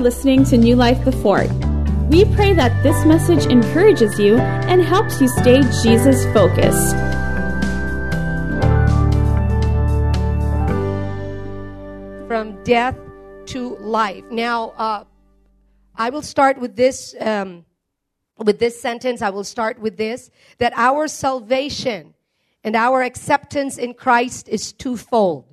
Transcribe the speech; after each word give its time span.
for 0.00 0.04
listening 0.04 0.44
to 0.44 0.56
New 0.56 0.76
Life 0.76 1.04
Before. 1.04 1.46
We 2.08 2.24
pray 2.24 2.54
that 2.54 2.82
this 2.82 3.04
message 3.04 3.44
encourages 3.52 4.18
you 4.18 4.38
and 4.38 4.80
helps 4.80 5.20
you 5.20 5.28
stay 5.28 5.60
Jesus 5.82 6.24
focused. 6.32 6.96
From 12.26 12.62
death 12.64 12.96
to 13.46 13.76
life. 13.76 14.24
Now, 14.30 14.70
uh, 14.70 15.04
I 15.94 16.08
will 16.08 16.22
start 16.22 16.58
with 16.58 16.76
this. 16.76 17.14
Um, 17.20 17.66
with 18.38 18.58
this 18.58 18.80
sentence, 18.80 19.20
I 19.20 19.28
will 19.28 19.44
start 19.44 19.78
with 19.80 19.98
this 19.98 20.30
that 20.56 20.72
our 20.76 21.08
salvation 21.08 22.14
and 22.64 22.74
our 22.74 23.02
acceptance 23.02 23.76
in 23.76 23.92
Christ 23.92 24.48
is 24.48 24.72
twofold. 24.72 25.44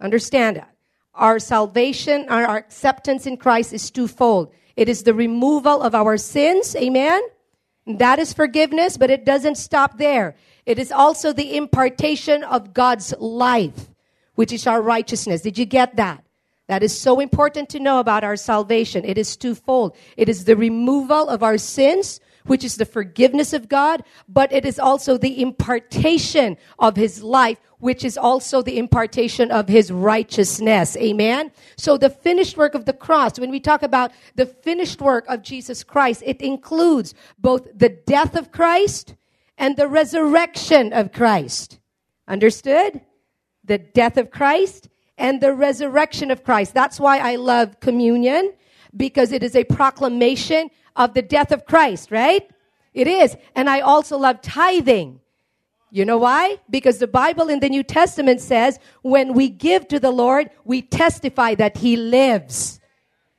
Understand 0.00 0.56
that. 0.56 0.73
Our 1.14 1.38
salvation, 1.38 2.26
our 2.28 2.56
acceptance 2.56 3.26
in 3.26 3.36
Christ 3.36 3.72
is 3.72 3.90
twofold. 3.90 4.52
It 4.76 4.88
is 4.88 5.04
the 5.04 5.14
removal 5.14 5.80
of 5.82 5.94
our 5.94 6.16
sins, 6.16 6.74
amen? 6.74 7.22
That 7.86 8.18
is 8.18 8.32
forgiveness, 8.32 8.96
but 8.96 9.10
it 9.10 9.24
doesn't 9.24 9.56
stop 9.56 9.98
there. 9.98 10.34
It 10.66 10.78
is 10.78 10.90
also 10.90 11.32
the 11.32 11.56
impartation 11.56 12.42
of 12.42 12.74
God's 12.74 13.14
life, 13.18 13.90
which 14.34 14.52
is 14.52 14.66
our 14.66 14.82
righteousness. 14.82 15.42
Did 15.42 15.58
you 15.58 15.66
get 15.66 15.96
that? 15.96 16.24
That 16.66 16.82
is 16.82 16.98
so 16.98 17.20
important 17.20 17.68
to 17.70 17.78
know 17.78 18.00
about 18.00 18.24
our 18.24 18.36
salvation. 18.36 19.04
It 19.04 19.18
is 19.18 19.36
twofold. 19.36 19.94
It 20.16 20.28
is 20.28 20.46
the 20.46 20.56
removal 20.56 21.28
of 21.28 21.42
our 21.42 21.58
sins, 21.58 22.20
which 22.46 22.64
is 22.64 22.76
the 22.76 22.84
forgiveness 22.84 23.52
of 23.52 23.68
God, 23.68 24.04
but 24.28 24.52
it 24.52 24.64
is 24.64 24.78
also 24.78 25.16
the 25.16 25.40
impartation 25.40 26.56
of 26.78 26.96
His 26.96 27.22
life, 27.22 27.58
which 27.78 28.04
is 28.04 28.18
also 28.18 28.62
the 28.62 28.78
impartation 28.78 29.50
of 29.50 29.68
His 29.68 29.90
righteousness. 29.90 30.96
Amen? 30.96 31.50
So 31.76 31.96
the 31.96 32.10
finished 32.10 32.56
work 32.56 32.74
of 32.74 32.84
the 32.84 32.92
cross, 32.92 33.38
when 33.38 33.50
we 33.50 33.60
talk 33.60 33.82
about 33.82 34.12
the 34.34 34.46
finished 34.46 35.00
work 35.00 35.24
of 35.28 35.42
Jesus 35.42 35.82
Christ, 35.82 36.22
it 36.24 36.40
includes 36.40 37.14
both 37.38 37.66
the 37.74 37.88
death 37.88 38.36
of 38.36 38.52
Christ 38.52 39.14
and 39.56 39.76
the 39.76 39.88
resurrection 39.88 40.92
of 40.92 41.12
Christ. 41.12 41.78
Understood? 42.28 43.00
The 43.64 43.78
death 43.78 44.16
of 44.16 44.30
Christ 44.30 44.88
and 45.16 45.40
the 45.40 45.54
resurrection 45.54 46.30
of 46.30 46.44
Christ. 46.44 46.74
That's 46.74 47.00
why 47.00 47.18
I 47.18 47.36
love 47.36 47.80
communion 47.80 48.52
because 48.96 49.32
it 49.32 49.42
is 49.42 49.56
a 49.56 49.64
proclamation 49.64 50.70
of 50.96 51.14
the 51.14 51.22
death 51.22 51.52
of 51.52 51.66
Christ, 51.66 52.10
right? 52.10 52.48
It 52.92 53.06
is. 53.08 53.36
And 53.54 53.68
I 53.68 53.80
also 53.80 54.16
love 54.16 54.40
tithing. 54.40 55.20
You 55.90 56.04
know 56.04 56.18
why? 56.18 56.58
Because 56.70 56.98
the 56.98 57.06
Bible 57.06 57.48
in 57.48 57.60
the 57.60 57.68
New 57.68 57.82
Testament 57.82 58.40
says 58.40 58.78
when 59.02 59.32
we 59.32 59.48
give 59.48 59.86
to 59.88 60.00
the 60.00 60.10
Lord, 60.10 60.50
we 60.64 60.82
testify 60.82 61.54
that 61.56 61.76
He 61.76 61.96
lives. 61.96 62.80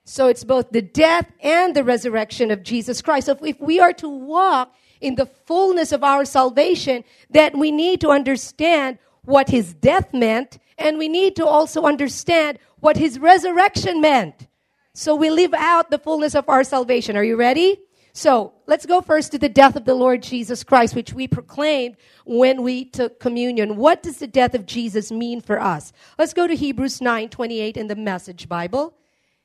So 0.03 0.27
it's 0.27 0.43
both 0.43 0.69
the 0.71 0.81
death 0.81 1.31
and 1.41 1.75
the 1.75 1.83
resurrection 1.83 2.51
of 2.51 2.63
Jesus 2.63 3.01
Christ. 3.01 3.25
So 3.25 3.37
if 3.41 3.59
we 3.59 3.79
are 3.79 3.93
to 3.93 4.07
walk 4.07 4.73
in 5.01 5.15
the 5.15 5.25
fullness 5.25 5.91
of 5.91 6.03
our 6.03 6.23
salvation, 6.25 7.03
that 7.31 7.57
we 7.57 7.71
need 7.71 8.01
to 8.01 8.09
understand 8.09 8.99
what 9.23 9.49
His 9.49 9.73
death 9.73 10.13
meant 10.13 10.59
and 10.77 10.97
we 10.97 11.07
need 11.07 11.35
to 11.37 11.45
also 11.45 11.83
understand 11.83 12.59
what 12.79 12.97
his 12.97 13.19
resurrection 13.19 14.01
meant. 14.01 14.47
So 14.97 15.13
we 15.13 15.29
live 15.29 15.53
out 15.53 15.91
the 15.91 15.97
fullness 15.97 16.35
of 16.35 16.47
our 16.47 16.63
salvation. 16.63 17.17
Are 17.17 17.23
you 17.23 17.35
ready? 17.35 17.81
So 18.13 18.53
let's 18.65 18.85
go 18.85 19.01
first 19.01 19.33
to 19.33 19.37
the 19.37 19.49
death 19.49 19.75
of 19.75 19.83
the 19.83 19.93
Lord 19.93 20.23
Jesus 20.23 20.63
Christ, 20.63 20.95
which 20.95 21.11
we 21.11 21.27
proclaimed 21.27 21.97
when 22.23 22.63
we 22.63 22.85
took 22.85 23.19
communion. 23.19 23.75
What 23.75 24.01
does 24.01 24.19
the 24.19 24.27
death 24.27 24.55
of 24.55 24.65
Jesus 24.65 25.11
mean 25.11 25.41
for 25.41 25.59
us? 25.59 25.91
Let's 26.17 26.33
go 26.33 26.47
to 26.47 26.55
Hebrews 26.55 27.01
9 27.01 27.27
28 27.27 27.75
in 27.75 27.87
the 27.87 27.95
Message 27.97 28.47
Bible. 28.47 28.93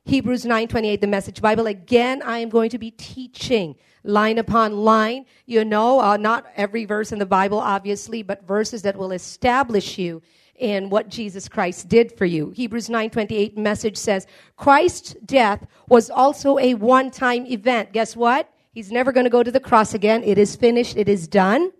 Hebrews 0.04 0.46
9 0.46 0.68
28, 0.68 1.00
the 1.00 1.08
Message 1.08 1.42
Bible. 1.42 1.66
Again, 1.66 2.22
I 2.22 2.38
am 2.38 2.48
going 2.48 2.70
to 2.70 2.78
be 2.78 2.92
teaching 2.92 3.75
line 4.04 4.38
upon 4.38 4.76
line. 4.76 5.26
You 5.46 5.64
know, 5.64 5.98
uh, 5.98 6.16
not 6.16 6.46
every 6.54 6.84
verse 6.84 7.10
in 7.10 7.19
the 7.19 7.26
Bible, 7.26 7.58
obviously, 7.58 8.22
but 8.22 8.46
verses 8.46 8.82
that 8.82 8.96
will 8.96 9.10
establish 9.10 9.98
you 9.98 10.22
in 10.60 10.91
what 10.91 11.09
Jesus 11.09 11.48
Christ 11.48 11.88
did 11.88 12.16
for 12.16 12.26
you. 12.26 12.50
Hebrews 12.50 12.88
9:28 12.88 13.56
message 13.56 13.97
says, 13.97 14.26
Christ's 14.56 15.15
death 15.25 15.66
was 15.88 16.10
also 16.10 16.59
a 16.59 16.75
one-time 16.75 17.47
event. 17.47 17.93
Guess 17.93 18.15
what? 18.15 18.53
He's 18.72 18.93
never 18.93 19.10
going 19.10 19.25
to 19.25 19.31
go 19.31 19.43
to 19.43 19.50
the 19.50 19.59
cross 19.59 19.94
again. 19.94 20.22
It 20.22 20.38
is 20.38 20.54
finished. 20.54 20.97
It 20.97 21.09
is 21.09 21.26
done. 21.26 21.72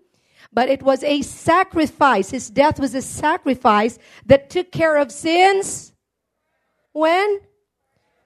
But 0.51 0.67
it 0.67 0.83
was 0.83 1.03
a 1.03 1.21
sacrifice. 1.21 2.31
His 2.31 2.49
death 2.49 2.79
was 2.79 2.93
a 2.93 3.01
sacrifice 3.01 3.97
that 4.25 4.49
took 4.49 4.71
care 4.71 4.97
of 4.97 5.11
sins. 5.11 5.93
When? 6.91 7.39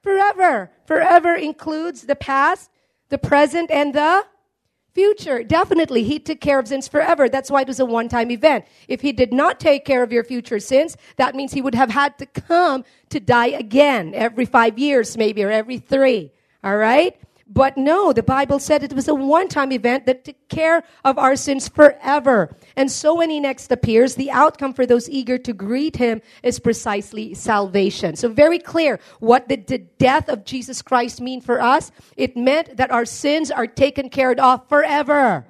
Forever. 0.02 0.72
Forever 0.88 1.36
includes 1.36 2.04
the 2.04 2.16
past, 2.16 2.72
the 3.10 3.20
present, 3.20 3.70
and 3.70 3.94
the 3.94 4.26
future. 4.96 5.44
Definitely, 5.44 6.04
he 6.04 6.18
took 6.18 6.40
care 6.40 6.58
of 6.58 6.68
sins 6.68 6.88
forever. 6.88 7.30
That's 7.30 7.52
why 7.52 7.62
it 7.62 7.68
was 7.68 7.80
a 7.80 7.86
one 7.86 8.10
time 8.10 8.32
event. 8.32 8.66
If 8.88 9.02
he 9.02 9.12
did 9.12 9.32
not 9.32 9.60
take 9.60 9.86
care 9.86 10.02
of 10.02 10.12
your 10.12 10.24
future 10.24 10.60
sins, 10.60 10.98
that 11.18 11.36
means 11.36 11.52
he 11.52 11.62
would 11.62 11.76
have 11.76 11.92
had 11.92 12.18
to 12.18 12.26
come 12.26 12.86
to 13.10 13.20
die 13.20 13.48
again 13.48 14.14
every 14.16 14.46
five 14.46 14.80
years, 14.80 15.18
maybe, 15.18 15.44
or 15.44 15.52
every 15.52 15.78
three. 15.78 16.32
All 16.64 16.78
right? 16.78 17.16
But 17.48 17.78
no, 17.78 18.12
the 18.12 18.24
Bible 18.24 18.58
said 18.58 18.82
it 18.82 18.94
was 18.94 19.08
a 19.08 19.14
one 19.14 19.48
time 19.48 19.72
event 19.72 20.08
that 20.08 20.26
took 20.26 20.50
care 20.50 20.84
of 21.04 21.20
our 21.20 21.36
sins 21.36 21.68
forever. 21.68 22.56
And 22.76 22.92
so 22.92 23.16
when 23.16 23.30
he 23.30 23.40
next 23.40 23.72
appears, 23.72 24.16
the 24.16 24.32
outcome 24.32 24.74
for 24.74 24.88
those 24.88 25.08
eager 25.10 25.38
to 25.38 25.54
greet 25.54 25.96
him 25.96 26.22
is 26.42 26.60
precisely 26.60 27.36
salvation. 27.36 28.16
So 28.16 28.30
very 28.30 28.58
clear 28.58 29.00
what 29.20 29.48
did 29.48 29.68
the 29.68 29.78
death 29.78 30.28
of 30.28 30.44
Jesus 30.44 30.82
Christ 30.82 31.22
mean 31.22 31.40
for 31.40 31.62
us? 31.62 31.92
It 32.18 32.36
meant 32.36 32.78
that 32.78 32.90
our 32.90 33.06
sins 33.06 33.52
are 33.52 33.68
taken 33.68 34.10
care 34.10 34.32
of 34.32 34.68
forever. 34.68 35.46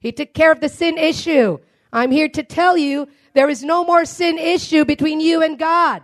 He 0.00 0.10
took 0.10 0.34
care 0.34 0.50
of 0.50 0.60
the 0.60 0.68
sin 0.68 0.98
issue. 0.98 1.58
I'm 1.92 2.10
here 2.10 2.28
to 2.30 2.42
tell 2.42 2.76
you 2.76 3.08
there 3.34 3.48
is 3.48 3.62
no 3.62 3.84
more 3.84 4.04
sin 4.04 4.38
issue 4.38 4.84
between 4.84 5.20
you 5.20 5.42
and 5.42 5.56
God. 5.56 6.02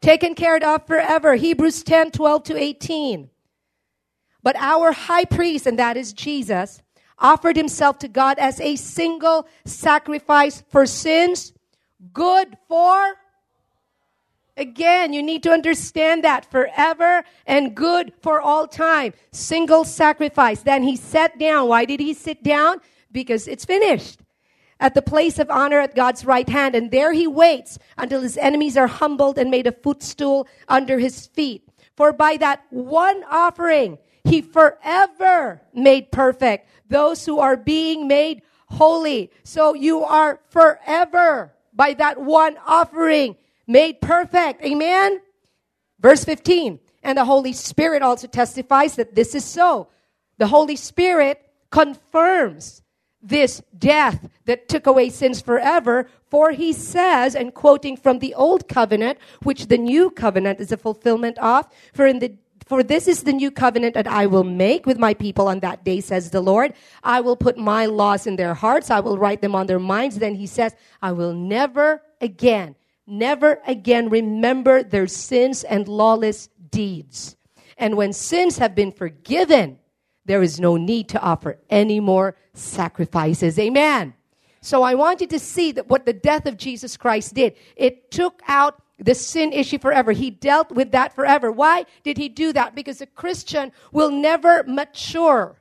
Taken 0.00 0.36
care 0.36 0.62
of 0.64 0.86
forever. 0.86 1.34
Hebrews 1.34 1.82
10, 1.82 2.12
12 2.12 2.42
to 2.44 2.56
18. 2.56 3.30
But 4.44 4.56
our 4.56 4.92
high 4.92 5.24
priest, 5.24 5.66
and 5.66 5.78
that 5.78 5.96
is 5.96 6.12
Jesus, 6.12 6.82
offered 7.18 7.56
himself 7.56 7.98
to 8.00 8.08
God 8.08 8.38
as 8.38 8.60
a 8.60 8.76
single 8.76 9.48
sacrifice 9.64 10.62
for 10.68 10.84
sins, 10.84 11.54
good 12.12 12.58
for. 12.68 13.14
Again, 14.58 15.14
you 15.14 15.22
need 15.22 15.42
to 15.44 15.50
understand 15.50 16.24
that 16.24 16.48
forever 16.50 17.24
and 17.46 17.74
good 17.74 18.12
for 18.20 18.38
all 18.38 18.68
time. 18.68 19.14
Single 19.32 19.84
sacrifice. 19.84 20.60
Then 20.62 20.82
he 20.82 20.94
sat 20.94 21.38
down. 21.38 21.68
Why 21.68 21.86
did 21.86 21.98
he 21.98 22.12
sit 22.12 22.42
down? 22.42 22.80
Because 23.10 23.48
it's 23.48 23.64
finished. 23.64 24.20
At 24.78 24.92
the 24.92 25.02
place 25.02 25.38
of 25.38 25.50
honor 25.50 25.80
at 25.80 25.96
God's 25.96 26.24
right 26.26 26.48
hand. 26.48 26.74
And 26.74 26.90
there 26.90 27.12
he 27.12 27.26
waits 27.26 27.78
until 27.96 28.20
his 28.20 28.36
enemies 28.36 28.76
are 28.76 28.86
humbled 28.86 29.38
and 29.38 29.50
made 29.50 29.66
a 29.66 29.72
footstool 29.72 30.46
under 30.68 30.98
his 30.98 31.26
feet. 31.28 31.66
For 31.96 32.12
by 32.12 32.36
that 32.36 32.64
one 32.70 33.24
offering, 33.30 33.98
he 34.24 34.40
forever 34.40 35.60
made 35.72 36.10
perfect 36.10 36.68
those 36.88 37.24
who 37.24 37.38
are 37.38 37.56
being 37.56 38.08
made 38.08 38.42
holy. 38.66 39.30
So 39.42 39.74
you 39.74 40.04
are 40.04 40.40
forever 40.50 41.52
by 41.72 41.94
that 41.94 42.20
one 42.20 42.56
offering 42.66 43.36
made 43.66 44.00
perfect. 44.00 44.62
Amen. 44.64 45.20
Verse 46.00 46.24
15. 46.24 46.78
And 47.02 47.18
the 47.18 47.24
Holy 47.24 47.52
Spirit 47.52 48.02
also 48.02 48.26
testifies 48.26 48.96
that 48.96 49.14
this 49.14 49.34
is 49.34 49.44
so. 49.44 49.88
The 50.38 50.46
Holy 50.46 50.76
Spirit 50.76 51.40
confirms 51.70 52.82
this 53.20 53.62
death 53.76 54.28
that 54.44 54.68
took 54.68 54.86
away 54.86 55.08
sins 55.08 55.40
forever. 55.40 56.08
For 56.30 56.52
he 56.52 56.72
says, 56.72 57.34
and 57.34 57.54
quoting 57.54 57.96
from 57.96 58.18
the 58.18 58.34
old 58.34 58.68
covenant, 58.68 59.18
which 59.42 59.68
the 59.68 59.78
new 59.78 60.10
covenant 60.10 60.60
is 60.60 60.72
a 60.72 60.76
fulfillment 60.76 61.38
of, 61.38 61.66
for 61.92 62.06
in 62.06 62.18
the 62.18 62.34
for 62.66 62.82
this 62.82 63.06
is 63.06 63.22
the 63.22 63.32
new 63.32 63.50
covenant 63.50 63.94
that 63.94 64.06
I 64.06 64.26
will 64.26 64.44
make 64.44 64.86
with 64.86 64.98
my 64.98 65.14
people 65.14 65.48
on 65.48 65.60
that 65.60 65.84
day, 65.84 66.00
says 66.00 66.30
the 66.30 66.40
Lord. 66.40 66.72
I 67.02 67.20
will 67.20 67.36
put 67.36 67.58
my 67.58 67.86
laws 67.86 68.26
in 68.26 68.36
their 68.36 68.54
hearts. 68.54 68.90
I 68.90 69.00
will 69.00 69.18
write 69.18 69.42
them 69.42 69.54
on 69.54 69.66
their 69.66 69.78
minds. 69.78 70.18
Then 70.18 70.34
he 70.34 70.46
says, 70.46 70.74
I 71.02 71.12
will 71.12 71.34
never 71.34 72.02
again, 72.20 72.74
never 73.06 73.60
again 73.66 74.08
remember 74.08 74.82
their 74.82 75.06
sins 75.06 75.64
and 75.64 75.86
lawless 75.88 76.48
deeds. 76.70 77.36
And 77.76 77.96
when 77.96 78.12
sins 78.12 78.58
have 78.58 78.74
been 78.74 78.92
forgiven, 78.92 79.78
there 80.24 80.42
is 80.42 80.58
no 80.58 80.76
need 80.76 81.10
to 81.10 81.20
offer 81.20 81.58
any 81.68 82.00
more 82.00 82.36
sacrifices. 82.54 83.58
Amen. 83.58 84.14
So 84.62 84.82
I 84.82 84.94
want 84.94 85.20
you 85.20 85.26
to 85.26 85.38
see 85.38 85.72
that 85.72 85.88
what 85.88 86.06
the 86.06 86.14
death 86.14 86.46
of 86.46 86.56
Jesus 86.56 86.96
Christ 86.96 87.34
did. 87.34 87.56
It 87.76 88.10
took 88.10 88.40
out 88.48 88.80
the 88.98 89.14
sin 89.14 89.52
issue 89.52 89.78
forever. 89.78 90.12
He 90.12 90.30
dealt 90.30 90.70
with 90.70 90.92
that 90.92 91.14
forever. 91.14 91.50
Why 91.50 91.86
did 92.02 92.16
he 92.16 92.28
do 92.28 92.52
that? 92.52 92.74
Because 92.74 93.00
a 93.00 93.06
Christian 93.06 93.72
will 93.92 94.10
never 94.10 94.64
mature 94.66 95.60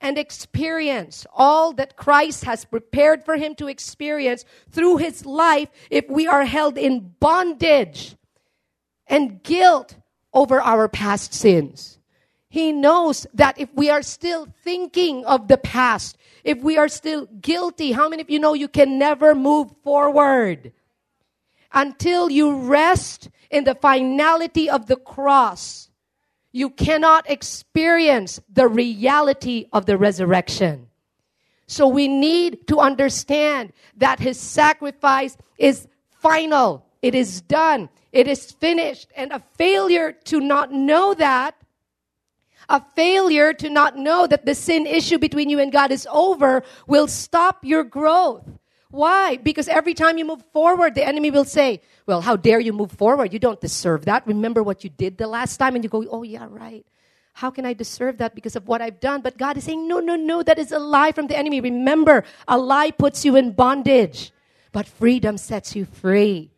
and 0.00 0.18
experience 0.18 1.26
all 1.32 1.72
that 1.74 1.96
Christ 1.96 2.44
has 2.44 2.64
prepared 2.64 3.24
for 3.24 3.36
him 3.36 3.54
to 3.56 3.68
experience 3.68 4.44
through 4.70 4.96
his 4.96 5.24
life 5.24 5.68
if 5.90 6.08
we 6.08 6.26
are 6.26 6.44
held 6.44 6.76
in 6.76 7.14
bondage 7.20 8.16
and 9.06 9.42
guilt 9.42 9.96
over 10.34 10.60
our 10.60 10.88
past 10.88 11.32
sins. 11.32 11.98
He 12.48 12.72
knows 12.72 13.26
that 13.32 13.58
if 13.58 13.72
we 13.74 13.88
are 13.88 14.02
still 14.02 14.48
thinking 14.62 15.24
of 15.24 15.48
the 15.48 15.56
past, 15.56 16.18
if 16.44 16.58
we 16.58 16.76
are 16.76 16.88
still 16.88 17.26
guilty, 17.40 17.92
how 17.92 18.08
many 18.08 18.20
of 18.22 18.28
you 18.28 18.38
know 18.38 18.54
you 18.54 18.68
can 18.68 18.98
never 18.98 19.34
move 19.34 19.70
forward? 19.82 20.72
Until 21.72 22.30
you 22.30 22.56
rest 22.56 23.30
in 23.50 23.64
the 23.64 23.74
finality 23.74 24.68
of 24.68 24.86
the 24.86 24.96
cross, 24.96 25.90
you 26.52 26.68
cannot 26.68 27.28
experience 27.30 28.40
the 28.52 28.68
reality 28.68 29.66
of 29.72 29.86
the 29.86 29.96
resurrection. 29.96 30.88
So 31.66 31.88
we 31.88 32.08
need 32.08 32.66
to 32.68 32.80
understand 32.80 33.72
that 33.96 34.20
his 34.20 34.38
sacrifice 34.38 35.36
is 35.56 35.88
final. 36.10 36.84
It 37.00 37.14
is 37.14 37.40
done. 37.40 37.88
It 38.12 38.28
is 38.28 38.52
finished. 38.52 39.10
And 39.16 39.32
a 39.32 39.42
failure 39.56 40.12
to 40.24 40.40
not 40.40 40.70
know 40.70 41.14
that, 41.14 41.56
a 42.68 42.82
failure 42.94 43.54
to 43.54 43.70
not 43.70 43.96
know 43.96 44.26
that 44.26 44.44
the 44.44 44.54
sin 44.54 44.86
issue 44.86 45.18
between 45.18 45.48
you 45.48 45.58
and 45.58 45.72
God 45.72 45.90
is 45.90 46.06
over 46.10 46.62
will 46.86 47.08
stop 47.08 47.64
your 47.64 47.84
growth. 47.84 48.46
Why? 48.92 49.38
Because 49.38 49.68
every 49.68 49.94
time 49.94 50.18
you 50.18 50.26
move 50.26 50.44
forward, 50.52 50.94
the 50.94 51.04
enemy 51.04 51.30
will 51.30 51.46
say, 51.46 51.80
Well, 52.06 52.20
how 52.20 52.36
dare 52.36 52.60
you 52.60 52.74
move 52.74 52.92
forward? 52.92 53.32
You 53.32 53.38
don't 53.38 53.60
deserve 53.60 54.04
that. 54.04 54.26
Remember 54.26 54.62
what 54.62 54.84
you 54.84 54.90
did 54.90 55.16
the 55.16 55.26
last 55.26 55.56
time? 55.56 55.74
And 55.74 55.82
you 55.82 55.90
go, 55.90 56.06
Oh, 56.10 56.22
yeah, 56.22 56.46
right. 56.48 56.86
How 57.32 57.50
can 57.50 57.64
I 57.64 57.72
deserve 57.72 58.18
that 58.18 58.34
because 58.34 58.54
of 58.54 58.68
what 58.68 58.82
I've 58.82 59.00
done? 59.00 59.22
But 59.22 59.38
God 59.38 59.56
is 59.56 59.64
saying, 59.64 59.88
No, 59.88 59.98
no, 59.98 60.14
no, 60.14 60.42
that 60.42 60.58
is 60.58 60.72
a 60.72 60.78
lie 60.78 61.12
from 61.12 61.26
the 61.26 61.36
enemy. 61.36 61.60
Remember, 61.62 62.22
a 62.46 62.58
lie 62.58 62.90
puts 62.90 63.24
you 63.24 63.34
in 63.36 63.52
bondage, 63.52 64.30
but 64.72 64.86
freedom 64.86 65.38
sets 65.38 65.74
you 65.74 65.86
free. 65.86 66.51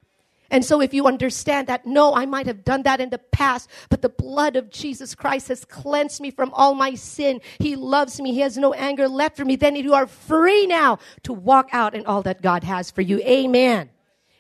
And 0.55 0.65
so, 0.65 0.81
if 0.81 0.95
you 0.95 1.09
understand 1.09 1.67
that, 1.67 1.85
no, 1.85 2.15
I 2.15 2.27
might 2.27 2.47
have 2.47 2.65
done 2.65 2.85
that 2.85 3.01
in 3.01 3.11
the 3.11 3.19
past, 3.19 3.69
but 3.91 4.03
the 4.03 4.09
blood 4.09 4.55
of 4.55 4.71
Jesus 4.71 5.13
Christ 5.13 5.49
has 5.49 5.65
cleansed 5.65 6.21
me 6.21 6.31
from 6.31 6.53
all 6.55 6.75
my 6.75 6.95
sin. 6.95 7.41
He 7.59 7.75
loves 7.75 8.21
me. 8.21 8.33
He 8.33 8.39
has 8.39 8.57
no 8.57 8.73
anger 8.73 9.09
left 9.09 9.37
for 9.37 9.45
me. 9.45 9.57
Then 9.57 9.75
you 9.75 9.95
are 9.95 10.07
free 10.07 10.69
now 10.69 11.01
to 11.25 11.33
walk 11.33 11.71
out 11.73 11.97
in 11.97 12.07
all 12.07 12.23
that 12.23 12.41
God 12.41 12.63
has 12.63 12.89
for 12.89 13.01
you. 13.03 13.19
Amen. 13.23 13.91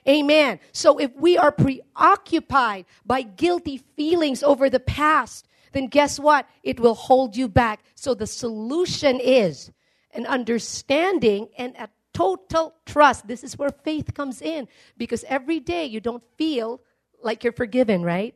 Amen. 0.08 0.60
So, 0.70 0.98
if 0.98 1.10
we 1.16 1.36
are 1.36 1.50
preoccupied 1.50 2.84
by 3.04 3.22
guilty 3.22 3.78
feelings 3.96 4.44
over 4.44 4.70
the 4.70 4.78
past, 4.78 5.48
then 5.72 5.88
guess 5.88 6.20
what? 6.20 6.46
It 6.62 6.78
will 6.78 6.94
hold 6.94 7.34
you 7.36 7.48
back. 7.48 7.80
So, 7.96 8.14
the 8.14 8.28
solution 8.28 9.18
is 9.18 9.72
an 10.12 10.26
understanding 10.26 11.48
and 11.58 11.74
a 11.76 11.88
total 12.14 12.74
trust. 12.86 13.26
This 13.26 13.44
is 13.44 13.58
where 13.58 13.70
faith 13.70 14.14
comes 14.14 14.40
in 14.40 14.68
because 14.96 15.24
every 15.28 15.60
day 15.60 15.84
you 15.84 16.00
don't 16.00 16.22
feel 16.38 16.80
like 17.22 17.44
you're 17.44 17.52
forgiven, 17.52 18.02
right? 18.02 18.34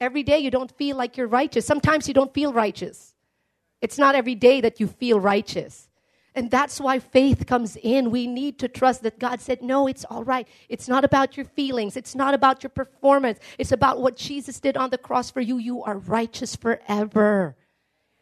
Every 0.00 0.22
day 0.22 0.38
you 0.38 0.50
don't 0.50 0.70
feel 0.76 0.96
like 0.96 1.16
you're 1.16 1.26
righteous. 1.26 1.66
Sometimes 1.66 2.06
you 2.06 2.14
don't 2.14 2.32
feel 2.32 2.52
righteous. 2.52 3.14
It's 3.80 3.98
not 3.98 4.14
every 4.14 4.34
day 4.34 4.60
that 4.60 4.80
you 4.80 4.86
feel 4.86 5.18
righteous. 5.18 5.88
And 6.34 6.50
that's 6.50 6.80
why 6.80 6.98
faith 6.98 7.46
comes 7.46 7.76
in. 7.76 8.10
We 8.10 8.26
need 8.26 8.58
to 8.58 8.68
trust 8.68 9.02
that 9.04 9.20
God 9.20 9.40
said, 9.40 9.62
No, 9.62 9.86
it's 9.86 10.04
all 10.04 10.24
right. 10.24 10.48
It's 10.68 10.88
not 10.88 11.04
about 11.04 11.36
your 11.36 11.46
feelings. 11.46 11.96
It's 11.96 12.14
not 12.14 12.34
about 12.34 12.62
your 12.62 12.70
performance. 12.70 13.38
It's 13.58 13.70
about 13.72 14.00
what 14.00 14.16
Jesus 14.16 14.58
did 14.58 14.76
on 14.76 14.90
the 14.90 14.98
cross 14.98 15.30
for 15.30 15.40
you. 15.40 15.58
You 15.58 15.82
are 15.84 15.96
righteous 15.98 16.56
forever. 16.56 17.56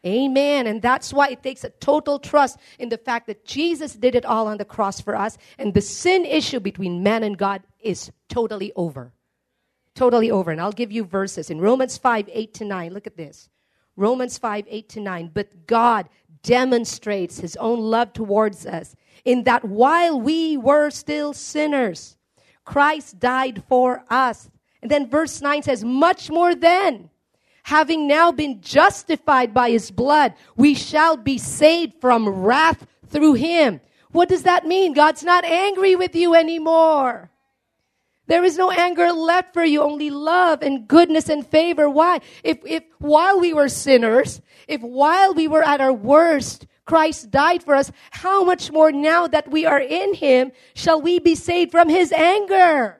Amen. 0.05 0.67
And 0.67 0.81
that's 0.81 1.13
why 1.13 1.29
it 1.29 1.41
takes 1.41 1.63
a 1.63 1.69
total 1.69 2.19
trust 2.19 2.59
in 2.77 2.89
the 2.89 2.97
fact 2.97 3.27
that 3.27 3.45
Jesus 3.45 3.93
did 3.93 4.15
it 4.15 4.25
all 4.25 4.47
on 4.47 4.57
the 4.57 4.65
cross 4.65 4.99
for 4.99 5.15
us. 5.15 5.37
And 5.57 5.73
the 5.73 5.81
sin 5.81 6.25
issue 6.25 6.59
between 6.59 7.03
man 7.03 7.23
and 7.23 7.37
God 7.37 7.63
is 7.79 8.11
totally 8.27 8.73
over. 8.75 9.13
Totally 9.95 10.29
over. 10.29 10.51
And 10.51 10.59
I'll 10.59 10.73
give 10.73 10.91
you 10.91 11.05
verses 11.05 11.49
in 11.49 11.61
Romans 11.61 11.97
5 11.97 12.29
8 12.31 12.53
to 12.55 12.65
9. 12.65 12.93
Look 12.93 13.07
at 13.07 13.15
this. 13.15 13.49
Romans 13.95 14.37
5 14.37 14.65
8 14.67 14.89
to 14.89 14.99
9. 14.99 15.31
But 15.33 15.67
God 15.67 16.09
demonstrates 16.41 17.39
his 17.39 17.55
own 17.55 17.79
love 17.79 18.11
towards 18.11 18.65
us 18.65 18.95
in 19.23 19.43
that 19.43 19.63
while 19.63 20.19
we 20.19 20.57
were 20.57 20.89
still 20.89 21.33
sinners, 21.33 22.17
Christ 22.65 23.19
died 23.19 23.63
for 23.69 24.03
us. 24.09 24.49
And 24.81 24.91
then 24.91 25.09
verse 25.09 25.41
9 25.41 25.63
says, 25.63 25.83
much 25.83 26.29
more 26.29 26.53
then 26.55 27.09
having 27.63 28.07
now 28.07 28.31
been 28.31 28.61
justified 28.61 29.53
by 29.53 29.71
his 29.71 29.89
blood, 29.89 30.33
we 30.55 30.73
shall 30.73 31.17
be 31.17 31.37
saved 31.37 31.99
from 31.99 32.29
wrath 32.29 32.85
through 33.07 33.33
him. 33.33 33.81
What 34.11 34.29
does 34.29 34.43
that 34.43 34.65
mean? 34.65 34.93
God's 34.93 35.23
not 35.23 35.43
angry 35.43 35.95
with 35.95 36.15
you 36.15 36.35
anymore. 36.35 37.31
There 38.27 38.43
is 38.43 38.57
no 38.57 38.71
anger 38.71 39.11
left 39.11 39.53
for 39.53 39.65
you, 39.65 39.81
only 39.81 40.09
love 40.09 40.61
and 40.61 40.87
goodness 40.87 41.27
and 41.29 41.45
favor. 41.45 41.89
Why? 41.89 42.19
If, 42.43 42.59
if 42.65 42.83
while 42.99 43.39
we 43.39 43.53
were 43.53 43.67
sinners, 43.67 44.41
if 44.67 44.81
while 44.81 45.33
we 45.33 45.47
were 45.47 45.63
at 45.63 45.81
our 45.81 45.91
worst, 45.91 46.67
Christ 46.85 47.31
died 47.31 47.63
for 47.63 47.75
us, 47.75 47.91
how 48.11 48.43
much 48.43 48.71
more 48.71 48.91
now 48.91 49.27
that 49.27 49.49
we 49.49 49.65
are 49.65 49.79
in 49.79 50.13
Him 50.13 50.51
shall 50.73 51.01
we 51.01 51.19
be 51.19 51.35
saved 51.35 51.71
from 51.71 51.89
His 51.89 52.11
anger? 52.11 52.99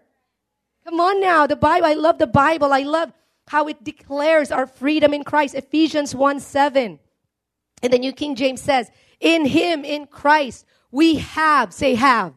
Come 0.84 1.00
on 1.00 1.22
now, 1.22 1.48
the 1.48 1.56
Bible, 1.56 1.88
I 1.88 1.94
love 1.94 2.18
the 2.18 2.28
Bible. 2.28 2.74
I 2.74 2.82
love 2.82 3.14
how 3.48 3.68
it 3.68 3.84
declares 3.84 4.52
our 4.52 4.68
freedom 4.68 5.14
in 5.14 5.24
Christ. 5.24 5.56
Ephesians 5.56 6.16
1 6.16 6.40
7. 6.40 7.00
And 7.82 7.94
the 7.94 8.00
New 8.00 8.14
King 8.14 8.36
James 8.36 8.62
says, 8.62 8.90
In 9.20 9.46
Him, 9.46 9.84
in 9.84 10.08
Christ, 10.08 10.66
we 10.92 11.16
have, 11.16 11.74
say 11.74 11.96
have. 11.96 12.34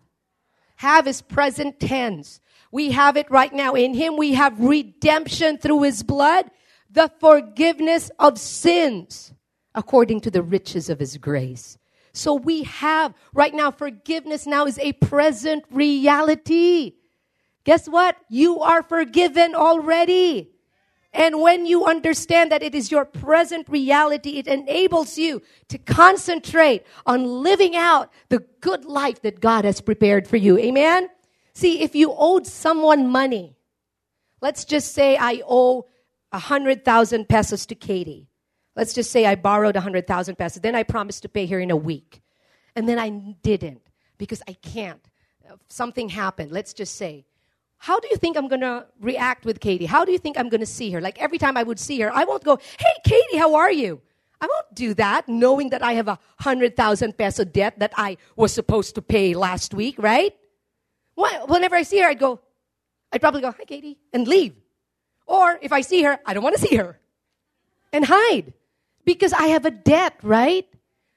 Have 0.76 1.06
is 1.06 1.22
present 1.22 1.78
tense. 1.80 2.40
We 2.72 2.90
have 2.90 3.16
it 3.16 3.30
right 3.30 3.52
now. 3.52 3.74
In 3.74 3.94
Him, 3.94 4.16
we 4.16 4.34
have 4.34 4.58
redemption 4.60 5.58
through 5.58 5.82
His 5.82 6.02
blood, 6.02 6.50
the 6.90 7.10
forgiveness 7.20 8.10
of 8.18 8.38
sins, 8.38 9.32
according 9.74 10.20
to 10.22 10.30
the 10.30 10.42
riches 10.42 10.90
of 10.90 10.98
His 10.98 11.16
grace. 11.16 11.78
So 12.12 12.34
we 12.34 12.64
have 12.64 13.14
right 13.34 13.54
now, 13.54 13.70
forgiveness 13.70 14.46
now 14.46 14.66
is 14.66 14.78
a 14.78 14.94
present 14.94 15.64
reality. 15.70 16.94
Guess 17.64 17.88
what? 17.88 18.16
You 18.28 18.60
are 18.60 18.82
forgiven 18.82 19.54
already. 19.54 20.50
And 21.16 21.40
when 21.40 21.64
you 21.64 21.86
understand 21.86 22.52
that 22.52 22.62
it 22.62 22.74
is 22.74 22.90
your 22.90 23.06
present 23.06 23.70
reality, 23.70 24.36
it 24.38 24.46
enables 24.46 25.16
you 25.16 25.40
to 25.68 25.78
concentrate 25.78 26.84
on 27.06 27.24
living 27.24 27.74
out 27.74 28.12
the 28.28 28.40
good 28.60 28.84
life 28.84 29.22
that 29.22 29.40
God 29.40 29.64
has 29.64 29.80
prepared 29.80 30.28
for 30.28 30.36
you. 30.36 30.58
Amen? 30.58 31.08
See, 31.54 31.80
if 31.80 31.94
you 31.94 32.12
owed 32.14 32.46
someone 32.46 33.08
money, 33.08 33.56
let's 34.42 34.66
just 34.66 34.92
say 34.92 35.16
I 35.16 35.42
owe 35.48 35.86
a 36.32 36.38
hundred 36.38 36.84
thousand 36.84 37.30
pesos 37.30 37.64
to 37.66 37.74
Katie. 37.74 38.28
Let's 38.76 38.92
just 38.92 39.10
say 39.10 39.24
I 39.24 39.36
borrowed 39.36 39.76
a 39.76 39.80
hundred 39.80 40.06
thousand 40.06 40.36
pesos. 40.36 40.60
Then 40.60 40.74
I 40.74 40.82
promised 40.82 41.22
to 41.22 41.30
pay 41.30 41.46
her 41.46 41.58
in 41.58 41.70
a 41.70 41.76
week. 41.76 42.20
And 42.74 42.86
then 42.86 42.98
I 42.98 43.08
didn't 43.08 43.80
because 44.18 44.42
I 44.46 44.52
can't. 44.52 45.00
Something 45.68 46.10
happened. 46.10 46.52
Let's 46.52 46.74
just 46.74 46.96
say 46.96 47.24
how 47.78 48.00
do 48.00 48.08
you 48.10 48.16
think 48.16 48.36
I'm 48.36 48.48
to 48.48 48.86
react 49.00 49.44
with 49.44 49.60
Katie? 49.60 49.86
How 49.86 50.04
do 50.04 50.12
you 50.12 50.18
think 50.18 50.38
I'm 50.38 50.48
to 50.60 50.66
see 50.66 50.90
her? 50.90 51.00
Like 51.00 51.20
every 51.20 51.38
time 51.38 51.56
I 51.56 51.62
would 51.62 51.78
see 51.78 52.00
her, 52.00 52.12
I 52.12 52.24
won't 52.24 52.44
go, 52.44 52.58
hey, 52.78 52.94
Katie, 53.04 53.36
how 53.36 53.54
are 53.54 53.70
you? 53.70 54.00
I 54.40 54.46
won't 54.46 54.74
do 54.74 54.94
that 54.94 55.28
knowing 55.28 55.70
that 55.70 55.82
I 55.82 55.92
have 55.94 56.08
a 56.08 56.18
hundred 56.38 56.76
thousand 56.76 57.16
peso 57.16 57.44
debt 57.44 57.78
that 57.78 57.92
I 57.96 58.18
was 58.36 58.52
supposed 58.52 58.94
to 58.96 59.02
pay 59.02 59.34
last 59.34 59.72
week, 59.72 59.96
right? 59.98 60.34
Whenever 61.14 61.76
I 61.76 61.82
see 61.82 62.00
her, 62.00 62.08
I'd 62.08 62.18
go, 62.18 62.40
I'd 63.12 63.20
probably 63.20 63.40
go, 63.40 63.50
hi, 63.50 63.64
Katie, 63.64 63.98
and 64.12 64.28
leave. 64.28 64.54
Or 65.26 65.58
if 65.62 65.72
I 65.72 65.80
see 65.80 66.02
her, 66.02 66.18
I 66.26 66.34
don't 66.34 66.42
want 66.44 66.56
to 66.56 66.62
see 66.62 66.76
her 66.76 66.98
and 67.92 68.04
hide 68.04 68.52
because 69.04 69.32
I 69.32 69.46
have 69.48 69.64
a 69.64 69.70
debt, 69.70 70.18
right? 70.22 70.66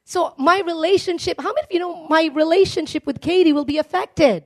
So 0.05 0.33
my 0.37 0.61
relationship, 0.61 1.39
how 1.39 1.53
many 1.53 1.65
of 1.65 1.71
you 1.71 1.79
know 1.79 2.07
my 2.07 2.31
relationship 2.33 3.05
with 3.05 3.21
Katie 3.21 3.53
will 3.53 3.65
be 3.65 3.77
affected? 3.77 4.45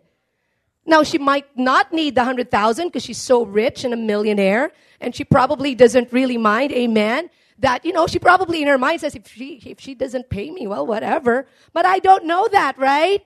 Now, 0.86 1.04
she 1.04 1.18
might 1.18 1.46
not 1.58 1.94
need 1.94 2.16
the 2.16 2.22
100,000 2.22 2.88
because 2.88 3.04
she's 3.04 3.18
so 3.18 3.46
rich 3.46 3.86
and 3.86 3.94
a 3.94 3.98
millionaire, 3.98 4.72
and 5.00 5.16
she 5.16 5.24
probably 5.24 5.76
doesn't 5.76 6.12
really 6.12 6.38
mind, 6.38 6.74
amen, 6.74 7.30
that, 7.60 7.86
you 7.86 7.94
know, 7.94 8.08
she 8.08 8.20
probably 8.20 8.62
in 8.62 8.68
her 8.68 8.78
mind 8.78 9.02
says, 9.02 9.16
if 9.16 9.28
she, 9.28 9.62
if 9.66 9.80
she 9.80 9.96
doesn't 9.96 10.30
pay 10.30 10.52
me, 10.52 10.68
well, 10.68 10.86
whatever. 10.86 11.48
But 11.72 11.86
I 11.86 12.00
don't 12.00 12.26
know 12.26 12.48
that, 12.52 12.78
right? 12.78 13.26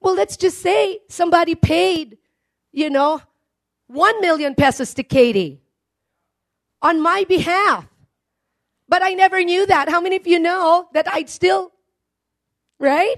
Well, 0.00 0.14
let's 0.14 0.36
just 0.36 0.58
say 0.58 1.00
somebody 1.08 1.54
paid, 1.54 2.18
you 2.72 2.90
know, 2.90 3.22
1 3.86 4.20
million 4.20 4.54
pesos 4.54 4.92
to 4.94 5.02
Katie 5.02 5.62
on 6.82 7.00
my 7.00 7.24
behalf. 7.24 7.86
But 8.88 9.02
I 9.02 9.14
never 9.14 9.42
knew 9.42 9.66
that. 9.66 9.88
How 9.88 10.00
many 10.00 10.16
of 10.16 10.26
you 10.26 10.38
know 10.38 10.88
that 10.92 11.06
I'd 11.08 11.30
still, 11.30 11.72
right? 12.78 13.16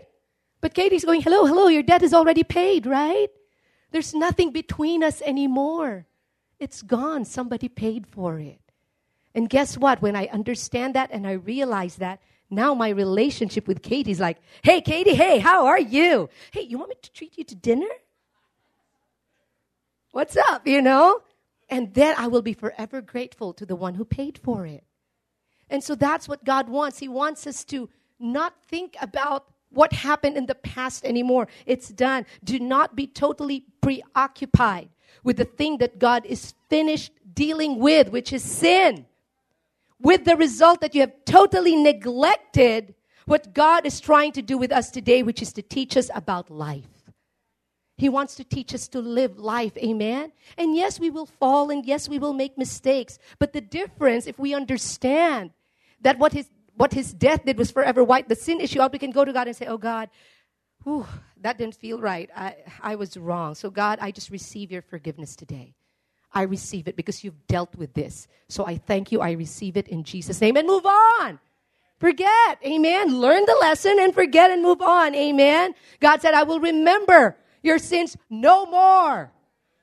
But 0.63 0.75
Katie's 0.75 1.05
going, 1.05 1.21
hello, 1.21 1.45
hello, 1.45 1.67
your 1.67 1.83
debt 1.83 2.03
is 2.03 2.15
already 2.15 2.45
paid, 2.45 2.87
right? 2.87 3.29
There's 3.91 4.15
nothing 4.15 4.53
between 4.53 5.03
us 5.03 5.21
anymore. 5.21 6.07
It's 6.59 6.81
gone. 6.81 7.25
Somebody 7.25 7.69
paid 7.69 8.07
for 8.07 8.39
it. 8.39 8.61
And 9.35 9.51
guess 9.51 9.77
what? 9.77 10.01
When 10.01 10.15
I 10.15 10.27
understand 10.27 10.95
that 10.95 11.11
and 11.11 11.27
I 11.27 11.33
realize 11.33 11.97
that, 11.97 12.23
now 12.49 12.75
my 12.75 12.91
relationship 12.91 13.67
with 13.67 13.83
Katie's 13.83 14.21
like, 14.21 14.39
hey, 14.63 14.81
Katie, 14.81 15.15
hey, 15.15 15.39
how 15.39 15.67
are 15.67 15.81
you? 15.81 16.31
Hey, 16.53 16.63
you 16.63 16.79
want 16.79 16.91
me 16.91 16.97
to 17.03 17.13
treat 17.13 17.37
you 17.37 17.45
to 17.45 17.55
dinner? 17.55 17.89
What's 20.13 20.37
up, 20.37 20.67
you 20.67 20.81
know? 20.81 21.23
And 21.71 21.93
then 21.95 22.15
I 22.19 22.29
will 22.29 22.43
be 22.43 22.53
forever 22.53 23.01
grateful 23.01 23.53
to 23.55 23.67
the 23.67 23.75
one 23.75 23.95
who 23.95 24.05
paid 24.05 24.39
for 24.39 24.65
it. 24.67 24.85
And 25.69 25.83
so 25.83 25.95
that's 25.95 26.29
what 26.29 26.45
God 26.45 26.69
wants. 26.69 26.99
He 26.99 27.09
wants 27.09 27.47
us 27.47 27.65
to 27.65 27.89
not 28.21 28.55
think 28.69 28.95
about 29.01 29.47
what 29.73 29.93
happened 29.93 30.37
in 30.37 30.47
the 30.47 30.55
past 30.55 31.05
anymore. 31.05 31.49
It's 31.67 31.89
done. 31.89 32.27
Do 32.45 32.59
not 32.59 32.97
be 32.97 33.07
totally 33.07 33.65
preoccupied 33.81 34.89
with 35.25 35.37
the 35.37 35.45
thing 35.45 35.79
that 35.79 35.99
God 35.99 36.25
is 36.27 36.55
finished 36.69 37.13
dealing 37.35 37.79
with, 37.79 38.11
which 38.11 38.33
is 38.33 38.43
sin. 38.43 39.07
With 40.01 40.25
the 40.25 40.37
result 40.37 40.81
that 40.81 40.95
you 40.95 41.01
have 41.01 41.25
totally 41.25 41.77
neglected 41.77 42.95
what 43.27 43.55
God 43.55 43.87
is 43.87 44.01
trying 44.01 44.33
to 44.33 44.43
do 44.43 44.59
with 44.59 44.73
us 44.73 44.91
today, 44.91 45.23
which 45.23 45.43
is 45.43 45.53
to 45.53 45.63
teach 45.63 45.97
us 45.97 46.11
about 46.15 46.51
life. 46.51 46.89
He 47.97 48.09
wants 48.09 48.35
to 48.37 48.45
teach 48.45 48.75
us 48.75 48.89
to 48.89 49.01
live 49.01 49.39
life. 49.39 49.77
Amen. 49.77 50.33
And 50.59 50.75
yes, 50.75 50.99
we 50.99 51.11
will 51.11 51.27
fall 51.27 51.71
and 51.71 51.87
yes, 51.87 52.09
we 52.09 52.19
will 52.19 52.33
make 52.33 52.59
mistakes. 52.59 53.19
But 53.39 53.53
the 53.53 53.61
difference, 53.61 54.27
if 54.27 54.39
we 54.39 54.55
understand 54.55 55.51
that 56.01 56.19
what 56.19 56.33
his, 56.33 56.49
what 56.77 56.93
his 56.93 57.13
death 57.13 57.45
did 57.45 57.59
was 57.59 57.71
forever 57.71 58.03
white, 58.03 58.29
the 58.29 58.35
sin 58.35 58.61
issue 58.61 58.81
out, 58.81 58.93
we 58.93 58.99
can 58.99 59.11
go 59.11 59.25
to 59.25 59.33
God 59.33 59.47
and 59.47 59.57
say, 59.57 59.67
Oh 59.67 59.79
God, 59.79 60.11
whew, 60.85 61.07
that 61.41 61.59
didn't 61.59 61.77
feel 61.77 62.01
right. 62.01 62.31
I, 62.35 62.57
I 62.81 62.95
was 62.97 63.17
wrong. 63.17 63.55
So, 63.55 63.71
God, 63.71 63.99
I 64.01 64.11
just 64.11 64.31
receive 64.31 64.71
your 64.73 64.83
forgiveness 64.83 65.37
today. 65.37 65.75
I 66.35 66.43
receive 66.43 66.89
it 66.89 66.97
because 66.97 67.23
you've 67.23 67.47
dealt 67.47 67.77
with 67.77 67.93
this. 67.95 68.27
So 68.49 68.65
I 68.67 68.79
thank 68.79 69.13
you. 69.13 69.21
I 69.21 69.33
receive 69.33 69.77
it 69.77 69.89
in 69.89 70.03
Jesus' 70.03 70.41
name 70.41 70.57
and 70.57 70.67
move 70.67 70.87
on. 70.87 71.39
Forget. 71.99 72.59
Amen. 72.65 73.21
Learn 73.21 73.45
the 73.47 73.57
lesson 73.61 73.99
and 74.01 74.15
forget 74.15 74.51
and 74.51 74.63
move 74.63 74.81
on. 74.81 75.15
Amen. 75.15 75.75
God 76.01 76.23
said, 76.23 76.35
I 76.35 76.43
will 76.43 76.59
remember 76.59 77.37
your 77.63 77.79
sins 77.79 78.17
no 78.31 78.67
more. 78.67 79.31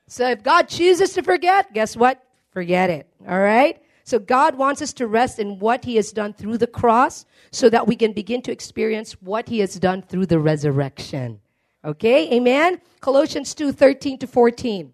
So 0.07 0.27
if 0.27 0.43
God 0.43 0.67
chooses 0.67 1.13
to 1.13 1.23
forget, 1.23 1.71
guess 1.73 1.95
what? 1.95 2.21
Forget 2.51 2.89
it. 2.89 3.07
All 3.27 3.39
right? 3.39 3.81
So 4.09 4.17
God 4.17 4.55
wants 4.55 4.81
us 4.81 4.91
to 4.93 5.05
rest 5.05 5.37
in 5.37 5.59
what 5.59 5.85
He 5.85 5.95
has 5.97 6.11
done 6.11 6.33
through 6.33 6.57
the 6.57 6.65
cross 6.65 7.25
so 7.51 7.69
that 7.69 7.85
we 7.85 7.95
can 7.95 8.11
begin 8.11 8.41
to 8.41 8.51
experience 8.51 9.13
what 9.21 9.47
He 9.47 9.59
has 9.59 9.75
done 9.75 10.01
through 10.01 10.25
the 10.25 10.39
resurrection. 10.39 11.39
Okay? 11.85 12.33
Amen? 12.33 12.81
Colossians 13.01 13.53
2 13.53 13.71
13 13.71 14.17
to 14.17 14.25
14. 14.25 14.93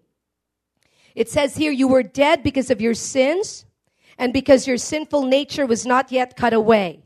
It 1.14 1.30
says 1.30 1.56
here, 1.56 1.72
You 1.72 1.88
were 1.88 2.02
dead 2.02 2.42
because 2.42 2.70
of 2.70 2.82
your 2.82 2.92
sins 2.92 3.64
and 4.18 4.34
because 4.34 4.66
your 4.66 4.76
sinful 4.76 5.24
nature 5.24 5.64
was 5.64 5.86
not 5.86 6.12
yet 6.12 6.36
cut 6.36 6.52
away. 6.52 7.00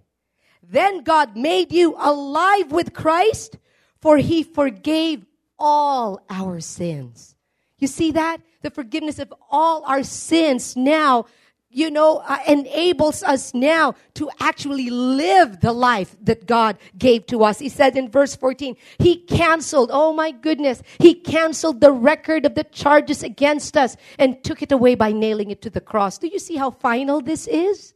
Then 0.65 1.05
God 1.05 1.37
made 1.37 1.71
you 1.71 1.95
alive 1.97 2.73
with 2.73 2.93
Christ, 2.93 3.57
for 4.01 4.17
he 4.17 4.43
forgave 4.43 5.25
all 5.61 6.25
our 6.29 6.59
sins. 6.59 7.37
You 7.79 7.87
see 7.87 8.11
that? 8.11 8.39
The 8.63 8.71
forgiveness 8.71 9.21
of 9.21 9.33
all 9.49 9.85
our 9.85 10.03
sins 10.03 10.77
now 10.77 11.27
you 11.71 11.89
know, 11.89 12.19
uh, 12.27 12.39
enables 12.49 13.23
us 13.23 13.55
now 13.55 13.95
to 14.15 14.29
actually 14.41 14.91
live 14.91 15.61
the 15.61 15.73
life 15.73 16.17
that 16.23 16.47
God 16.47 16.77
gave 16.99 17.27
to 17.27 17.45
us. 17.45 17.61
He 17.61 17.69
said 17.69 17.97
in 17.97 18.11
verse 18.11 18.35
14, 18.35 18.77
He 18.99 19.17
canceled, 19.17 19.91
oh 19.93 20.13
my 20.13 20.33
goodness, 20.33 20.83
He 20.99 21.15
canceled 21.15 21.81
the 21.81 21.93
record 21.93 22.45
of 22.45 22.57
the 22.57 22.65
charges 22.65 23.23
against 23.23 23.77
us 23.77 23.97
and 24.19 24.43
took 24.43 24.63
it 24.63 24.73
away 24.73 24.97
by 24.97 25.13
nailing 25.13 25.51
it 25.53 25.63
to 25.63 25.71
the 25.71 25.81
cross. 25.81 26.19
Do 26.19 26.27
you 26.27 26.41
see 26.41 26.57
how 26.57 26.73
final 26.73 27.21
this 27.21 27.47
is? 27.47 27.95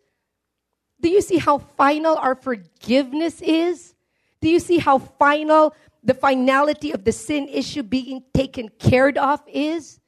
Do 1.00 1.08
you 1.08 1.20
see 1.20 1.38
how 1.38 1.58
final 1.58 2.16
our 2.16 2.36
forgiveness 2.36 3.42
is? 3.42 3.94
Do 4.40 4.48
you 4.48 4.60
see 4.60 4.78
how 4.78 4.98
final 4.98 5.74
the 6.04 6.14
finality 6.14 6.92
of 6.92 7.04
the 7.04 7.12
sin 7.12 7.48
issue 7.48 7.82
being 7.82 8.22
taken 8.32 8.68
care 8.78 9.08
of 9.18 9.42
is? 9.48 9.98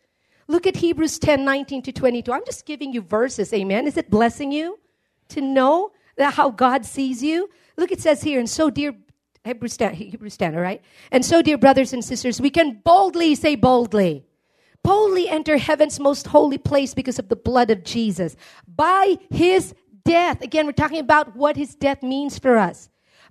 Look 0.48 0.66
at 0.66 0.76
Hebrews 0.76 1.18
10 1.18 1.44
19 1.44 1.82
to 1.82 1.92
22. 1.92 2.32
I'm 2.32 2.44
just 2.44 2.66
giving 2.66 2.92
you 2.92 3.00
verses, 3.00 3.52
amen. 3.52 3.86
Is 3.86 3.96
it 3.96 4.10
blessing 4.10 4.52
you 4.52 4.78
to 5.28 5.40
know 5.40 5.92
that 6.16 6.34
how 6.34 6.50
God 6.50 6.84
sees 6.84 7.22
you? 7.22 7.50
Look, 7.76 7.92
it 7.92 8.00
says 8.00 8.22
here, 8.22 8.38
and 8.38 8.48
so, 8.48 8.70
dear 8.70 8.94
Hebrews 9.44 9.76
10, 9.76 9.94
Hebrews 9.94 10.36
10, 10.36 10.54
all 10.54 10.60
right? 10.60 10.82
And 11.10 11.24
so, 11.24 11.42
dear 11.42 11.58
brothers 11.58 11.92
and 11.92 12.04
sisters, 12.04 12.40
we 12.40 12.50
can 12.50 12.80
boldly 12.84 13.34
say 13.34 13.54
boldly, 13.54 14.24
boldly 14.82 15.28
enter 15.28 15.56
heaven's 15.56 16.00
most 16.00 16.28
holy 16.28 16.58
place 16.58 16.94
because 16.94 17.18
of 17.18 17.28
the 17.28 17.36
blood 17.36 17.70
of 17.70 17.84
Jesus. 17.84 18.36
By 18.66 19.18
his 19.30 19.74
death, 20.04 20.42
again, 20.42 20.66
we're 20.66 20.72
talking 20.72 21.00
about 21.00 21.36
what 21.36 21.56
his 21.56 21.74
death 21.74 22.02
means 22.02 22.38
for 22.38 22.56
us. 22.56 22.88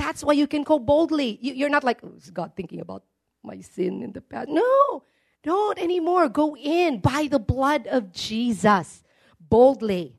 That's 0.00 0.24
why 0.24 0.32
you 0.32 0.46
can 0.46 0.62
go 0.62 0.78
boldly. 0.78 1.38
You, 1.42 1.66
are 1.66 1.68
not 1.68 1.84
like, 1.84 1.98
oh, 2.02 2.14
God 2.32 2.52
thinking 2.56 2.80
about 2.80 3.02
my 3.42 3.60
sin 3.60 4.02
in 4.02 4.12
the 4.12 4.22
past? 4.22 4.48
No, 4.48 5.04
don't 5.42 5.78
anymore. 5.78 6.30
Go 6.30 6.56
in 6.56 7.00
by 7.00 7.28
the 7.30 7.38
blood 7.38 7.86
of 7.86 8.10
Jesus. 8.10 9.02
Boldly. 9.38 10.16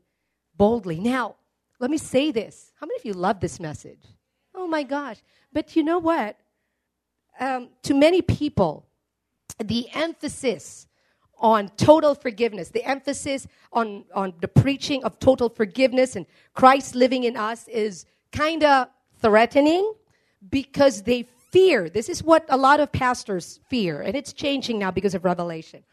Boldly. 0.56 1.00
Now, 1.00 1.36
let 1.80 1.90
me 1.90 1.98
say 1.98 2.30
this. 2.32 2.72
How 2.80 2.86
many 2.86 3.00
of 3.00 3.06
you 3.06 3.14
love 3.14 3.40
this 3.40 3.60
message? 3.60 4.04
Oh 4.54 4.68
my 4.68 4.84
gosh. 4.84 5.18
But 5.52 5.76
you 5.76 5.82
know 5.82 5.98
what? 5.98 6.38
Um, 7.40 7.70
to 7.82 7.96
many 7.96 8.22
people, 8.22 8.86
the 9.64 9.88
emphasis 9.96 10.86
on 11.40 11.70
total 11.70 12.14
forgiveness, 12.14 12.70
the 12.70 12.84
emphasis 12.84 13.48
on, 13.74 14.06
on 14.14 14.36
the 14.42 14.48
preaching 14.48 15.04
of 15.04 15.18
total 15.18 15.50
forgiveness 15.50 16.16
and 16.16 16.28
Christ 16.54 16.94
living 16.94 17.24
in 17.24 17.36
us 17.36 17.68
is 17.68 18.06
kind 18.32 18.64
of 18.64 18.90
threatening 19.22 19.94
because 20.50 21.04
they 21.04 21.24
fear. 21.52 21.90
This 21.90 22.10
is 22.10 22.24
what 22.24 22.46
a 22.50 22.58
lot 22.58 22.80
of 22.80 22.92
pastors 22.92 23.60
fear, 23.70 24.02
and 24.02 24.16
it's 24.16 24.34
changing 24.34 24.80
now 24.80 24.92
because 24.92 25.14
of 25.14 25.26
revelation. 25.26 25.84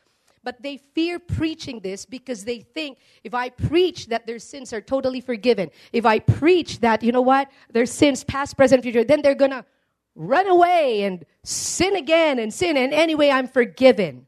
But 0.45 0.63
they 0.63 0.79
fear 0.95 1.19
preaching 1.19 1.81
this 1.81 2.07
because 2.07 2.45
they 2.45 2.61
think 2.61 2.99
if 3.25 3.35
I 3.35 3.51
preach 3.51 4.07
that 4.07 4.27
their 4.27 4.39
sins 4.39 4.73
are 4.73 4.81
totally 4.81 5.21
forgiven, 5.21 5.71
if 5.93 6.07
I 6.07 6.21
preach 6.21 6.81
that, 6.81 7.03
you 7.03 7.13
know 7.13 7.21
what, 7.21 7.51
their 7.71 7.87
sins, 7.87 8.25
past, 8.25 8.57
present, 8.57 8.83
future, 8.83 9.05
then 9.05 9.21
they're 9.21 9.35
going 9.35 9.51
to 9.51 9.65
run 10.15 10.49
away 10.49 11.03
and 11.03 11.25
sin 11.45 11.97
again 11.97 12.39
and 12.39 12.53
sin, 12.53 12.77
and 12.77 12.95
anyway, 12.95 13.31
I'm 13.31 13.49
forgiven. 13.49 14.27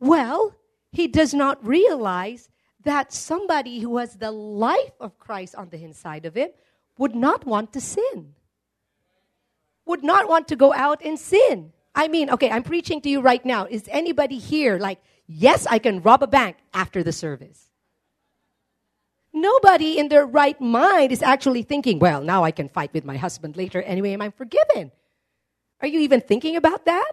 Well, 0.00 0.54
he 0.90 1.08
does 1.08 1.32
not 1.32 1.64
realize 1.66 2.48
that 2.84 3.12
somebody 3.12 3.80
who 3.80 3.96
has 3.98 4.16
the 4.16 4.30
life 4.30 4.92
of 5.00 5.18
Christ 5.18 5.54
on 5.54 5.68
the 5.70 5.82
inside 5.82 6.26
of 6.26 6.34
him 6.34 6.50
would 6.98 7.14
not 7.14 7.46
want 7.46 7.72
to 7.72 7.80
sin, 7.80 8.34
would 9.86 10.04
not 10.04 10.28
want 10.28 10.48
to 10.48 10.56
go 10.56 10.72
out 10.72 11.02
and 11.04 11.18
sin. 11.18 11.72
I 11.94 12.08
mean, 12.08 12.30
okay, 12.30 12.50
I'm 12.50 12.62
preaching 12.62 13.00
to 13.02 13.08
you 13.08 13.20
right 13.20 13.44
now. 13.44 13.66
Is 13.68 13.84
anybody 13.90 14.38
here 14.38 14.78
like, 14.78 15.00
yes, 15.26 15.66
I 15.66 15.78
can 15.78 16.02
rob 16.02 16.22
a 16.22 16.26
bank 16.26 16.56
after 16.72 17.02
the 17.02 17.12
service? 17.12 17.70
Nobody 19.32 19.98
in 19.98 20.08
their 20.08 20.26
right 20.26 20.60
mind 20.60 21.10
is 21.10 21.22
actually 21.22 21.62
thinking, 21.62 21.98
well, 21.98 22.20
now 22.20 22.44
I 22.44 22.50
can 22.50 22.68
fight 22.68 22.92
with 22.92 23.04
my 23.04 23.16
husband 23.16 23.56
later 23.56 23.80
anyway, 23.82 24.12
am 24.12 24.22
I'm 24.22 24.32
forgiven? 24.32 24.92
Are 25.80 25.88
you 25.88 26.00
even 26.00 26.20
thinking 26.20 26.56
about 26.56 26.84
that? 26.84 27.12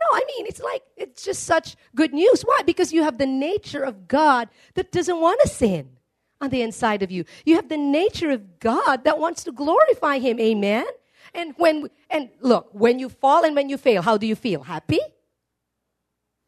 No, 0.00 0.16
I 0.16 0.22
mean, 0.26 0.46
it's 0.46 0.60
like, 0.60 0.82
it's 0.96 1.24
just 1.24 1.44
such 1.44 1.76
good 1.94 2.14
news. 2.14 2.42
Why? 2.42 2.60
Because 2.64 2.92
you 2.92 3.02
have 3.02 3.18
the 3.18 3.26
nature 3.26 3.82
of 3.82 4.08
God 4.08 4.48
that 4.74 4.92
doesn't 4.92 5.20
want 5.20 5.40
to 5.42 5.48
sin 5.48 5.96
on 6.40 6.50
the 6.50 6.62
inside 6.62 7.02
of 7.02 7.10
you. 7.10 7.24
You 7.44 7.56
have 7.56 7.68
the 7.68 7.76
nature 7.76 8.30
of 8.30 8.58
God 8.58 9.04
that 9.04 9.18
wants 9.18 9.44
to 9.44 9.52
glorify 9.52 10.18
Him. 10.18 10.40
Amen. 10.40 10.86
And 11.34 11.54
when 11.58 11.90
and 12.08 12.30
look, 12.40 12.70
when 12.72 12.98
you 12.98 13.08
fall 13.08 13.44
and 13.44 13.54
when 13.54 13.68
you 13.68 13.76
fail, 13.76 14.02
how 14.02 14.16
do 14.16 14.26
you 14.26 14.34
feel? 14.34 14.62
Happy? 14.62 15.00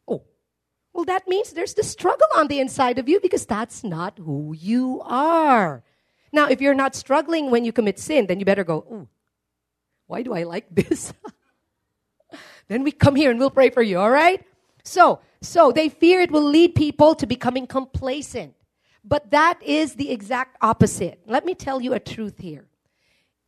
Oh. 0.07 0.23
Well, 0.93 1.05
that 1.05 1.27
means 1.27 1.51
there's 1.51 1.73
the 1.73 1.83
struggle 1.83 2.27
on 2.35 2.47
the 2.47 2.59
inside 2.59 2.99
of 2.99 3.07
you 3.07 3.19
because 3.19 3.45
that's 3.45 3.83
not 3.83 4.17
who 4.17 4.53
you 4.57 5.01
are. 5.05 5.83
Now, 6.31 6.47
if 6.47 6.61
you're 6.61 6.73
not 6.73 6.95
struggling 6.95 7.51
when 7.51 7.63
you 7.63 7.71
commit 7.71 7.99
sin, 7.99 8.25
then 8.25 8.39
you 8.39 8.45
better 8.45 8.63
go, 8.63 8.85
oh, 8.89 9.07
why 10.07 10.23
do 10.23 10.33
I 10.33 10.43
like 10.43 10.65
this? 10.71 11.13
then 12.67 12.83
we 12.83 12.91
come 12.91 13.15
here 13.15 13.29
and 13.29 13.39
we'll 13.39 13.51
pray 13.51 13.69
for 13.69 13.83
you, 13.83 13.99
all 13.99 14.09
right? 14.09 14.43
So, 14.83 15.19
so 15.41 15.71
they 15.71 15.89
fear 15.89 16.21
it 16.21 16.31
will 16.31 16.43
lead 16.43 16.75
people 16.75 17.13
to 17.15 17.27
becoming 17.27 17.67
complacent. 17.67 18.55
But 19.03 19.31
that 19.31 19.61
is 19.61 19.95
the 19.95 20.11
exact 20.11 20.57
opposite. 20.61 21.19
Let 21.25 21.45
me 21.45 21.55
tell 21.55 21.81
you 21.81 21.93
a 21.93 21.99
truth 21.99 22.37
here. 22.39 22.65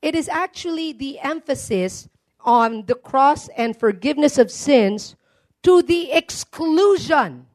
It 0.02 0.16
is 0.16 0.28
actually 0.28 0.94
the 0.94 1.20
emphasis 1.20 2.10
on 2.42 2.86
the 2.86 2.96
cross 2.96 3.48
and 3.58 3.76
forgiveness 3.76 4.38
of 4.38 4.52
sins 4.52 5.16
to 5.64 5.82
the 5.82 6.12
exclusion. 6.12 7.48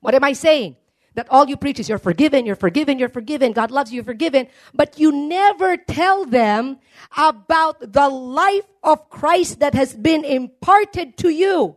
What 0.00 0.14
am 0.14 0.24
I 0.24 0.32
saying? 0.32 0.76
that 1.18 1.26
all 1.30 1.48
you 1.48 1.56
preach 1.56 1.80
is 1.80 1.88
you're 1.88 1.98
forgiven, 1.98 2.46
you're 2.46 2.54
forgiven, 2.54 2.96
you're 2.96 3.08
forgiven, 3.08 3.50
God 3.50 3.72
loves 3.72 3.90
you, 3.90 3.96
you're 3.96 4.04
forgiven, 4.04 4.46
but 4.72 5.00
you 5.00 5.10
never 5.10 5.76
tell 5.76 6.24
them 6.24 6.78
about 7.16 7.92
the 7.92 8.08
life 8.08 8.68
of 8.84 9.10
Christ 9.10 9.58
that 9.58 9.74
has 9.74 9.96
been 9.96 10.24
imparted 10.24 11.16
to 11.16 11.28
you. 11.28 11.74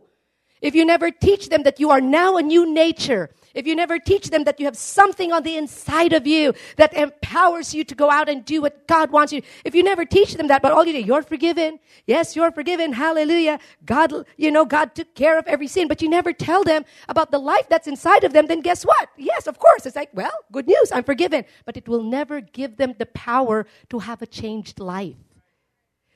If 0.62 0.76
you 0.76 0.84
never 0.84 1.10
teach 1.10 1.48
them 1.48 1.64
that 1.64 1.80
you 1.80 1.90
are 1.90 2.00
now 2.00 2.36
a 2.36 2.42
new 2.42 2.72
nature, 2.72 3.30
if 3.52 3.66
you 3.66 3.74
never 3.74 3.98
teach 3.98 4.30
them 4.30 4.44
that 4.44 4.60
you 4.60 4.66
have 4.66 4.76
something 4.76 5.32
on 5.32 5.42
the 5.42 5.56
inside 5.56 6.12
of 6.12 6.24
you 6.24 6.54
that 6.76 6.94
empowers 6.94 7.74
you 7.74 7.82
to 7.84 7.94
go 7.96 8.10
out 8.10 8.28
and 8.28 8.44
do 8.44 8.62
what 8.62 8.86
God 8.86 9.10
wants 9.10 9.32
you, 9.32 9.42
if 9.64 9.74
you 9.74 9.82
never 9.82 10.04
teach 10.04 10.36
them 10.36 10.46
that, 10.46 10.62
but 10.62 10.70
all 10.70 10.86
you 10.86 10.92
do, 10.92 11.00
you're 11.00 11.24
forgiven. 11.24 11.80
Yes, 12.06 12.36
you're 12.36 12.52
forgiven. 12.52 12.92
Hallelujah. 12.92 13.58
God, 13.84 14.12
you 14.36 14.52
know, 14.52 14.64
God 14.64 14.94
took 14.94 15.12
care 15.16 15.36
of 15.36 15.46
every 15.48 15.66
sin, 15.66 15.88
but 15.88 16.00
you 16.00 16.08
never 16.08 16.32
tell 16.32 16.62
them 16.62 16.84
about 17.08 17.32
the 17.32 17.38
life 17.38 17.68
that's 17.68 17.88
inside 17.88 18.22
of 18.22 18.32
them, 18.32 18.46
then 18.46 18.60
guess 18.60 18.84
what? 18.84 19.08
Yes, 19.18 19.48
of 19.48 19.58
course. 19.58 19.84
It's 19.84 19.96
like, 19.96 20.10
well, 20.14 20.32
good 20.52 20.68
news. 20.68 20.92
I'm 20.92 21.04
forgiven. 21.04 21.44
But 21.64 21.76
it 21.76 21.88
will 21.88 22.04
never 22.04 22.40
give 22.40 22.76
them 22.76 22.94
the 22.98 23.06
power 23.06 23.66
to 23.90 23.98
have 23.98 24.22
a 24.22 24.26
changed 24.26 24.78
life. 24.78 25.16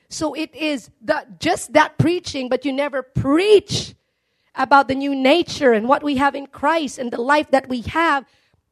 So 0.09 0.33
it 0.33 0.55
is 0.55 0.89
the, 1.01 1.27
just 1.37 1.73
that 1.73 1.97
preaching, 1.97 2.47
but 2.47 2.63
you 2.63 2.71
never 2.71 3.03
preach 3.03 3.93
about 4.57 4.87
the 4.87 4.95
new 4.95 5.15
nature 5.15 5.71
and 5.71 5.87
what 5.87 6.03
we 6.03 6.17
have 6.17 6.35
in 6.35 6.47
Christ 6.47 6.97
and 6.97 7.11
the 7.11 7.21
life 7.21 7.51
that 7.51 7.69
we 7.69 7.81
have 7.81 8.25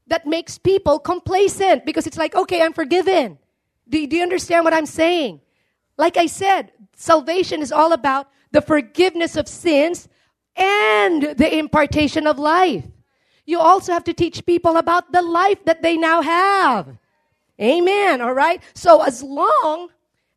that 0.07 0.25
makes 0.25 0.57
people 0.57 0.99
complacent 0.99 1.85
because 1.85 2.05
it's 2.07 2.17
like, 2.17 2.35
okay, 2.35 2.61
I'm 2.61 2.73
forgiven. 2.73 3.37
Do, 3.87 4.05
do 4.05 4.17
you 4.17 4.23
understand 4.23 4.65
what 4.65 4.73
I'm 4.73 4.85
saying? 4.85 5.41
Like 5.97 6.17
I 6.17 6.25
said, 6.25 6.71
salvation 6.95 7.61
is 7.61 7.71
all 7.71 7.93
about 7.93 8.29
the 8.51 8.61
forgiveness 8.61 9.35
of 9.35 9.47
sins 9.47 10.07
and 10.55 11.23
the 11.23 11.57
impartation 11.57 12.27
of 12.27 12.39
life. 12.39 12.85
You 13.45 13.59
also 13.59 13.93
have 13.93 14.03
to 14.05 14.13
teach 14.13 14.45
people 14.45 14.77
about 14.77 15.11
the 15.11 15.21
life 15.21 15.63
that 15.65 15.81
they 15.81 15.97
now 15.97 16.21
have. 16.21 16.97
Amen. 17.61 18.21
All 18.21 18.33
right. 18.33 18.61
So 18.73 19.01
as 19.01 19.21
long 19.21 19.89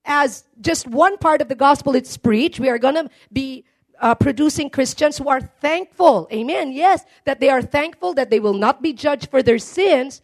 as 0.04 0.44
just 0.60 0.86
one 0.86 1.16
part 1.18 1.40
of 1.40 1.48
the 1.48 1.54
gospel 1.54 1.94
is 1.94 2.16
preached, 2.16 2.60
we 2.60 2.68
are 2.68 2.78
going 2.78 2.94
to 2.94 3.08
be 3.32 3.64
uh, 4.00 4.14
producing 4.14 4.70
Christians 4.70 5.18
who 5.18 5.28
are 5.28 5.40
thankful. 5.40 6.28
Amen. 6.32 6.72
Yes, 6.72 7.04
that 7.24 7.40
they 7.40 7.48
are 7.48 7.62
thankful 7.62 8.14
that 8.14 8.30
they 8.30 8.40
will 8.40 8.54
not 8.54 8.82
be 8.82 8.92
judged 8.92 9.30
for 9.30 9.42
their 9.42 9.58
sins, 9.58 10.22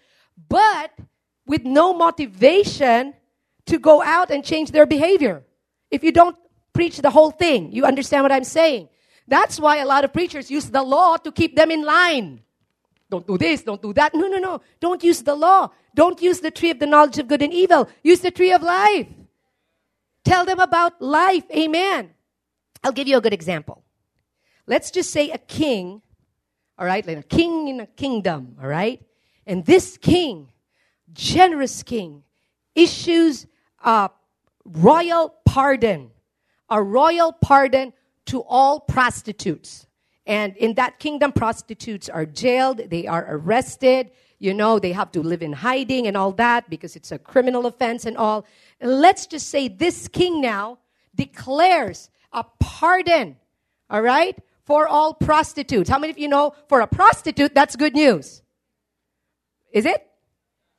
but 0.49 0.93
with 1.47 1.65
no 1.65 1.93
motivation 1.93 3.15
to 3.67 3.79
go 3.79 4.03
out 4.03 4.31
and 4.31 4.45
change 4.45 4.71
their 4.71 4.87
behavior. 4.87 5.43
If 5.91 6.05
you 6.05 6.13
don't 6.13 6.37
preach 6.73 6.99
the 6.99 7.11
whole 7.11 7.31
thing, 7.31 7.73
you 7.73 7.85
understand 7.85 8.23
what 8.23 8.33
I'm 8.33 8.45
saying. 8.45 8.89
That's 9.27 9.59
why 9.59 9.79
a 9.79 9.87
lot 9.87 10.05
of 10.05 10.13
preachers 10.13 10.51
use 10.51 10.67
the 10.67 10.83
law 10.83 11.17
to 11.19 11.33
keep 11.33 11.57
them 11.57 11.71
in 11.71 11.83
line. 11.83 12.41
Don't 13.11 13.27
do 13.27 13.39
this, 13.39 13.63
don't 13.63 13.81
do 13.81 13.93
that. 13.95 14.15
No, 14.15 14.27
no, 14.29 14.39
no. 14.39 14.61
Don't 14.81 15.03
use 15.03 15.23
the 15.23 15.35
law. 15.35 15.71
Don't 15.95 16.21
use 16.21 16.41
the 16.41 16.51
tree 16.51 16.71
of 16.71 16.79
the 16.79 16.87
knowledge 16.87 17.19
of 17.19 17.29
good 17.29 17.43
and 17.43 17.53
evil. 17.53 17.89
Use 18.03 18.21
the 18.21 18.31
tree 18.31 18.53
of 18.53 18.63
life. 18.63 19.07
Tell 20.25 20.45
them 20.45 20.59
about 20.59 21.01
life. 21.01 21.45
Amen. 21.55 22.14
I'll 22.85 22.93
give 22.93 23.09
you 23.09 23.17
a 23.17 23.21
good 23.21 23.33
example. 23.33 23.83
Let's 24.67 24.91
just 24.91 25.11
say 25.11 25.31
a 25.31 25.39
king, 25.39 26.03
all 26.79 26.87
right, 26.87 27.07
like 27.07 27.19
a 27.19 27.23
king 27.23 27.69
in 27.69 27.81
a 27.81 27.87
kingdom, 27.87 28.57
all 28.61 28.69
right? 28.69 29.03
And 29.47 29.65
this 29.65 29.97
king, 29.97 30.53
generous 31.13 31.83
king, 31.83 32.23
issues 32.75 33.47
a 33.83 34.11
royal 34.65 35.35
pardon, 35.47 36.11
a 36.69 36.83
royal 36.83 37.33
pardon 37.33 37.93
to 38.27 38.43
all 38.43 38.81
prostitutes. 38.81 39.87
And 40.27 40.57
in 40.57 40.75
that 40.75 40.99
kingdom, 40.99 41.33
prostitutes 41.33 42.09
are 42.09 42.27
jailed, 42.27 42.79
they 42.91 43.07
are 43.07 43.27
arrested, 43.29 44.11
you 44.39 44.53
know, 44.53 44.79
they 44.79 44.93
have 44.93 45.11
to 45.13 45.23
live 45.23 45.43
in 45.43 45.53
hiding 45.53 46.07
and 46.07 46.17
all 46.17 46.33
that 46.33 46.69
because 46.69 46.97
it's 46.97 47.13
a 47.13 47.19
criminal 47.19 47.67
offense 47.67 48.05
and 48.05 48.17
all. 48.17 48.47
And 48.81 49.01
let's 49.01 49.27
just 49.27 49.49
say 49.49 49.69
this 49.69 50.09
king 50.09 50.41
now 50.41 50.79
declares 51.15 52.11
a 52.35 52.45
pardon, 52.59 53.37
all 53.89 54.03
right, 54.03 54.37
for 54.65 54.87
all 54.89 55.15
prostitutes. 55.15 55.89
How 55.89 55.99
many 55.99 56.11
of 56.11 56.19
you 56.19 56.29
know 56.29 56.55
for 56.69 56.81
a 56.81 56.87
prostitute, 56.87 57.55
that's 57.55 57.77
good 57.77 57.95
news? 57.95 58.43
Is 59.73 59.87
it? 59.87 60.07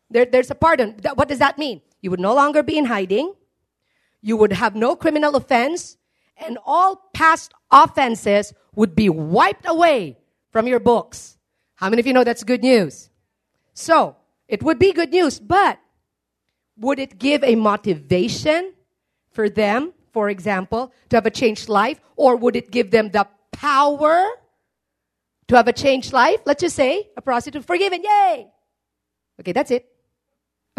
There, 0.10 0.26
there's 0.26 0.52
a 0.52 0.56
pardon. 0.56 0.96
What 1.16 1.28
does 1.28 1.40
that 1.40 1.58
mean? 1.58 1.82
You 2.02 2.12
would 2.12 2.20
no 2.20 2.36
longer 2.36 2.62
be 2.62 2.78
in 2.78 2.86
hiding, 2.86 3.34
you 4.22 4.38
would 4.38 4.54
have 4.54 4.76
no 4.76 4.96
criminal 4.96 5.36
offense, 5.36 5.98
and 6.38 6.58
all 6.66 7.10
past 7.14 7.54
offenses 7.72 8.54
would 8.76 8.96
be 8.96 9.10
wiped 9.10 9.66
away 9.68 10.18
from 10.52 10.68
your 10.68 10.80
books. 10.80 11.38
How 11.76 11.90
many 11.90 12.00
of 12.00 12.08
you 12.08 12.14
know 12.14 12.24
that's 12.24 12.44
good 12.44 12.62
news? 12.62 13.10
So, 13.74 14.16
it 14.48 14.64
would 14.64 14.80
be 14.80 14.94
good 14.94 15.12
news, 15.12 15.40
but 15.40 15.80
would 16.78 17.00
it 17.00 17.18
give 17.18 17.44
a 17.44 17.56
motivation 17.56 18.74
for 19.32 19.50
them 19.50 19.94
for 20.16 20.30
example, 20.30 20.94
to 21.10 21.18
have 21.18 21.26
a 21.26 21.30
changed 21.42 21.68
life? 21.68 22.00
Or 22.16 22.38
would 22.38 22.56
it 22.56 22.72
give 22.72 22.90
them 22.90 23.12
the 23.12 23.28
power 23.52 24.18
to 25.50 25.56
have 25.58 25.68
a 25.68 25.74
changed 25.74 26.14
life? 26.14 26.40
Let's 26.46 26.62
just 26.62 26.78
say 26.78 27.10
a 27.18 27.22
prostitute 27.22 27.66
forgiven, 27.66 28.02
yay! 28.02 28.48
Okay, 29.42 29.52
that's 29.52 29.72
it. 29.72 29.84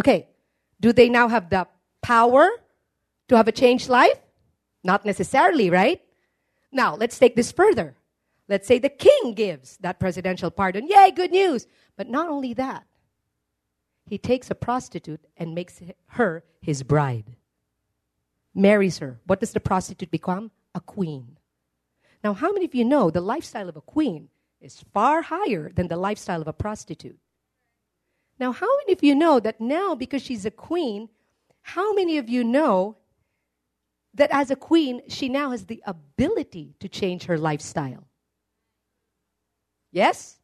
Okay, 0.00 0.28
do 0.80 0.90
they 0.90 1.10
now 1.10 1.28
have 1.28 1.50
the 1.50 1.68
power 2.00 2.48
to 3.28 3.36
have 3.36 3.46
a 3.46 3.52
changed 3.52 3.90
life? 3.90 4.18
Not 4.82 5.04
necessarily, 5.04 5.68
right? 5.68 6.00
Now, 6.72 6.96
let's 6.96 7.18
take 7.18 7.36
this 7.36 7.52
further. 7.52 7.94
Let's 8.48 8.66
say 8.66 8.78
the 8.78 8.88
king 8.88 9.34
gives 9.34 9.76
that 9.84 10.00
presidential 10.00 10.50
pardon. 10.50 10.88
Yay, 10.88 11.10
good 11.10 11.30
news. 11.30 11.66
But 11.98 12.08
not 12.08 12.30
only 12.30 12.54
that, 12.54 12.86
he 14.06 14.16
takes 14.16 14.50
a 14.50 14.54
prostitute 14.54 15.26
and 15.36 15.54
makes 15.54 15.82
her 16.06 16.42
his 16.62 16.82
bride 16.82 17.36
marries 18.56 18.98
her. 18.98 19.20
What 19.26 19.40
does 19.40 19.52
the 19.52 19.60
prostitute 19.60 20.10
become? 20.10 20.50
A 20.74 20.80
queen. 20.80 21.36
Now, 22.24 22.32
how 22.32 22.52
many 22.52 22.64
of 22.64 22.74
you 22.74 22.84
know 22.84 23.10
the 23.10 23.20
lifestyle 23.20 23.68
of 23.68 23.76
a 23.76 23.80
queen 23.80 24.28
is 24.60 24.84
far 24.92 25.22
higher 25.22 25.70
than 25.70 25.88
the 25.88 25.96
lifestyle 25.96 26.40
of 26.40 26.48
a 26.48 26.52
prostitute? 26.52 27.18
Now, 28.40 28.52
how 28.52 28.76
many 28.78 28.92
of 28.92 29.04
you 29.04 29.14
know 29.14 29.38
that 29.40 29.60
now, 29.60 29.94
because 29.94 30.22
she's 30.22 30.44
a 30.44 30.50
queen, 30.50 31.08
how 31.62 31.94
many 31.94 32.18
of 32.18 32.28
you 32.28 32.42
know 32.42 32.96
that 34.14 34.30
as 34.32 34.50
a 34.50 34.56
queen, 34.56 35.02
she 35.08 35.28
now 35.28 35.50
has 35.50 35.66
the 35.66 35.82
ability 35.86 36.74
to 36.80 36.88
change 36.88 37.24
her 37.24 37.38
lifestyle? 37.38 38.08
Yes? 39.92 40.38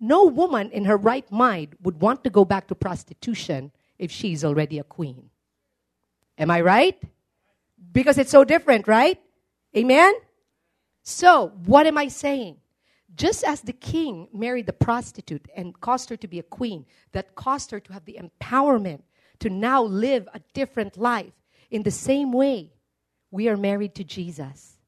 No 0.00 0.24
woman 0.24 0.70
in 0.70 0.84
her 0.84 0.96
right 0.96 1.30
mind 1.30 1.76
would 1.82 2.00
want 2.00 2.22
to 2.24 2.30
go 2.30 2.44
back 2.44 2.68
to 2.68 2.74
prostitution 2.74 3.72
if 3.98 4.10
she's 4.10 4.44
already 4.44 4.78
a 4.78 4.84
queen. 4.84 5.30
Am 6.38 6.50
I 6.50 6.60
right? 6.60 7.02
Because 7.92 8.18
it's 8.18 8.30
so 8.30 8.44
different, 8.44 8.86
right? 8.86 9.20
Amen? 9.76 10.14
So, 11.02 11.52
what 11.64 11.86
am 11.86 11.96
I 11.96 12.08
saying? 12.08 12.56
Just 13.14 13.42
as 13.42 13.62
the 13.62 13.72
king 13.72 14.28
married 14.32 14.66
the 14.66 14.72
prostitute 14.72 15.48
and 15.56 15.78
caused 15.80 16.08
her 16.10 16.16
to 16.16 16.28
be 16.28 16.38
a 16.38 16.42
queen, 16.42 16.86
that 17.12 17.34
caused 17.34 17.70
her 17.70 17.80
to 17.80 17.92
have 17.92 18.04
the 18.04 18.18
empowerment 18.20 19.02
to 19.40 19.50
now 19.50 19.82
live 19.82 20.28
a 20.34 20.40
different 20.52 20.96
life, 20.96 21.32
in 21.70 21.82
the 21.82 21.90
same 21.90 22.32
way, 22.32 22.72
we 23.30 23.48
are 23.48 23.56
married 23.56 23.94
to 23.96 24.04
Jesus. 24.04 24.78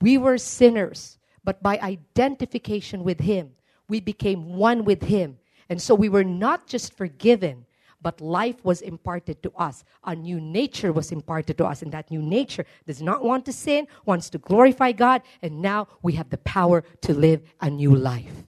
We 0.00 0.18
were 0.18 0.38
sinners, 0.38 1.18
but 1.44 1.62
by 1.62 1.78
identification 1.78 3.04
with 3.04 3.20
Him, 3.20 3.52
we 3.88 4.00
became 4.00 4.54
one 4.54 4.84
with 4.84 5.02
Him. 5.02 5.38
And 5.68 5.80
so 5.80 5.94
we 5.94 6.08
were 6.08 6.24
not 6.24 6.66
just 6.66 6.96
forgiven, 6.96 7.66
but 8.00 8.20
life 8.20 8.64
was 8.64 8.80
imparted 8.80 9.42
to 9.42 9.52
us. 9.56 9.84
A 10.04 10.14
new 10.14 10.40
nature 10.40 10.92
was 10.92 11.10
imparted 11.10 11.58
to 11.58 11.66
us, 11.66 11.82
and 11.82 11.92
that 11.92 12.10
new 12.10 12.22
nature 12.22 12.64
does 12.86 13.02
not 13.02 13.24
want 13.24 13.44
to 13.46 13.52
sin, 13.52 13.86
wants 14.04 14.30
to 14.30 14.38
glorify 14.38 14.92
God, 14.92 15.22
and 15.42 15.60
now 15.60 15.88
we 16.02 16.12
have 16.14 16.30
the 16.30 16.38
power 16.38 16.84
to 17.02 17.14
live 17.14 17.42
a 17.60 17.70
new 17.70 17.94
life. 17.94 18.44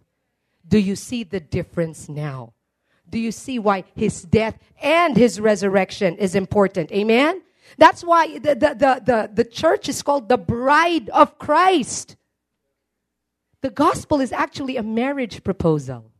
Do 0.67 0.79
you 0.79 0.95
see 0.95 1.25
the 1.25 1.41
difference 1.41 2.09
now? 2.09 2.53
Do 3.09 3.19
you 3.19 3.33
see 3.33 3.59
why 3.59 3.85
his 3.97 4.23
death 4.23 4.57
and 4.81 5.17
his 5.17 5.41
resurrection 5.41 6.17
is 6.17 6.37
important? 6.37 6.93
Amen? 6.93 7.43
That's 7.77 8.05
why 8.05 8.39
the, 8.39 8.55
the, 8.55 8.75
the, 8.75 9.03
the, 9.05 9.31
the 9.35 9.45
church 9.45 9.89
is 9.89 10.03
called 10.03 10.29
the 10.29 10.39
bride 10.39 11.09
of 11.11 11.39
Christ. 11.39 12.17
The 13.63 13.71
gospel 13.71 14.21
is 14.21 14.33
actually 14.33 14.77
a 14.77 14.83
marriage 14.83 15.43
proposal 15.43 16.13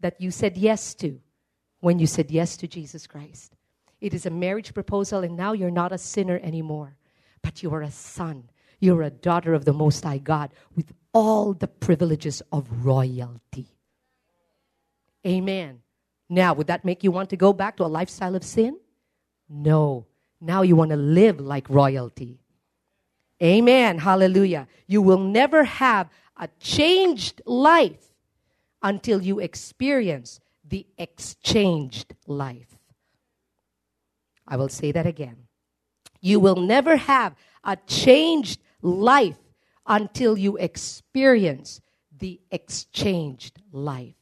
that 0.00 0.20
you 0.20 0.30
said 0.30 0.56
yes 0.56 0.94
to 0.96 1.20
when 1.80 1.98
you 1.98 2.06
said 2.06 2.30
yes 2.30 2.56
to 2.58 2.66
Jesus 2.66 3.06
Christ. 3.06 3.54
It 4.00 4.14
is 4.14 4.26
a 4.26 4.30
marriage 4.30 4.74
proposal, 4.74 5.20
and 5.20 5.36
now 5.36 5.52
you're 5.52 5.70
not 5.70 5.92
a 5.92 5.98
sinner 5.98 6.38
anymore, 6.42 6.96
but 7.42 7.62
you 7.62 7.72
are 7.72 7.82
a 7.82 7.90
son. 7.90 8.50
You're 8.78 9.02
a 9.02 9.10
daughter 9.10 9.54
of 9.54 9.64
the 9.64 9.72
Most 9.72 10.04
High 10.04 10.18
God 10.18 10.52
with 10.74 10.92
all 11.12 11.54
the 11.54 11.68
privileges 11.68 12.42
of 12.52 12.84
royalty. 12.84 13.68
Amen. 15.26 15.80
Now, 16.28 16.54
would 16.54 16.66
that 16.66 16.84
make 16.84 17.02
you 17.02 17.10
want 17.10 17.30
to 17.30 17.36
go 17.36 17.52
back 17.52 17.76
to 17.76 17.84
a 17.84 17.86
lifestyle 17.86 18.34
of 18.34 18.44
sin? 18.44 18.78
No. 19.48 20.06
Now 20.40 20.62
you 20.62 20.76
want 20.76 20.90
to 20.90 20.96
live 20.96 21.40
like 21.40 21.70
royalty. 21.70 22.40
Amen. 23.42 23.98
Hallelujah. 23.98 24.68
You 24.86 25.02
will 25.02 25.18
never 25.18 25.64
have 25.64 26.08
a 26.36 26.48
changed 26.60 27.42
life 27.46 28.12
until 28.82 29.22
you 29.22 29.40
experience 29.40 30.40
the 30.68 30.86
exchanged 30.98 32.14
life. 32.26 32.78
I 34.46 34.56
will 34.56 34.68
say 34.68 34.92
that 34.92 35.06
again. 35.06 35.36
You 36.20 36.40
will 36.40 36.56
never 36.56 36.96
have 36.96 37.34
a 37.64 37.76
changed 37.86 38.60
life 38.82 39.38
until 39.86 40.36
you 40.36 40.56
experience 40.56 41.80
the 42.18 42.40
exchanged 42.50 43.60
life. 43.72 44.14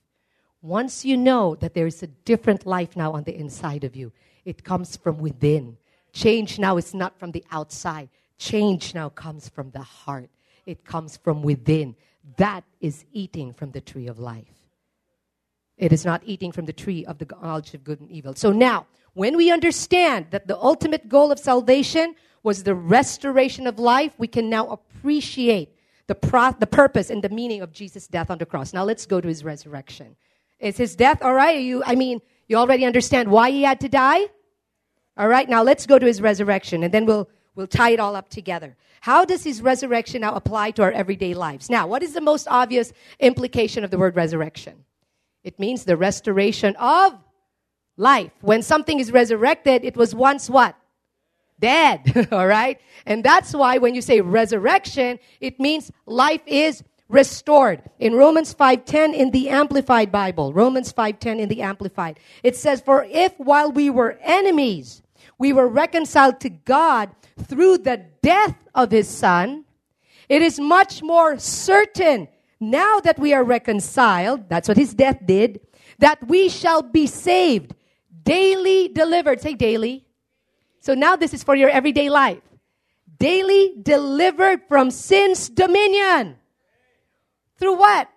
Once 0.60 1.04
you 1.04 1.16
know 1.16 1.54
that 1.56 1.74
there 1.74 1.86
is 1.86 2.02
a 2.02 2.06
different 2.06 2.66
life 2.66 2.96
now 2.96 3.12
on 3.12 3.24
the 3.24 3.36
inside 3.36 3.84
of 3.84 3.94
you, 3.94 4.12
it 4.44 4.64
comes 4.64 4.96
from 4.96 5.18
within. 5.18 5.76
Change 6.12 6.58
now 6.58 6.76
is 6.76 6.94
not 6.94 7.18
from 7.18 7.32
the 7.32 7.44
outside. 7.50 8.08
Change 8.38 8.94
now 8.94 9.08
comes 9.08 9.48
from 9.48 9.70
the 9.70 9.82
heart. 9.82 10.30
It 10.66 10.84
comes 10.84 11.16
from 11.16 11.42
within. 11.42 11.94
That 12.36 12.64
is 12.80 13.04
eating 13.12 13.52
from 13.52 13.72
the 13.72 13.80
tree 13.80 14.06
of 14.06 14.18
life. 14.18 14.63
It 15.76 15.92
is 15.92 16.04
not 16.04 16.22
eating 16.24 16.52
from 16.52 16.66
the 16.66 16.72
tree 16.72 17.04
of 17.04 17.18
the 17.18 17.26
knowledge 17.42 17.74
of 17.74 17.84
good 17.84 18.00
and 18.00 18.10
evil. 18.10 18.34
So 18.34 18.52
now, 18.52 18.86
when 19.14 19.36
we 19.36 19.50
understand 19.50 20.26
that 20.30 20.46
the 20.46 20.56
ultimate 20.56 21.08
goal 21.08 21.32
of 21.32 21.38
salvation 21.38 22.14
was 22.42 22.62
the 22.62 22.74
restoration 22.74 23.66
of 23.66 23.78
life, 23.78 24.12
we 24.18 24.28
can 24.28 24.48
now 24.50 24.68
appreciate 24.68 25.74
the, 26.06 26.14
pro- 26.14 26.52
the 26.52 26.66
purpose 26.66 27.10
and 27.10 27.22
the 27.22 27.28
meaning 27.28 27.62
of 27.62 27.72
Jesus' 27.72 28.06
death 28.06 28.30
on 28.30 28.38
the 28.38 28.46
cross. 28.46 28.72
Now 28.72 28.84
let's 28.84 29.06
go 29.06 29.20
to 29.20 29.26
his 29.26 29.44
resurrection. 29.44 30.16
Is 30.60 30.76
his 30.76 30.94
death 30.94 31.22
all 31.22 31.34
right? 31.34 31.60
You, 31.60 31.82
I 31.84 31.94
mean, 31.94 32.20
you 32.46 32.56
already 32.56 32.84
understand 32.84 33.30
why 33.30 33.50
he 33.50 33.62
had 33.62 33.80
to 33.80 33.88
die? 33.88 34.26
All 35.16 35.28
right, 35.28 35.48
now 35.48 35.62
let's 35.62 35.86
go 35.86 35.98
to 35.98 36.06
his 36.06 36.20
resurrection 36.20 36.82
and 36.82 36.92
then 36.92 37.06
we'll, 37.06 37.28
we'll 37.54 37.66
tie 37.66 37.90
it 37.90 38.00
all 38.00 38.16
up 38.16 38.28
together. 38.28 38.76
How 39.00 39.24
does 39.24 39.44
his 39.44 39.62
resurrection 39.62 40.20
now 40.20 40.34
apply 40.34 40.72
to 40.72 40.82
our 40.82 40.92
everyday 40.92 41.34
lives? 41.34 41.70
Now, 41.70 41.86
what 41.86 42.02
is 42.02 42.14
the 42.14 42.20
most 42.20 42.48
obvious 42.48 42.92
implication 43.20 43.84
of 43.84 43.90
the 43.90 43.98
word 43.98 44.16
resurrection? 44.16 44.83
It 45.44 45.58
means 45.58 45.84
the 45.84 45.96
restoration 45.96 46.74
of 46.76 47.14
life. 47.96 48.32
When 48.40 48.62
something 48.62 48.98
is 48.98 49.12
resurrected, 49.12 49.84
it 49.84 49.96
was 49.96 50.14
once 50.14 50.48
what? 50.48 50.74
Dead. 51.60 52.28
All 52.32 52.46
right? 52.46 52.80
And 53.06 53.22
that's 53.22 53.52
why 53.52 53.78
when 53.78 53.94
you 53.94 54.02
say 54.02 54.20
resurrection, 54.20 55.18
it 55.40 55.60
means 55.60 55.92
life 56.06 56.40
is 56.46 56.82
restored. 57.08 57.82
In 57.98 58.14
Romans 58.14 58.54
5:10 58.54 59.14
in 59.14 59.30
the 59.30 59.50
amplified 59.50 60.10
Bible, 60.10 60.52
Romans 60.52 60.92
5:10 60.92 61.38
in 61.38 61.48
the 61.48 61.62
amplified, 61.62 62.18
it 62.42 62.56
says 62.56 62.80
for 62.80 63.06
if 63.10 63.38
while 63.38 63.70
we 63.70 63.90
were 63.90 64.18
enemies, 64.22 65.02
we 65.38 65.52
were 65.52 65.68
reconciled 65.68 66.40
to 66.40 66.48
God 66.48 67.10
through 67.38 67.78
the 67.78 68.04
death 68.22 68.56
of 68.74 68.90
his 68.90 69.08
son, 69.08 69.64
it 70.28 70.42
is 70.42 70.58
much 70.58 71.02
more 71.02 71.38
certain 71.38 72.28
now 72.70 73.00
that 73.00 73.18
we 73.18 73.32
are 73.32 73.44
reconciled, 73.44 74.48
that's 74.48 74.68
what 74.68 74.76
his 74.76 74.94
death 74.94 75.18
did, 75.24 75.60
that 75.98 76.26
we 76.28 76.48
shall 76.48 76.82
be 76.82 77.06
saved, 77.06 77.74
daily 78.22 78.88
delivered. 78.88 79.40
Say 79.40 79.54
daily. 79.54 80.04
So 80.80 80.94
now 80.94 81.16
this 81.16 81.32
is 81.32 81.42
for 81.42 81.54
your 81.54 81.70
everyday 81.70 82.10
life. 82.10 82.42
Daily 83.18 83.74
delivered 83.82 84.62
from 84.68 84.90
sin's 84.90 85.48
dominion. 85.48 86.36
Through 87.58 87.76
what? 87.76 88.10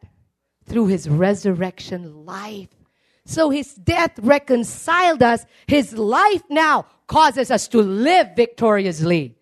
Through 0.66 0.88
his 0.88 1.08
resurrection 1.08 2.26
life. 2.26 2.70
So 3.26 3.50
his 3.50 3.74
death 3.76 4.18
reconciled 4.20 5.22
us. 5.22 5.46
His 5.68 5.94
life 5.94 6.44
now 6.50 6.88
causes 7.08 7.52
us 7.52 7.68
to 7.70 7.82
live 7.82 8.36
victoriously. 8.36 9.37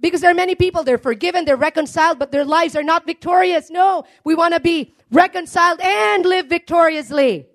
Because 0.00 0.20
there 0.20 0.30
are 0.30 0.34
many 0.34 0.54
people, 0.54 0.84
they're 0.84 0.98
forgiven, 0.98 1.44
they're 1.44 1.56
reconciled, 1.56 2.18
but 2.18 2.30
their 2.30 2.44
lives 2.44 2.76
are 2.76 2.84
not 2.84 3.04
victorious. 3.04 3.70
No, 3.70 4.04
we 4.24 4.34
want 4.34 4.54
to 4.54 4.60
be 4.60 4.94
reconciled 5.10 5.80
and 5.80 6.24
live 6.24 6.46
victoriously 6.46 7.46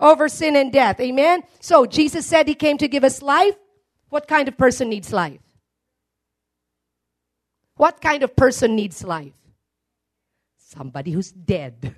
over 0.00 0.28
sin 0.28 0.56
and 0.56 0.72
death. 0.72 1.00
Amen? 1.00 1.42
So 1.60 1.84
Jesus 1.84 2.26
said 2.26 2.48
he 2.48 2.54
came 2.54 2.78
to 2.78 2.88
give 2.88 3.04
us 3.04 3.20
life. 3.20 3.56
What 4.08 4.26
kind 4.26 4.48
of 4.48 4.56
person 4.56 4.88
needs 4.88 5.12
life? 5.12 5.40
What 7.76 8.00
kind 8.00 8.22
of 8.22 8.36
person 8.36 8.74
needs 8.74 9.04
life? 9.04 9.32
Somebody 10.58 11.12
who's 11.12 11.32
dead 11.32 11.96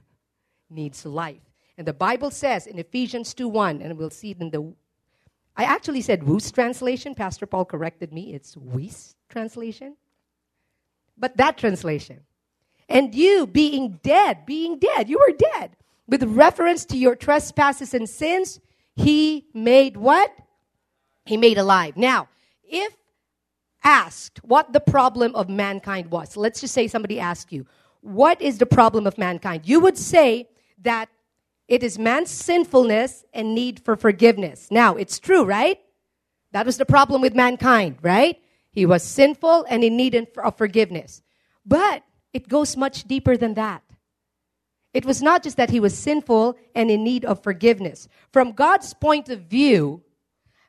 needs 0.70 1.04
life. 1.06 1.40
And 1.76 1.86
the 1.86 1.92
Bible 1.92 2.30
says 2.30 2.66
in 2.66 2.78
Ephesians 2.78 3.34
2 3.34 3.48
1, 3.48 3.82
and 3.82 3.96
we'll 3.98 4.10
see 4.10 4.30
it 4.32 4.40
in 4.40 4.50
the 4.50 4.74
I 5.56 5.64
actually 5.64 6.00
said 6.00 6.24
Wu's 6.24 6.50
translation. 6.50 7.14
Pastor 7.14 7.46
Paul 7.46 7.64
corrected 7.64 8.12
me. 8.12 8.34
It's 8.34 8.56
Wu's 8.56 9.14
translation. 9.34 9.96
But 11.18 11.36
that 11.36 11.58
translation. 11.58 12.20
And 12.88 13.14
you 13.14 13.46
being 13.46 13.98
dead, 14.02 14.46
being 14.46 14.78
dead, 14.78 15.08
you 15.08 15.18
were 15.18 15.36
dead. 15.54 15.76
With 16.06 16.22
reference 16.22 16.84
to 16.86 16.96
your 16.96 17.16
trespasses 17.16 17.94
and 17.94 18.08
sins, 18.08 18.60
he 18.94 19.46
made 19.52 19.96
what? 19.96 20.30
He 21.24 21.36
made 21.36 21.58
alive. 21.58 21.96
Now, 21.96 22.28
if 22.62 22.92
asked 23.82 24.36
what 24.44 24.72
the 24.72 24.80
problem 24.80 25.34
of 25.34 25.48
mankind 25.48 26.10
was, 26.10 26.36
let's 26.36 26.60
just 26.60 26.74
say 26.74 26.86
somebody 26.86 27.18
asked 27.18 27.52
you, 27.52 27.66
what 28.02 28.40
is 28.40 28.58
the 28.58 28.66
problem 28.66 29.06
of 29.06 29.18
mankind? 29.18 29.62
You 29.64 29.80
would 29.80 29.98
say 29.98 30.48
that 30.82 31.08
it 31.66 31.82
is 31.82 31.98
man's 31.98 32.30
sinfulness 32.30 33.24
and 33.32 33.54
need 33.54 33.80
for 33.80 33.96
forgiveness. 33.96 34.68
Now, 34.70 34.94
it's 34.96 35.18
true, 35.18 35.44
right? 35.44 35.80
That 36.52 36.66
was 36.66 36.76
the 36.76 36.86
problem 36.86 37.22
with 37.22 37.34
mankind, 37.34 37.96
right? 38.02 38.36
He 38.74 38.86
was 38.86 39.02
sinful 39.02 39.64
and 39.68 39.84
in 39.84 39.96
need 39.96 40.14
of 40.14 40.58
forgiveness. 40.58 41.22
But 41.64 42.02
it 42.32 42.48
goes 42.48 42.76
much 42.76 43.04
deeper 43.04 43.36
than 43.36 43.54
that. 43.54 43.82
It 44.92 45.06
was 45.06 45.22
not 45.22 45.42
just 45.42 45.56
that 45.56 45.70
he 45.70 45.80
was 45.80 45.96
sinful 45.96 46.56
and 46.74 46.90
in 46.90 47.02
need 47.02 47.24
of 47.24 47.42
forgiveness. 47.42 48.08
From 48.32 48.52
God's 48.52 48.92
point 48.92 49.28
of 49.28 49.42
view, 49.42 50.02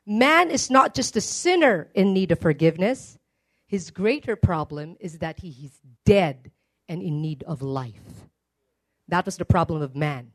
man 0.06 0.50
is 0.50 0.70
not 0.70 0.94
just 0.94 1.16
a 1.16 1.20
sinner 1.20 1.88
in 1.94 2.12
need 2.12 2.32
of 2.32 2.40
forgiveness. 2.40 3.18
His 3.66 3.90
greater 3.90 4.36
problem 4.36 4.96
is 5.00 5.18
that 5.18 5.40
he 5.40 5.50
is 5.66 5.80
dead 6.04 6.50
and 6.88 7.02
in 7.02 7.20
need 7.20 7.42
of 7.44 7.62
life. 7.62 8.28
That 9.08 9.26
was 9.26 9.36
the 9.36 9.44
problem 9.44 9.82
of 9.82 9.94
man 9.96 10.32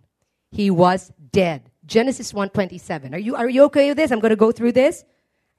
he 0.51 0.69
was 0.69 1.11
dead. 1.31 1.71
Genesis 1.85 2.33
1:27. 2.33 3.13
Are 3.13 3.19
you 3.19 3.35
are 3.35 3.49
you 3.49 3.63
okay 3.63 3.89
with 3.89 3.97
this? 3.97 4.11
I'm 4.11 4.19
going 4.19 4.31
to 4.31 4.35
go 4.35 4.51
through 4.51 4.73
this. 4.73 5.03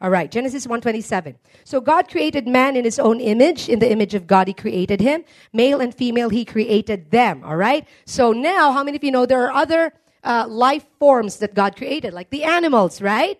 All 0.03 0.11
right, 0.11 0.29
Genesis 0.29 0.67
1:27. 0.67 1.37
So 1.63 1.81
God 1.81 2.09
created 2.09 2.49
man 2.49 2.75
in 2.77 2.85
his 2.85 2.99
own 2.99 3.21
image, 3.21 3.69
in 3.69 3.79
the 3.79 3.89
image 3.89 4.15
of 4.15 4.27
God 4.27 4.49
he 4.49 4.53
created 4.53 5.01
him, 5.01 5.25
male 5.53 5.81
and 5.81 5.95
female 5.95 6.29
he 6.29 6.45
created 6.45 7.13
them, 7.13 7.45
all 7.45 7.55
right? 7.55 7.87
So 8.05 8.33
now 8.33 8.73
how 8.73 8.83
many 8.83 8.97
of 8.97 9.05
you 9.05 9.13
know 9.13 9.27
there 9.27 9.47
are 9.47 9.53
other 9.53 9.93
uh, 10.25 10.47
life 10.49 10.85
forms 10.99 11.37
that 11.37 11.55
God 11.55 11.77
created, 11.77 12.13
like 12.13 12.31
the 12.31 12.43
animals, 12.43 13.01
right? 13.01 13.39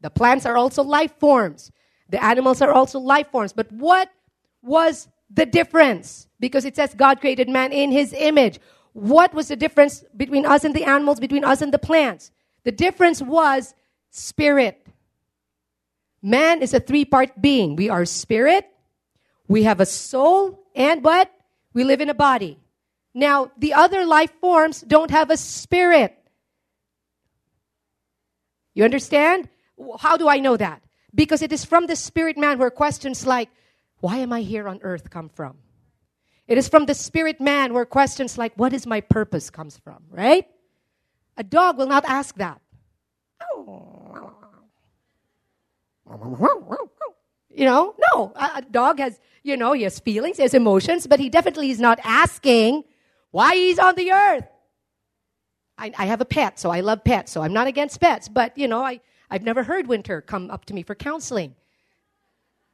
The 0.00 0.10
plants 0.10 0.46
are 0.46 0.56
also 0.56 0.82
life 0.82 1.12
forms. 1.20 1.70
The 2.08 2.22
animals 2.22 2.60
are 2.60 2.72
also 2.72 2.98
life 2.98 3.30
forms. 3.30 3.52
But 3.52 3.70
what 3.70 4.10
was 4.62 5.06
the 5.32 5.46
difference? 5.46 6.26
Because 6.40 6.64
it 6.64 6.74
says 6.74 6.92
God 6.92 7.20
created 7.20 7.48
man 7.48 7.72
in 7.72 7.92
his 7.92 8.12
image. 8.14 8.58
What 8.94 9.32
was 9.32 9.46
the 9.46 9.54
difference 9.54 10.02
between 10.16 10.44
us 10.44 10.64
and 10.64 10.74
the 10.74 10.82
animals, 10.82 11.20
between 11.20 11.44
us 11.44 11.62
and 11.62 11.72
the 11.72 11.78
plants? 11.78 12.32
The 12.64 12.72
difference 12.72 13.22
was 13.22 13.74
spirit. 14.10 14.89
Man 16.22 16.62
is 16.62 16.74
a 16.74 16.80
three 16.80 17.04
part 17.04 17.40
being. 17.40 17.76
We 17.76 17.88
are 17.88 18.04
spirit, 18.04 18.66
we 19.48 19.64
have 19.64 19.80
a 19.80 19.86
soul, 19.86 20.62
and 20.74 21.02
what? 21.02 21.30
We 21.72 21.84
live 21.84 22.00
in 22.00 22.10
a 22.10 22.14
body. 22.14 22.58
Now, 23.14 23.50
the 23.58 23.74
other 23.74 24.04
life 24.06 24.32
forms 24.40 24.80
don't 24.82 25.10
have 25.10 25.30
a 25.30 25.36
spirit. 25.36 26.16
You 28.74 28.84
understand? 28.84 29.48
How 29.98 30.16
do 30.16 30.28
I 30.28 30.38
know 30.38 30.56
that? 30.56 30.82
Because 31.14 31.42
it 31.42 31.52
is 31.52 31.64
from 31.64 31.86
the 31.86 31.96
spirit 31.96 32.38
man 32.38 32.58
where 32.58 32.70
questions 32.70 33.26
like, 33.26 33.50
why 33.98 34.18
am 34.18 34.32
I 34.32 34.42
here 34.42 34.68
on 34.68 34.80
earth 34.82 35.10
come 35.10 35.28
from? 35.28 35.58
It 36.46 36.58
is 36.58 36.68
from 36.68 36.86
the 36.86 36.94
spirit 36.94 37.40
man 37.40 37.74
where 37.74 37.84
questions 37.84 38.38
like, 38.38 38.52
what 38.56 38.72
is 38.72 38.86
my 38.86 39.00
purpose 39.00 39.50
comes 39.50 39.78
from, 39.78 40.04
right? 40.10 40.46
A 41.36 41.42
dog 41.42 41.78
will 41.78 41.86
not 41.86 42.04
ask 42.04 42.36
that. 42.36 42.60
Oh. 43.52 43.89
You 47.50 47.64
know, 47.64 47.94
no. 48.12 48.32
A, 48.36 48.62
dog 48.62 48.98
has, 48.98 49.18
you 49.42 49.56
know, 49.56 49.72
he 49.72 49.82
has 49.82 49.98
feelings, 49.98 50.36
he 50.36 50.42
has 50.42 50.54
emotions, 50.54 51.06
but 51.06 51.20
he 51.20 51.28
definitely 51.28 51.70
is 51.70 51.80
not 51.80 51.98
asking 52.04 52.84
why 53.30 53.54
he's 53.54 53.78
on 53.78 53.94
the 53.94 54.12
earth. 54.12 54.44
I, 55.78 55.92
I 55.96 56.06
have 56.06 56.20
a 56.20 56.24
pet, 56.24 56.58
so 56.58 56.70
I 56.70 56.80
love 56.80 57.04
pets, 57.04 57.32
so 57.32 57.42
I'm 57.42 57.52
not 57.52 57.66
against 57.66 58.00
pets, 58.00 58.28
but, 58.28 58.56
you 58.56 58.68
know, 58.68 58.84
I, 58.84 59.00
I've 59.30 59.42
never 59.42 59.62
heard 59.62 59.86
Winter 59.86 60.20
come 60.20 60.50
up 60.50 60.64
to 60.66 60.74
me 60.74 60.82
for 60.82 60.94
counseling 60.94 61.54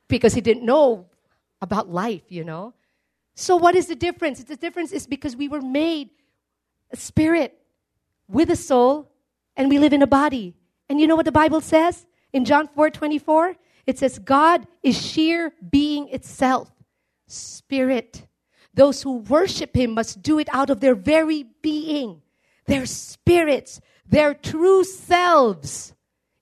because 0.08 0.34
he 0.34 0.40
didn't 0.40 0.64
know 0.64 1.06
about 1.60 1.88
life, 1.88 2.22
you 2.28 2.44
know. 2.44 2.74
So, 3.34 3.56
what 3.56 3.74
is 3.74 3.86
the 3.86 3.94
difference? 3.94 4.42
The 4.42 4.56
difference 4.56 4.92
is 4.92 5.06
because 5.06 5.36
we 5.36 5.48
were 5.48 5.60
made 5.60 6.10
a 6.90 6.96
spirit 6.96 7.58
with 8.28 8.50
a 8.50 8.56
soul 8.56 9.10
and 9.56 9.68
we 9.68 9.78
live 9.78 9.92
in 9.92 10.02
a 10.02 10.06
body. 10.06 10.54
And 10.88 11.00
you 11.00 11.06
know 11.06 11.16
what 11.16 11.26
the 11.26 11.32
Bible 11.32 11.60
says 11.60 12.06
in 12.36 12.44
John 12.44 12.68
4 12.68 12.90
24? 12.90 13.56
It 13.86 13.98
says, 13.98 14.18
God 14.18 14.66
is 14.82 15.00
sheer 15.00 15.52
being 15.70 16.08
itself, 16.08 16.70
spirit. 17.26 18.26
Those 18.74 19.02
who 19.02 19.18
worship 19.18 19.74
him 19.74 19.92
must 19.94 20.22
do 20.22 20.38
it 20.38 20.48
out 20.52 20.70
of 20.70 20.80
their 20.80 20.94
very 20.94 21.46
being. 21.62 22.22
their 22.66 22.86
spirits, 22.86 23.80
their 24.08 24.34
true 24.34 24.84
selves 24.84 25.94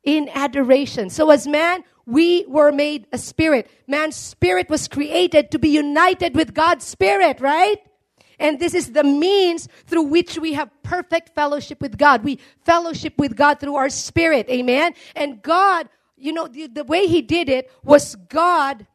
in 0.02 0.28
adoration. 0.34 1.10
So 1.10 1.30
as 1.30 1.46
man, 1.46 1.84
we 2.06 2.44
were 2.46 2.72
made 2.72 3.06
a 3.12 3.18
spirit. 3.18 3.70
Man's 3.86 4.16
spirit 4.16 4.68
was 4.68 4.88
created 4.88 5.50
to 5.50 5.58
be 5.58 5.68
united 5.68 6.34
with 6.34 6.54
God's 6.54 6.84
spirit, 6.84 7.40
right? 7.40 7.78
And 8.38 8.58
this 8.58 8.74
is 8.74 8.92
the 8.92 9.04
means 9.04 9.68
through 9.86 10.04
which 10.04 10.38
we 10.38 10.52
have 10.54 10.70
perfect 10.82 11.34
fellowship 11.34 11.80
with 11.80 11.96
God. 11.96 12.24
We 12.24 12.38
fellowship 12.64 13.14
with 13.18 13.36
God 13.36 13.60
through 13.60 13.76
our 13.76 13.88
spirit. 13.88 14.48
Amen. 14.48 14.94
And 15.14 15.42
God, 15.42 15.88
you 16.16 16.32
know, 16.32 16.46
the, 16.46 16.66
the 16.66 16.84
way 16.84 17.06
He 17.06 17.22
did 17.22 17.48
it 17.48 17.70
was 17.82 18.16
God 18.28 18.86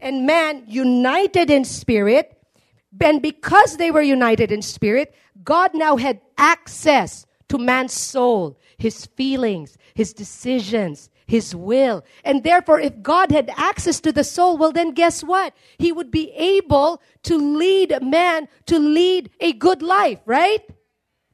and 0.00 0.26
man 0.26 0.64
united 0.66 1.50
in 1.50 1.64
spirit. 1.64 2.34
And 3.00 3.20
because 3.20 3.76
they 3.76 3.90
were 3.90 4.02
united 4.02 4.50
in 4.50 4.62
spirit, 4.62 5.14
God 5.44 5.72
now 5.74 5.96
had 5.96 6.20
access 6.36 7.26
to 7.48 7.58
man's 7.58 7.92
soul, 7.92 8.58
his 8.76 9.06
feelings, 9.06 9.76
his 9.94 10.12
decisions, 10.12 11.10
his 11.28 11.54
will. 11.54 12.04
And 12.24 12.42
therefore, 12.42 12.80
if 12.80 13.00
God 13.02 13.30
had 13.30 13.50
access 13.56 14.00
to 14.00 14.10
the 14.10 14.24
soul, 14.24 14.56
well, 14.56 14.72
then 14.72 14.92
guess 14.92 15.22
what? 15.22 15.54
He 15.78 15.92
would 15.92 16.10
be 16.10 16.32
able 16.32 17.00
to 17.24 17.36
lead 17.36 17.94
man 18.02 18.48
to 18.66 18.78
lead 18.78 19.30
a 19.38 19.52
good 19.52 19.82
life, 19.82 20.18
right? 20.24 20.62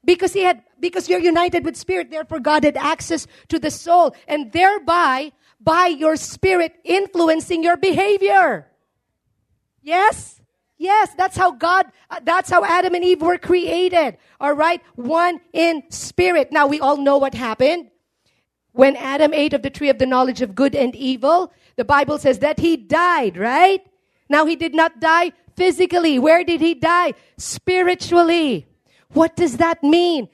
Because 0.04 0.32
he 0.34 0.42
had, 0.42 0.62
because 0.80 1.08
you're 1.08 1.20
united 1.20 1.64
with 1.64 1.76
spirit, 1.76 2.10
therefore 2.10 2.40
God 2.40 2.64
had 2.64 2.76
access 2.76 3.26
to 3.48 3.58
the 3.58 3.70
soul 3.70 4.14
and 4.26 4.52
thereby 4.52 5.32
by 5.60 5.86
your 5.86 6.16
spirit 6.16 6.74
influencing 6.84 7.62
your 7.62 7.76
behavior. 7.76 8.66
Yes? 9.80 10.42
Yes, 10.76 11.14
that's 11.16 11.36
how 11.36 11.52
God, 11.52 11.86
uh, 12.10 12.18
that's 12.24 12.50
how 12.50 12.64
Adam 12.64 12.94
and 12.94 13.04
Eve 13.04 13.22
were 13.22 13.38
created. 13.38 14.18
All 14.40 14.54
right? 14.54 14.82
One 14.96 15.40
in 15.52 15.84
spirit. 15.90 16.50
Now 16.50 16.66
we 16.66 16.80
all 16.80 16.96
know 16.96 17.16
what 17.16 17.32
happened. 17.32 17.90
When 18.74 18.96
Adam 18.96 19.32
ate 19.32 19.52
of 19.52 19.62
the 19.62 19.70
tree 19.70 19.88
of 19.88 19.98
the 19.98 20.06
knowledge 20.06 20.42
of 20.42 20.56
good 20.56 20.74
and 20.74 20.96
evil, 20.96 21.52
the 21.76 21.84
Bible 21.84 22.18
says 22.18 22.40
that 22.40 22.58
he 22.58 22.76
died, 22.76 23.36
right? 23.36 23.80
Now 24.28 24.46
he 24.46 24.56
did 24.56 24.74
not 24.74 24.98
die 24.98 25.30
physically. 25.54 26.18
Where 26.18 26.42
did 26.42 26.60
he 26.60 26.74
die? 26.74 27.14
Spiritually. 27.38 28.66
What 29.12 29.36
does 29.36 29.58
that 29.58 29.84
mean? 29.84 30.28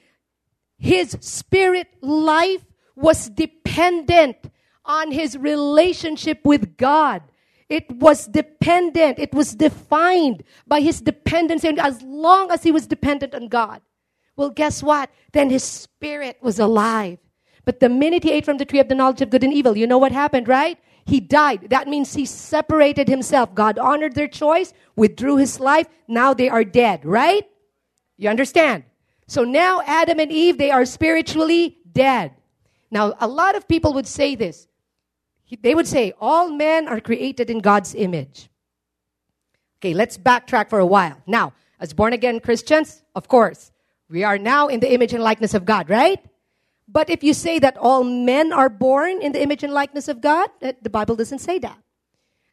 His 0.79 1.19
spirit 1.21 1.89
life 2.01 2.65
was 2.97 3.29
dependent 3.29 4.51
on 4.87 5.13
his 5.13 5.37
relationship 5.37 6.41
with 6.43 6.79
God. 6.79 7.23
It 7.69 7.91
was 7.91 8.27
dependent. 8.27 9.19
It 9.19 9.35
was 9.35 9.55
defined 9.55 10.45
by 10.67 10.81
his 10.81 11.03
dependence. 11.03 11.63
And 11.63 11.79
as 11.79 12.01
long 12.01 12.51
as 12.51 12.63
he 12.63 12.73
was 12.73 12.87
dependent 12.87 13.35
on 13.35 13.49
God, 13.49 13.83
well, 14.35 14.49
guess 14.49 14.83
what? 14.83 15.11
Then 15.33 15.51
his 15.51 15.63
spirit 15.63 16.39
was 16.41 16.59
alive. 16.59 17.19
But 17.65 17.81
the 17.81 17.89
minute 17.89 18.25
he 18.25 18.33
ate 18.33 18.45
from 18.45 18.59
the 18.59 18.65
tree 18.65 18.81
of 18.81 18.89
the 18.89 18.95
knowledge 18.95 19.21
of 19.21 19.31
good 19.31 19.45
and 19.45 19.53
evil, 19.53 19.77
you 19.77 19.87
know 19.87 19.99
what 19.99 20.13
happened, 20.13 20.49
right? 20.49 20.79
He 21.05 21.21
died. 21.21 21.71
That 21.71 21.89
means 21.89 22.15
he 22.15 22.27
separated 22.27 23.09
himself. 23.09 23.55
God 23.55 23.79
honored 23.79 24.15
their 24.15 24.29
choice, 24.29 24.73
withdrew 24.97 25.37
his 25.37 25.61
life. 25.61 25.87
Now 26.09 26.35
they 26.35 26.49
are 26.49 26.65
dead, 26.65 27.05
right? 27.05 27.47
You 28.17 28.29
understand? 28.29 28.85
So 29.27 29.45
now 29.45 29.83
Adam 29.87 30.21
and 30.21 30.33
Eve, 30.33 30.59
they 30.59 30.71
are 30.71 30.85
spiritually 30.85 31.79
dead. 31.93 32.33
Now, 32.91 33.15
a 33.21 33.29
lot 33.29 33.55
of 33.55 33.69
people 33.69 33.93
would 33.95 34.07
say 34.07 34.35
this. 34.35 34.67
They 35.63 35.75
would 35.75 35.87
say, 35.87 36.13
all 36.21 36.51
men 36.51 36.89
are 36.89 37.01
created 37.01 37.51
in 37.51 37.59
God's 37.61 37.95
image. 37.95 38.49
Okay, 39.79 39.95
let's 39.95 40.19
backtrack 40.19 40.69
for 40.69 40.79
a 40.79 40.87
while. 40.87 41.21
Now, 41.27 41.53
as 41.81 41.93
born 41.93 42.13
again 42.13 42.41
Christians, 42.41 43.03
of 43.15 43.29
course, 43.29 43.73
we 44.09 44.23
are 44.23 44.39
now 44.39 44.69
in 44.69 44.81
the 44.81 44.93
image 44.93 45.13
and 45.13 45.23
likeness 45.23 45.55
of 45.55 45.65
God, 45.65 45.89
right? 45.89 46.23
But 46.93 47.09
if 47.09 47.23
you 47.23 47.35
say 47.35 47.61
that 47.61 47.77
all 47.77 48.03
men 48.03 48.53
are 48.53 48.69
born 48.69 49.23
in 49.23 49.31
the 49.33 49.41
image 49.41 49.63
and 49.63 49.73
likeness 49.73 50.09
of 50.09 50.21
God, 50.21 50.51
the 50.61 50.91
Bible 50.91 51.15
doesn't 51.15 51.39
say 51.39 51.59
that. 51.61 51.79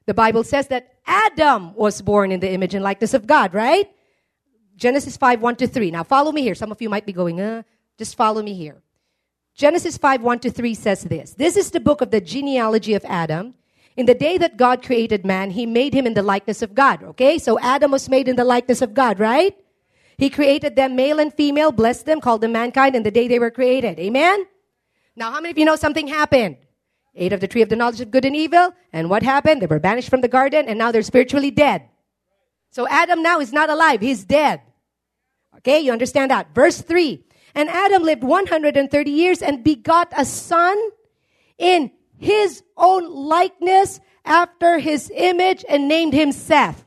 The 0.06 0.14
Bible 0.14 0.44
says 0.44 0.68
that 0.68 0.94
Adam 1.06 1.74
was 1.74 2.02
born 2.02 2.32
in 2.32 2.40
the 2.40 2.52
image 2.52 2.76
and 2.76 2.84
likeness 2.84 3.14
of 3.14 3.26
God, 3.26 3.54
right? 3.54 3.90
Genesis 4.76 5.18
5, 5.18 5.42
1 5.42 5.56
to 5.58 5.68
3. 5.68 5.92
Now 5.92 6.04
follow 6.04 6.32
me 6.32 6.44
here. 6.44 6.54
Some 6.54 6.72
of 6.72 6.82
you 6.82 6.90
might 6.90 7.06
be 7.06 7.14
going, 7.14 7.42
uh, 7.42 7.64
just 7.98 8.16
follow 8.16 8.44
me 8.44 8.54
here. 8.54 8.82
Genesis 9.56 9.98
5, 9.98 10.22
1 10.22 10.40
to 10.40 10.52
3 10.52 10.74
says 10.76 11.04
this. 11.04 11.34
This 11.34 11.58
is 11.58 11.72
the 11.72 11.80
book 11.80 12.02
of 12.02 12.12
the 12.12 12.22
genealogy 12.22 12.94
of 12.94 13.04
Adam. 13.06 13.56
In 13.98 14.06
the 14.06 14.14
day 14.14 14.38
that 14.38 14.56
God 14.56 14.84
created 14.84 15.26
man, 15.26 15.50
he 15.50 15.66
made 15.66 15.96
him 15.96 16.06
in 16.06 16.14
the 16.14 16.22
likeness 16.22 16.62
of 16.62 16.76
God. 16.76 17.02
Okay? 17.02 17.40
So 17.40 17.60
Adam 17.60 17.90
was 17.90 18.08
made 18.08 18.28
in 18.28 18.36
the 18.36 18.44
likeness 18.44 18.84
of 18.84 18.94
God, 18.94 19.20
right? 19.20 19.58
He 20.18 20.30
created 20.30 20.76
them 20.76 20.96
male 20.96 21.20
and 21.20 21.34
female, 21.34 21.72
blessed 21.72 22.06
them, 22.06 22.22
called 22.22 22.42
them 22.42 22.52
mankind 22.52 22.96
in 22.96 23.04
the 23.04 23.12
day 23.12 23.28
they 23.28 23.40
were 23.40 23.52
created. 23.52 24.00
Amen? 24.00 24.46
Now, 25.16 25.32
how 25.32 25.40
many 25.40 25.52
of 25.52 25.58
you 25.58 25.66
know 25.66 25.76
something 25.76 26.08
happened? 26.08 26.58
Ate 27.16 27.34
of 27.34 27.40
the 27.40 27.48
tree 27.48 27.62
of 27.62 27.70
the 27.70 27.76
knowledge 27.76 28.02
of 28.02 28.12
good 28.12 28.26
and 28.26 28.36
evil. 28.36 28.74
And 28.94 29.10
what 29.10 29.24
happened? 29.24 29.62
They 29.62 29.68
were 29.68 29.80
banished 29.80 30.10
from 30.10 30.22
the 30.22 30.28
garden 30.28 30.68
and 30.68 30.78
now 30.78 30.92
they're 30.92 31.02
spiritually 31.02 31.52
dead. 31.52 31.84
So 32.72 32.88
Adam 32.88 33.24
now 33.24 33.40
is 33.40 33.54
not 33.54 33.70
alive. 33.70 34.02
He's 34.02 34.24
dead. 34.24 34.62
Okay, 35.58 35.80
you 35.80 35.92
understand 35.92 36.32
that. 36.32 36.54
Verse 36.54 36.82
3. 36.82 37.24
And 37.56 37.70
Adam 37.70 38.04
lived 38.04 38.24
130 38.24 39.10
years 39.10 39.42
and 39.42 39.64
begot 39.64 40.14
a 40.16 40.26
son 40.26 40.78
in 41.58 41.92
his 42.18 42.64
own 42.76 43.10
likeness 43.10 44.00
after 44.26 44.78
his 44.78 45.12
image 45.16 45.66
and 45.68 45.88
named 45.88 46.14
him 46.14 46.32
Seth. 46.32 46.84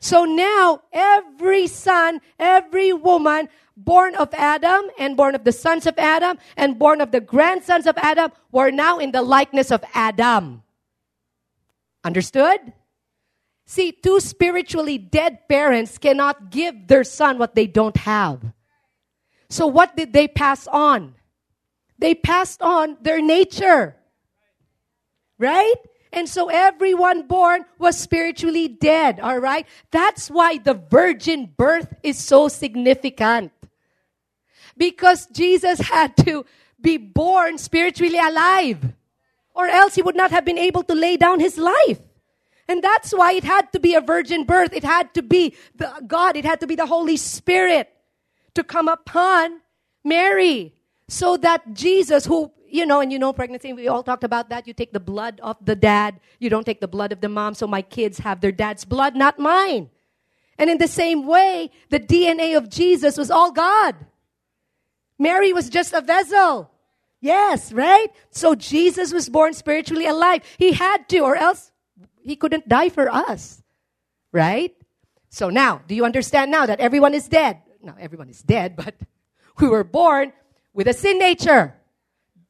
So 0.00 0.24
now 0.24 0.80
every 0.92 1.66
son, 1.66 2.20
every 2.38 2.92
woman 2.92 3.48
born 3.76 4.14
of 4.16 4.32
Adam 4.34 4.90
and 4.98 5.16
born 5.16 5.34
of 5.34 5.44
the 5.44 5.52
sons 5.52 5.86
of 5.86 5.94
Adam 5.98 6.38
and 6.56 6.78
born 6.78 7.00
of 7.00 7.12
the 7.12 7.20
grandsons 7.20 7.86
of 7.86 7.96
Adam 7.98 8.32
were 8.50 8.70
now 8.70 8.98
in 8.98 9.12
the 9.12 9.22
likeness 9.22 9.70
of 9.70 9.84
Adam. 9.94 10.62
Understood? 12.02 12.72
See, 13.66 13.92
two 13.92 14.20
spiritually 14.20 14.98
dead 14.98 15.48
parents 15.48 15.98
cannot 15.98 16.50
give 16.50 16.88
their 16.88 17.04
son 17.04 17.38
what 17.38 17.54
they 17.54 17.66
don't 17.66 17.96
have. 17.98 18.40
So 19.50 19.66
what 19.66 19.96
did 19.96 20.12
they 20.12 20.28
pass 20.28 20.66
on? 20.66 21.14
They 21.98 22.14
passed 22.14 22.62
on 22.62 22.96
their 23.02 23.20
nature. 23.20 23.96
Right? 25.38 25.76
And 26.12 26.28
so 26.28 26.48
everyone 26.48 27.22
born 27.22 27.64
was 27.78 27.98
spiritually 27.98 28.66
dead, 28.66 29.20
all 29.20 29.38
right? 29.38 29.66
That's 29.90 30.28
why 30.28 30.58
the 30.58 30.74
virgin 30.74 31.52
birth 31.56 31.94
is 32.02 32.18
so 32.18 32.48
significant. 32.48 33.52
Because 34.76 35.26
Jesus 35.26 35.78
had 35.78 36.16
to 36.18 36.44
be 36.80 36.96
born 36.96 37.58
spiritually 37.58 38.18
alive, 38.18 38.92
or 39.54 39.66
else 39.66 39.94
he 39.94 40.02
would 40.02 40.16
not 40.16 40.30
have 40.30 40.44
been 40.44 40.58
able 40.58 40.82
to 40.84 40.94
lay 40.94 41.16
down 41.16 41.38
his 41.38 41.58
life. 41.58 42.00
And 42.66 42.82
that's 42.82 43.12
why 43.12 43.32
it 43.32 43.44
had 43.44 43.72
to 43.72 43.80
be 43.80 43.94
a 43.94 44.00
virgin 44.00 44.44
birth. 44.44 44.72
It 44.72 44.84
had 44.84 45.12
to 45.14 45.22
be 45.22 45.54
the 45.74 45.92
God, 46.06 46.36
it 46.36 46.44
had 46.44 46.60
to 46.60 46.66
be 46.66 46.76
the 46.76 46.86
Holy 46.86 47.16
Spirit 47.16 47.92
to 48.54 48.64
come 48.64 48.88
upon 48.88 49.60
Mary 50.04 50.74
so 51.08 51.36
that 51.36 51.74
Jesus, 51.74 52.24
who 52.24 52.52
you 52.72 52.86
know, 52.86 53.00
and 53.00 53.12
you 53.12 53.18
know 53.18 53.32
pregnancy, 53.32 53.72
we 53.72 53.88
all 53.88 54.02
talked 54.02 54.24
about 54.24 54.48
that. 54.50 54.66
You 54.66 54.72
take 54.72 54.92
the 54.92 55.00
blood 55.00 55.40
of 55.42 55.56
the 55.64 55.76
dad, 55.76 56.20
you 56.38 56.50
don't 56.50 56.64
take 56.64 56.80
the 56.80 56.88
blood 56.88 57.12
of 57.12 57.20
the 57.20 57.28
mom, 57.28 57.54
so 57.54 57.66
my 57.66 57.82
kids 57.82 58.18
have 58.18 58.40
their 58.40 58.52
dad's 58.52 58.84
blood, 58.84 59.16
not 59.16 59.38
mine. 59.38 59.90
And 60.58 60.68
in 60.68 60.78
the 60.78 60.88
same 60.88 61.26
way, 61.26 61.70
the 61.88 61.98
DNA 61.98 62.56
of 62.56 62.68
Jesus 62.68 63.16
was 63.16 63.30
all 63.30 63.50
God. 63.50 63.96
Mary 65.18 65.52
was 65.52 65.68
just 65.68 65.92
a 65.92 66.00
vessel. 66.00 66.70
Yes, 67.20 67.72
right? 67.72 68.08
So 68.30 68.54
Jesus 68.54 69.12
was 69.12 69.28
born 69.28 69.52
spiritually 69.52 70.06
alive. 70.06 70.42
He 70.58 70.72
had 70.72 71.08
to, 71.10 71.20
or 71.20 71.36
else 71.36 71.70
he 72.22 72.36
couldn't 72.36 72.68
die 72.68 72.88
for 72.88 73.10
us. 73.10 73.62
Right? 74.32 74.74
So 75.28 75.48
now, 75.48 75.82
do 75.86 75.94
you 75.94 76.04
understand 76.04 76.50
now 76.50 76.66
that 76.66 76.80
everyone 76.80 77.14
is 77.14 77.28
dead? 77.28 77.60
No, 77.82 77.94
everyone 77.98 78.28
is 78.28 78.42
dead, 78.42 78.76
but 78.84 78.94
we 79.58 79.68
were 79.68 79.84
born 79.84 80.32
with 80.72 80.88
a 80.88 80.92
sin 80.92 81.18
nature 81.18 81.74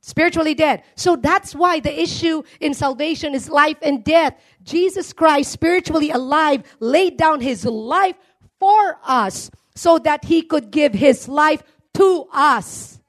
spiritually 0.00 0.54
dead. 0.54 0.82
So 0.94 1.16
that's 1.16 1.54
why 1.54 1.80
the 1.80 2.00
issue 2.00 2.42
in 2.60 2.74
salvation 2.74 3.34
is 3.34 3.48
life 3.48 3.76
and 3.82 4.02
death. 4.02 4.34
Jesus 4.62 5.12
Christ, 5.12 5.52
spiritually 5.52 6.10
alive, 6.10 6.62
laid 6.80 7.16
down 7.16 7.40
his 7.40 7.64
life 7.64 8.16
for 8.58 8.98
us 9.04 9.50
so 9.74 9.98
that 9.98 10.24
he 10.24 10.42
could 10.42 10.70
give 10.70 10.92
his 10.92 11.28
life 11.28 11.62
to 11.94 12.26
us. 12.32 13.00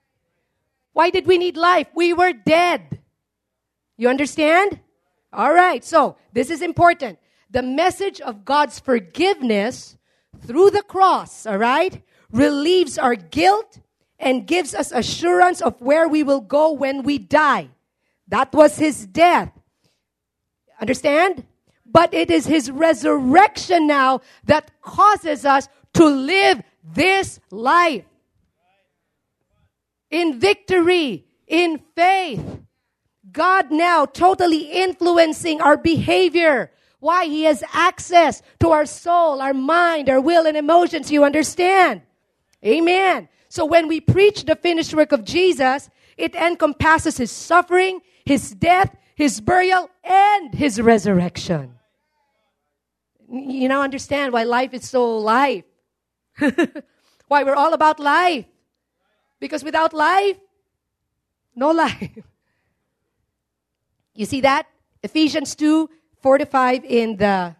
Why 0.93 1.10
did 1.10 1.25
we 1.25 1.38
need 1.38 1.58
life? 1.58 1.88
We 1.95 2.13
were 2.13 2.34
dead. 2.34 2.99
You 3.97 4.10
understand? 4.10 4.80
All 5.34 5.54
right, 5.54 5.84
so 5.84 6.17
this 6.34 6.49
is 6.49 6.62
important. 6.62 7.19
The 7.49 7.62
message 7.62 8.19
of 8.19 8.43
God's 8.43 8.80
forgiveness 8.80 9.97
through 10.45 10.71
the 10.71 10.84
cross, 10.84 11.45
all 11.45 11.58
right, 11.58 12.01
relieves 12.32 12.97
our 12.97 13.15
guilt 13.15 13.80
and 14.22 14.48
gives 14.48 14.74
us 14.76 14.92
assurance 14.92 15.62
of 15.62 15.82
where 15.82 16.08
we 16.08 16.24
will 16.24 16.42
go 16.42 16.72
when 16.72 17.04
we 17.04 17.18
die. 17.18 17.70
That 18.28 18.54
was 18.54 18.78
his 18.78 19.08
death. 19.08 19.52
Understand? 20.80 21.46
But 21.86 22.14
it 22.14 22.32
is 22.32 22.46
his 22.46 22.72
resurrection 22.72 23.88
now 23.88 24.22
that 24.46 24.72
causes 24.82 25.46
us 25.46 25.68
to 25.96 26.06
live 26.06 26.64
this 26.84 27.40
life. 27.52 28.06
in 30.12 30.40
victory, 30.40 31.26
in 31.48 31.82
faith. 31.96 32.44
God 33.32 33.72
now 33.72 34.06
totally 34.06 34.72
influencing 34.72 35.62
our 35.62 35.78
behavior. 35.78 36.72
Why? 37.00 37.26
He 37.26 37.44
has 37.44 37.64
access 37.74 38.42
to 38.60 38.72
our 38.72 38.86
soul, 38.86 39.42
our 39.42 39.54
mind, 39.54 40.10
our 40.10 40.22
will, 40.22 40.46
and 40.46 40.58
emotions. 40.58 41.12
You 41.12 41.24
understand? 41.24 42.02
Amen. 42.64 43.30
So 43.52 43.66
when 43.66 43.90
we 43.90 44.00
preach 44.00 44.46
the 44.46 44.56
finished 44.56 44.94
work 44.94 45.12
of 45.12 45.26
Jesus, 45.26 45.90
it 46.16 46.36
encompasses 46.36 47.18
his 47.18 47.32
suffering, 47.32 48.00
his 48.24 48.52
death, 48.52 48.96
his 49.14 49.42
burial, 49.42 49.90
and 50.06 50.56
his 50.56 50.80
resurrection. 50.80 51.74
You 53.30 53.68
now 53.68 53.82
understand 53.82 54.32
why 54.32 54.44
life 54.44 54.74
is 54.74 54.88
so 54.88 55.18
life. 55.18 55.66
why 57.28 57.44
we're 57.44 57.56
all 57.56 57.74
about 57.74 58.00
life. 58.00 58.46
Because 59.42 59.66
without 59.66 59.94
life, 59.94 60.38
no 61.54 61.72
life. 61.72 62.20
You 64.14 64.26
see 64.26 64.42
that? 64.42 64.68
Ephesians 65.04 65.56
2 65.56 65.90
4 66.22 66.38
to 66.40 66.46
5 66.46 66.84
in 66.84 67.16
the, 67.16 67.56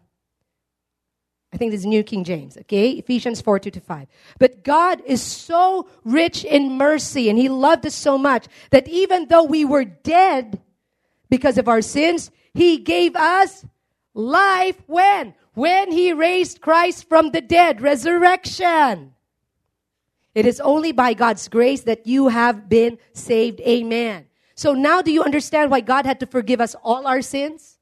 I 1.54 1.58
think 1.58 1.72
this 1.72 1.82
is 1.82 1.86
New 1.86 2.04
King 2.04 2.24
James, 2.24 2.58
okay? 2.58 2.92
Ephesians 2.92 3.42
4 3.42 3.60
2 3.60 3.72
to 3.72 3.80
5. 3.82 4.08
But 4.40 4.64
God 4.64 5.02
is 5.06 5.22
so 5.22 5.90
rich 6.06 6.46
in 6.46 6.78
mercy 6.78 7.30
and 7.30 7.38
He 7.38 7.50
loved 7.50 7.86
us 7.86 7.96
so 7.96 8.18
much 8.18 8.48
that 8.70 8.88
even 8.88 9.28
though 9.28 9.44
we 9.44 9.66
were 9.66 9.84
dead 9.84 10.62
because 11.30 11.58
of 11.58 11.68
our 11.68 11.82
sins, 11.82 12.32
He 12.54 12.78
gave 12.78 13.16
us 13.16 13.66
life 14.14 14.82
when? 14.88 15.34
When 15.54 15.92
He 15.92 16.14
raised 16.14 16.62
Christ 16.62 17.10
from 17.10 17.32
the 17.32 17.42
dead, 17.42 17.82
resurrection. 17.82 19.14
It 20.34 20.46
is 20.46 20.62
only 20.62 20.94
by 20.94 21.14
God's 21.14 21.50
grace 21.50 21.82
that 21.82 22.08
you 22.08 22.30
have 22.30 22.70
been 22.70 22.98
saved. 23.12 23.60
Amen. 23.62 24.28
So 24.56 24.74
now 24.74 25.02
do 25.02 25.12
you 25.12 25.24
understand 25.24 25.70
why 25.72 25.82
God 25.82 26.06
had 26.06 26.22
to 26.22 26.26
forgive 26.26 26.62
us 26.62 26.76
all 26.84 27.06
our 27.06 27.22
sins? 27.22 27.78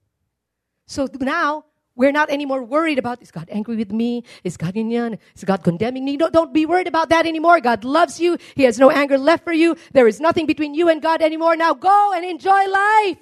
So 0.87 1.07
now 1.19 1.65
we're 1.99 2.13
not 2.13 2.29
anymore 2.29 2.63
worried 2.63 2.97
about 2.97 3.21
is 3.21 3.29
God 3.29 3.49
angry 3.51 3.75
with 3.75 3.91
me? 3.91 4.23
Is 4.45 4.55
God 4.55 4.73
ganyan? 4.73 5.19
Is 5.35 5.43
God 5.43 5.65
condemning 5.65 6.05
me? 6.05 6.15
No, 6.15 6.29
don't 6.29 6.53
be 6.53 6.65
worried 6.65 6.87
about 6.87 7.09
that 7.09 7.25
anymore. 7.25 7.59
God 7.59 7.83
loves 7.83 8.21
you. 8.21 8.37
He 8.55 8.63
has 8.63 8.79
no 8.79 8.89
anger 8.89 9.17
left 9.17 9.43
for 9.43 9.51
you. 9.51 9.75
There 9.91 10.07
is 10.07 10.21
nothing 10.21 10.45
between 10.45 10.73
you 10.73 10.87
and 10.87 11.01
God 11.01 11.21
anymore. 11.21 11.57
Now 11.57 11.73
go 11.73 12.13
and 12.13 12.23
enjoy 12.23 12.69
life. 12.69 13.17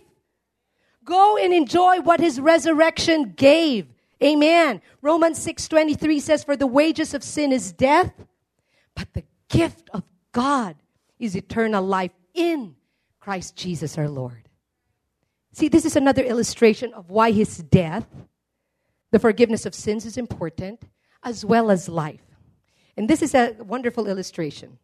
Go 1.03 1.37
and 1.37 1.55
enjoy 1.55 2.01
what 2.01 2.19
his 2.19 2.39
resurrection 2.39 3.33
gave. 3.35 3.87
Amen. 4.23 4.83
Romans 5.01 5.39
6:23 5.39 6.19
says 6.21 6.43
for 6.43 6.55
the 6.55 6.67
wages 6.67 7.15
of 7.15 7.23
sin 7.23 7.51
is 7.51 7.71
death, 7.71 8.13
but 8.93 9.11
the 9.13 9.23
gift 9.49 9.89
of 9.91 10.03
God 10.31 10.75
is 11.17 11.35
eternal 11.35 11.83
life 11.83 12.11
in 12.35 12.75
Christ 13.19 13.55
Jesus 13.55 13.97
our 13.97 14.07
Lord. 14.07 14.49
See, 15.51 15.67
this 15.67 15.85
is 15.85 15.95
another 15.95 16.21
illustration 16.21 16.93
of 16.93 17.09
why 17.09 17.31
his 17.31 17.57
death, 17.57 18.05
the 19.11 19.19
forgiveness 19.19 19.65
of 19.65 19.73
sins, 19.73 20.05
is 20.05 20.17
important, 20.17 20.83
as 21.23 21.45
well 21.45 21.71
as 21.71 21.87
life. 21.89 22.21
And 22.95 23.09
this 23.09 23.21
is 23.21 23.35
a 23.35 23.55
wonderful 23.59 24.07
illustration. 24.07 24.79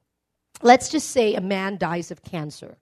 Let's 0.62 0.90
just 0.90 1.10
say 1.10 1.34
a 1.34 1.42
man 1.42 1.78
dies 1.78 2.12
of 2.12 2.24
cancer. 2.24 2.78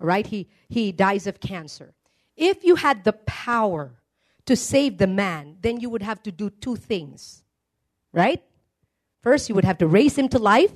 All 0.00 0.06
right? 0.06 0.26
He, 0.26 0.48
he 0.68 0.92
dies 0.92 1.26
of 1.26 1.40
cancer. 1.40 1.94
If 2.36 2.64
you 2.64 2.74
had 2.74 3.04
the 3.04 3.12
power 3.12 3.92
to 4.46 4.56
save 4.56 4.98
the 4.98 5.06
man, 5.06 5.56
then 5.60 5.80
you 5.80 5.88
would 5.88 6.02
have 6.02 6.22
to 6.24 6.32
do 6.32 6.50
two 6.50 6.76
things. 6.76 7.44
Right? 8.12 8.42
First, 9.22 9.48
you 9.48 9.54
would 9.54 9.64
have 9.64 9.78
to 9.78 9.86
raise 9.86 10.18
him 10.18 10.28
to 10.30 10.38
life, 10.38 10.72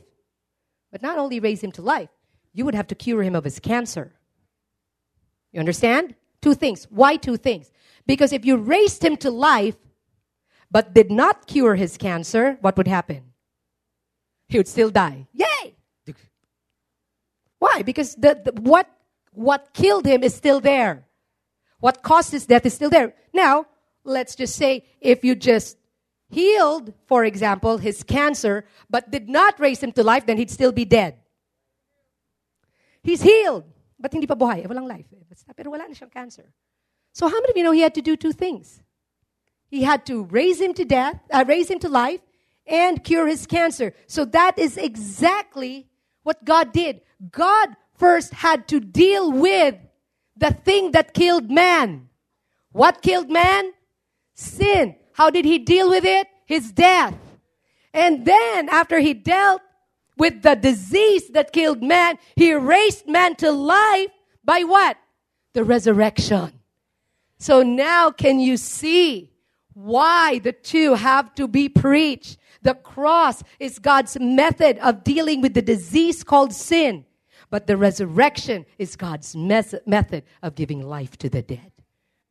but 0.91 1.03
not 1.03 1.19
only 1.19 1.41
raise 1.41 1.63
him 1.63 1.73
to 1.73 1.83
life, 1.83 2.09
you 2.55 2.65
would 2.65 2.75
have 2.75 2.87
to 2.89 2.95
cure 2.95 3.23
him 3.23 3.35
of 3.35 3.45
his 3.45 3.59
cancer. 3.59 4.13
You 5.53 5.61
understand? 5.61 6.15
Two 6.41 6.55
things. 6.55 6.87
Why 6.91 7.17
two 7.17 7.37
things? 7.37 7.71
Because 8.07 8.33
if 8.33 8.45
you 8.45 8.57
raised 8.57 9.05
him 9.05 9.17
to 9.19 9.31
life, 9.31 9.77
but 10.71 10.95
did 10.95 11.11
not 11.11 11.47
cure 11.47 11.75
his 11.75 11.97
cancer, 11.97 12.59
what 12.61 12.77
would 12.77 12.89
happen? 12.89 13.33
He 14.49 14.59
would 14.59 14.69
still 14.69 14.91
die. 14.91 15.27
Yay! 15.33 15.75
Why? 17.59 17.83
Because 17.83 18.15
the, 18.15 18.41
the, 18.45 18.61
what, 18.61 18.89
what 19.33 19.73
killed 19.75 20.07
him 20.07 20.23
is 20.23 20.35
still 20.35 20.61
there. 20.61 21.07
What 21.81 22.03
caused 22.03 22.33
his 22.33 22.47
death 22.47 22.67
is 22.67 22.75
still 22.75 22.91
there. 22.91 23.15
Now, 23.33 23.67
let's 24.05 24.35
just 24.35 24.57
say 24.57 24.85
if 25.01 25.25
you 25.25 25.35
just 25.35 25.77
healed, 26.31 26.93
for 27.07 27.25
example, 27.25 27.79
his 27.79 28.03
cancer, 28.03 28.65
but 28.91 29.11
did 29.11 29.29
not 29.29 29.59
raise 29.61 29.83
him 29.83 29.93
to 29.93 30.03
life, 30.03 30.27
then 30.27 30.39
he'd 30.39 30.51
still 30.51 30.73
be 30.73 30.85
dead. 30.85 31.17
He's 33.03 33.23
healed, 33.23 33.65
but 33.99 34.13
hindi 34.13 34.27
pa 34.27 34.35
buhay. 34.35 34.65
Eh, 34.65 34.69
walang 34.69 34.89
life. 34.89 35.07
Eh, 35.13 35.53
pero 35.57 35.71
wala 35.71 35.89
na 35.89 35.95
siyang 35.95 36.13
cancer. 36.13 36.53
So 37.13 37.27
how 37.29 37.41
many 37.41 37.51
of 37.51 37.57
you 37.57 37.63
know 37.63 37.73
he 37.73 37.81
had 37.81 37.95
to 37.95 38.03
do 38.03 38.17
two 38.17 38.33
things? 38.33 38.83
He 39.69 39.83
had 39.83 40.07
to 40.07 40.25
raise 40.25 40.61
him 40.61 40.75
to 40.75 40.85
death, 40.85 41.21
uh, 41.31 41.45
raise 41.47 41.71
him 41.71 41.79
to 41.81 41.89
life, 41.89 42.21
and 42.67 43.03
cure 43.03 43.27
his 43.27 43.47
cancer. 43.47 43.95
So 44.07 44.25
that 44.27 44.59
is 44.59 44.77
exactly 44.77 45.87
what 46.23 46.45
God 46.45 46.73
did. 46.73 47.03
God 47.31 47.71
first 47.97 48.33
had 48.33 48.69
to 48.69 48.81
deal 48.81 49.33
with 49.33 49.75
the 50.37 50.53
thing 50.53 50.93
that 50.93 51.15
killed 51.15 51.51
man. 51.51 52.09
What 52.73 53.03
killed 53.03 53.31
man? 53.31 53.73
Sin. 54.35 54.95
How 55.13 55.31
did 55.31 55.45
he 55.45 55.59
deal 55.59 55.89
with 55.89 56.05
it? 56.05 56.29
His 56.47 56.73
death. 56.73 57.15
And 57.93 58.25
then, 58.25 58.69
after 58.69 59.01
he 59.01 59.15
dealt 59.15 59.63
with 60.17 60.43
the 60.43 60.55
disease 60.55 61.29
that 61.31 61.53
killed 61.53 61.83
man, 61.83 62.19
he 62.37 62.53
raised 62.53 63.09
man 63.09 63.35
to 63.37 63.51
life 63.51 64.11
by 64.45 64.63
what? 64.63 64.97
The 65.55 65.65
resurrection. 65.65 66.53
So 67.39 67.63
now, 67.63 68.11
can 68.11 68.39
you 68.39 68.57
see 68.57 69.33
why 69.79 70.41
the 70.41 70.53
two 70.53 70.95
have 70.95 71.35
to 71.37 71.47
be 71.47 71.69
preached? 71.69 72.39
The 72.63 72.75
cross 72.75 73.45
is 73.61 73.79
God's 73.79 74.19
method 74.19 74.77
of 74.79 75.05
dealing 75.05 75.41
with 75.41 75.55
the 75.55 75.63
disease 75.63 76.25
called 76.25 76.53
sin, 76.53 77.05
but 77.49 77.69
the 77.69 77.77
resurrection 77.77 78.67
is 78.79 78.97
God's 78.97 79.37
mes- 79.37 79.77
method 79.87 80.25
of 80.43 80.57
giving 80.57 80.83
life 80.83 81.17
to 81.19 81.31
the 81.31 81.43
dead. 81.43 81.71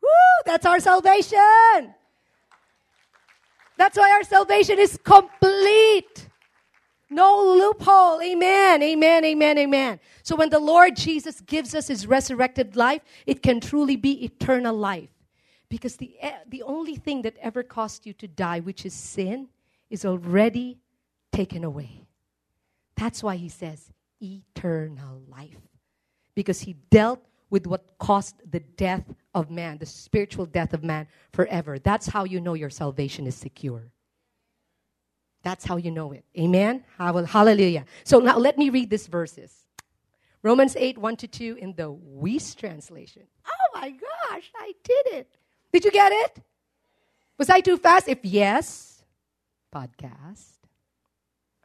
Woo! 0.02 0.10
That's 0.46 0.66
our 0.66 0.82
salvation. 0.82 1.96
That's 3.78 3.98
why 3.98 4.12
our 4.12 4.24
salvation 4.24 4.78
is 4.78 5.00
complete. 5.02 6.28
No 7.10 7.42
loophole. 7.42 8.22
Amen. 8.22 8.84
Amen. 8.84 9.24
Amen. 9.24 9.58
Amen. 9.58 10.00
So 10.22 10.36
when 10.36 10.50
the 10.50 10.60
Lord 10.60 10.98
Jesus 10.98 11.40
gives 11.40 11.74
us 11.74 11.88
his 11.88 12.08
resurrected 12.08 12.76
life, 12.76 13.02
it 13.26 13.42
can 13.42 13.62
truly 13.62 13.96
be 13.96 14.26
eternal 14.26 14.76
life. 14.76 15.08
Because 15.70 15.98
the, 15.98 16.16
eh, 16.22 16.38
the 16.48 16.64
only 16.64 16.96
thing 16.96 17.24
that 17.24 17.36
ever 17.42 17.64
caused 17.64 18.06
you 18.06 18.14
to 18.14 18.28
die, 18.28 18.60
which 18.62 18.86
is 18.86 18.94
sin, 18.94 19.50
is 19.90 20.06
already 20.06 20.80
taken 21.32 21.64
away. 21.64 22.08
That's 22.96 23.22
why 23.22 23.36
he 23.36 23.50
says 23.50 23.92
eternal 24.22 25.22
life. 25.30 25.58
Because 26.36 26.62
he 26.62 26.76
dealt 26.90 27.24
with 27.50 27.68
what 27.68 27.86
caused 28.00 28.36
the 28.50 28.60
death 28.60 29.04
of 29.34 29.50
man, 29.50 29.78
the 29.78 29.86
spiritual 29.86 30.46
death 30.46 30.74
of 30.74 30.84
man 30.84 31.08
forever. 31.32 31.80
That's 31.80 32.08
how 32.08 32.24
you 32.24 32.42
know 32.42 32.54
your 32.54 32.70
salvation 32.70 33.28
is 33.28 33.36
secure. 33.36 33.92
That's 35.44 35.64
how 35.64 35.78
you 35.78 35.92
know 35.92 36.12
it. 36.12 36.26
Amen? 36.38 36.84
Hallelujah. 36.98 37.86
So 38.04 38.20
now 38.20 38.38
let 38.38 38.58
me 38.58 38.70
read 38.70 38.90
these 38.90 39.08
verses. 39.08 39.66
Romans 40.44 40.76
8, 40.76 40.98
1 40.98 41.16
to 41.18 41.28
2 41.28 41.58
in 41.60 41.74
the 41.74 41.92
Wuest 41.92 42.58
translation. 42.58 43.24
Oh 43.46 43.80
my 43.80 43.92
gosh, 43.92 44.52
I 44.56 44.74
did 44.84 45.08
it. 45.08 45.38
Did 45.72 45.86
you 45.86 45.92
get 45.92 46.12
it? 46.12 46.44
Was 47.38 47.50
I 47.50 47.62
too 47.62 47.78
fast? 47.78 48.08
If 48.08 48.20
yes, 48.24 49.04
podcast. 49.74 50.58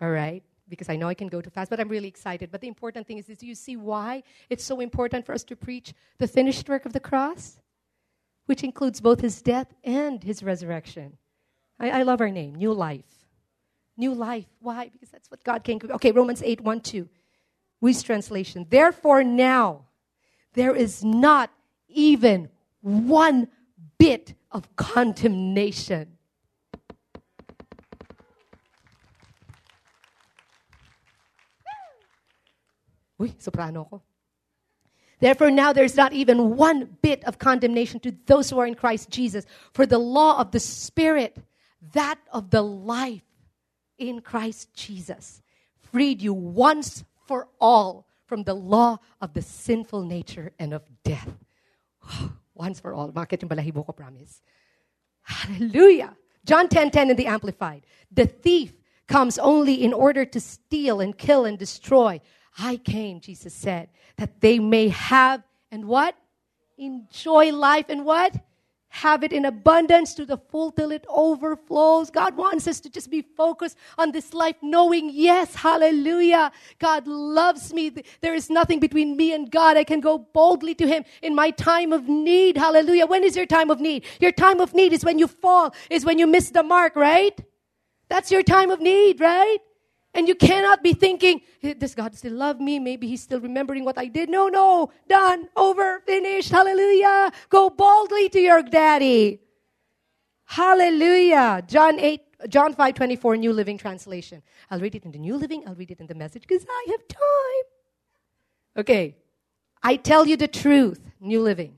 All 0.00 0.10
right 0.10 0.42
because 0.72 0.88
I 0.88 0.96
know 0.96 1.06
I 1.06 1.12
can 1.12 1.28
go 1.28 1.42
too 1.42 1.50
fast, 1.50 1.68
but 1.68 1.80
I'm 1.80 1.88
really 1.90 2.08
excited. 2.08 2.50
But 2.50 2.62
the 2.62 2.66
important 2.66 3.06
thing 3.06 3.18
is, 3.18 3.28
is 3.28 3.36
do 3.36 3.46
you 3.46 3.54
see 3.54 3.76
why 3.76 4.22
it's 4.48 4.64
so 4.64 4.80
important 4.80 5.26
for 5.26 5.34
us 5.34 5.44
to 5.44 5.54
preach 5.54 5.92
the 6.16 6.26
finished 6.26 6.66
work 6.66 6.86
of 6.86 6.94
the 6.94 6.98
cross? 6.98 7.60
Which 8.46 8.64
includes 8.64 8.98
both 8.98 9.20
his 9.20 9.42
death 9.42 9.66
and 9.84 10.24
his 10.24 10.42
resurrection. 10.42 11.18
I, 11.78 11.90
I 11.90 12.02
love 12.04 12.22
our 12.22 12.30
name, 12.30 12.54
New 12.54 12.72
Life. 12.72 13.04
New 13.98 14.14
life. 14.14 14.46
Why? 14.60 14.88
Because 14.88 15.10
that's 15.10 15.30
what 15.30 15.44
God 15.44 15.62
to. 15.64 15.78
Okay, 15.92 16.10
Romans 16.10 16.42
8, 16.42 16.62
1, 16.62 16.80
2. 16.80 17.08
Wuest 17.82 18.06
translation. 18.06 18.66
Therefore, 18.70 19.22
now 19.22 19.84
there 20.54 20.74
is 20.74 21.04
not 21.04 21.50
even 21.88 22.48
one 22.80 23.48
bit 24.02 24.34
of 24.50 24.74
condemnation 24.74 26.18
Uy, 33.20 33.32
soprano 33.38 33.84
ko. 33.84 34.02
Therefore, 35.20 35.52
now 35.52 35.72
there's 35.72 35.96
not 35.96 36.12
even 36.12 36.56
one 36.56 36.98
bit 37.02 37.22
of 37.22 37.38
condemnation 37.38 38.00
to 38.00 38.12
those 38.26 38.50
who 38.50 38.58
are 38.58 38.66
in 38.66 38.74
Christ 38.74 39.10
Jesus. 39.10 39.46
For 39.72 39.86
the 39.86 39.98
law 39.98 40.40
of 40.40 40.50
the 40.50 40.58
Spirit, 40.58 41.36
that 41.92 42.18
of 42.32 42.50
the 42.50 42.62
life 42.62 43.22
in 43.96 44.22
Christ 44.22 44.74
Jesus, 44.74 45.40
freed 45.92 46.20
you 46.20 46.34
once 46.34 47.04
for 47.28 47.46
all 47.60 48.08
from 48.26 48.42
the 48.42 48.54
law 48.54 48.98
of 49.20 49.34
the 49.34 49.42
sinful 49.42 50.02
nature 50.02 50.50
and 50.58 50.72
of 50.72 50.82
death. 51.04 51.30
Once 52.54 52.80
for 52.80 52.92
all. 52.92 53.06
Yung 53.06 53.48
balahibo 53.48 53.86
ko, 53.86 53.92
promise? 53.92 54.42
Hallelujah. 55.22 56.16
John 56.44 56.68
10:10 56.68 56.70
10, 56.70 56.90
10 56.90 57.10
in 57.10 57.16
the 57.16 57.26
Amplified. 57.26 57.86
The 58.10 58.26
thief 58.26 58.72
comes 59.06 59.38
only 59.38 59.82
in 59.82 59.92
order 59.92 60.24
to 60.24 60.40
steal 60.40 61.00
and 61.00 61.16
kill 61.16 61.44
and 61.44 61.58
destroy. 61.58 62.20
I 62.58 62.76
came, 62.76 63.20
Jesus 63.20 63.54
said, 63.54 63.88
that 64.16 64.40
they 64.40 64.58
may 64.58 64.88
have 64.88 65.42
and 65.70 65.86
what? 65.86 66.14
Enjoy 66.76 67.52
life 67.52 67.86
and 67.88 68.04
what? 68.04 68.36
Have 68.92 69.24
it 69.24 69.32
in 69.32 69.46
abundance 69.46 70.12
to 70.14 70.26
the 70.26 70.36
full 70.36 70.70
till 70.70 70.92
it 70.92 71.06
overflows. 71.08 72.10
God 72.10 72.36
wants 72.36 72.68
us 72.68 72.78
to 72.80 72.90
just 72.90 73.10
be 73.10 73.22
focused 73.22 73.78
on 73.96 74.12
this 74.12 74.34
life, 74.34 74.56
knowing, 74.60 75.10
yes, 75.12 75.54
hallelujah, 75.54 76.52
God 76.78 77.06
loves 77.06 77.72
me. 77.72 77.90
There 78.20 78.34
is 78.34 78.50
nothing 78.50 78.80
between 78.80 79.16
me 79.16 79.32
and 79.32 79.50
God. 79.50 79.78
I 79.78 79.84
can 79.84 80.00
go 80.00 80.18
boldly 80.18 80.74
to 80.74 80.86
Him 80.86 81.04
in 81.22 81.34
my 81.34 81.50
time 81.50 81.92
of 81.92 82.06
need. 82.06 82.58
Hallelujah. 82.58 83.06
When 83.06 83.24
is 83.24 83.34
your 83.34 83.46
time 83.46 83.70
of 83.70 83.80
need? 83.80 84.04
Your 84.20 84.32
time 84.32 84.60
of 84.60 84.74
need 84.74 84.92
is 84.92 85.04
when 85.04 85.18
you 85.18 85.26
fall, 85.26 85.74
is 85.88 86.04
when 86.04 86.18
you 86.18 86.26
miss 86.26 86.50
the 86.50 86.62
mark, 86.62 86.94
right? 86.94 87.40
That's 88.10 88.30
your 88.30 88.42
time 88.42 88.70
of 88.70 88.80
need, 88.80 89.20
right? 89.20 89.58
And 90.14 90.28
you 90.28 90.34
cannot 90.34 90.82
be 90.82 90.92
thinking, 90.92 91.40
does 91.78 91.94
God 91.94 92.14
still 92.14 92.34
love 92.34 92.60
me? 92.60 92.78
Maybe 92.78 93.08
He's 93.08 93.22
still 93.22 93.40
remembering 93.40 93.84
what 93.84 93.96
I 93.96 94.06
did. 94.06 94.28
No, 94.28 94.48
no, 94.48 94.90
done, 95.08 95.48
over, 95.56 96.00
finished. 96.00 96.50
Hallelujah. 96.50 97.32
Go 97.48 97.70
boldly 97.70 98.28
to 98.30 98.40
your 98.40 98.62
daddy. 98.62 99.40
Hallelujah. 100.44 101.62
John 101.66 101.98
8, 101.98 102.20
John 102.48 102.74
5 102.74 102.94
24, 102.94 103.36
New 103.38 103.52
Living 103.54 103.78
Translation. 103.78 104.42
I'll 104.70 104.80
read 104.80 104.94
it 104.94 105.04
in 105.04 105.12
the 105.12 105.18
New 105.18 105.36
Living, 105.36 105.64
I'll 105.66 105.74
read 105.74 105.90
it 105.90 106.00
in 106.00 106.06
the 106.06 106.14
message 106.14 106.42
because 106.46 106.66
I 106.68 106.86
have 106.90 107.08
time. 107.08 107.64
Okay. 108.76 109.16
I 109.82 109.96
tell 109.96 110.26
you 110.26 110.36
the 110.36 110.46
truth, 110.46 111.00
New 111.20 111.42
Living. 111.42 111.76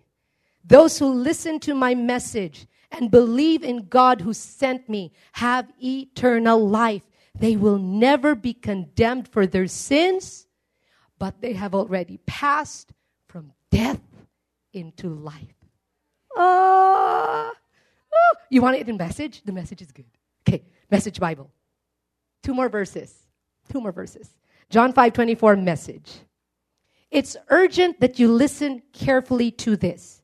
Those 0.64 0.98
who 0.98 1.06
listen 1.06 1.60
to 1.60 1.74
my 1.74 1.94
message 1.94 2.66
and 2.90 3.10
believe 3.10 3.62
in 3.62 3.86
God 3.88 4.20
who 4.20 4.32
sent 4.32 4.88
me 4.88 5.12
have 5.32 5.70
eternal 5.82 6.68
life 6.68 7.02
they 7.38 7.56
will 7.56 7.78
never 7.78 8.34
be 8.34 8.54
condemned 8.54 9.28
for 9.28 9.46
their 9.46 9.66
sins, 9.66 10.46
but 11.18 11.40
they 11.40 11.52
have 11.54 11.74
already 11.74 12.18
passed 12.26 12.92
from 13.28 13.52
death 13.70 14.00
into 14.72 15.08
life. 15.08 15.54
Ah, 16.36 17.52
oh, 18.12 18.34
you 18.50 18.62
want 18.62 18.76
it 18.76 18.88
in 18.88 18.96
message? 18.96 19.42
The 19.44 19.52
message 19.52 19.82
is 19.82 19.92
good. 19.92 20.06
Okay, 20.46 20.64
message 20.90 21.18
Bible. 21.18 21.50
Two 22.42 22.54
more 22.54 22.68
verses. 22.68 23.14
Two 23.70 23.80
more 23.80 23.92
verses. 23.92 24.30
John 24.70 24.92
5 24.92 25.12
24 25.12 25.56
message. 25.56 26.12
It's 27.10 27.36
urgent 27.48 28.00
that 28.00 28.18
you 28.18 28.30
listen 28.30 28.82
carefully 28.92 29.50
to 29.52 29.76
this. 29.76 30.22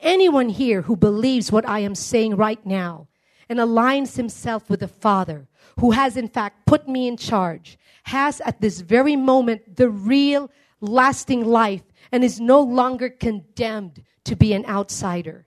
Anyone 0.00 0.48
here 0.48 0.82
who 0.82 0.96
believes 0.96 1.52
what 1.52 1.68
I 1.68 1.80
am 1.80 1.94
saying 1.94 2.36
right 2.36 2.64
now 2.64 3.08
and 3.48 3.58
aligns 3.58 4.16
himself 4.16 4.68
with 4.70 4.80
the 4.80 4.88
Father 4.88 5.48
who 5.78 5.92
has 5.92 6.16
in 6.16 6.28
fact 6.28 6.66
put 6.66 6.88
me 6.88 7.08
in 7.08 7.16
charge, 7.16 7.78
has 8.04 8.40
at 8.42 8.60
this 8.60 8.80
very 8.80 9.16
moment 9.16 9.76
the 9.76 9.88
real 9.88 10.50
lasting 10.80 11.44
life 11.44 11.82
and 12.10 12.24
is 12.24 12.40
no 12.40 12.60
longer 12.60 13.08
condemned 13.08 14.02
to 14.24 14.36
be 14.36 14.52
an 14.52 14.66
outsider. 14.66 15.46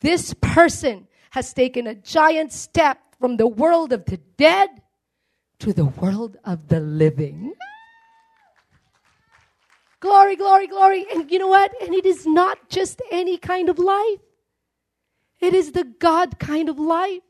This 0.00 0.34
person 0.40 1.06
has 1.30 1.52
taken 1.52 1.86
a 1.86 1.94
giant 1.94 2.52
step 2.52 2.98
from 3.18 3.36
the 3.36 3.46
world 3.46 3.92
of 3.92 4.04
the 4.06 4.16
dead 4.36 4.70
to 5.58 5.72
the 5.72 5.84
world 5.84 6.36
of 6.44 6.68
the 6.68 6.80
living. 6.80 7.52
Glory, 10.00 10.34
glory, 10.34 10.66
glory. 10.66 11.06
And 11.12 11.30
you 11.30 11.38
know 11.38 11.48
what? 11.48 11.72
And 11.82 11.94
it 11.94 12.06
is 12.06 12.26
not 12.26 12.70
just 12.70 13.02
any 13.10 13.36
kind 13.36 13.68
of 13.68 13.78
life. 13.78 14.20
It 15.40 15.54
is 15.54 15.72
the 15.72 15.84
God 15.84 16.38
kind 16.38 16.68
of 16.68 16.78
life. 16.78 17.22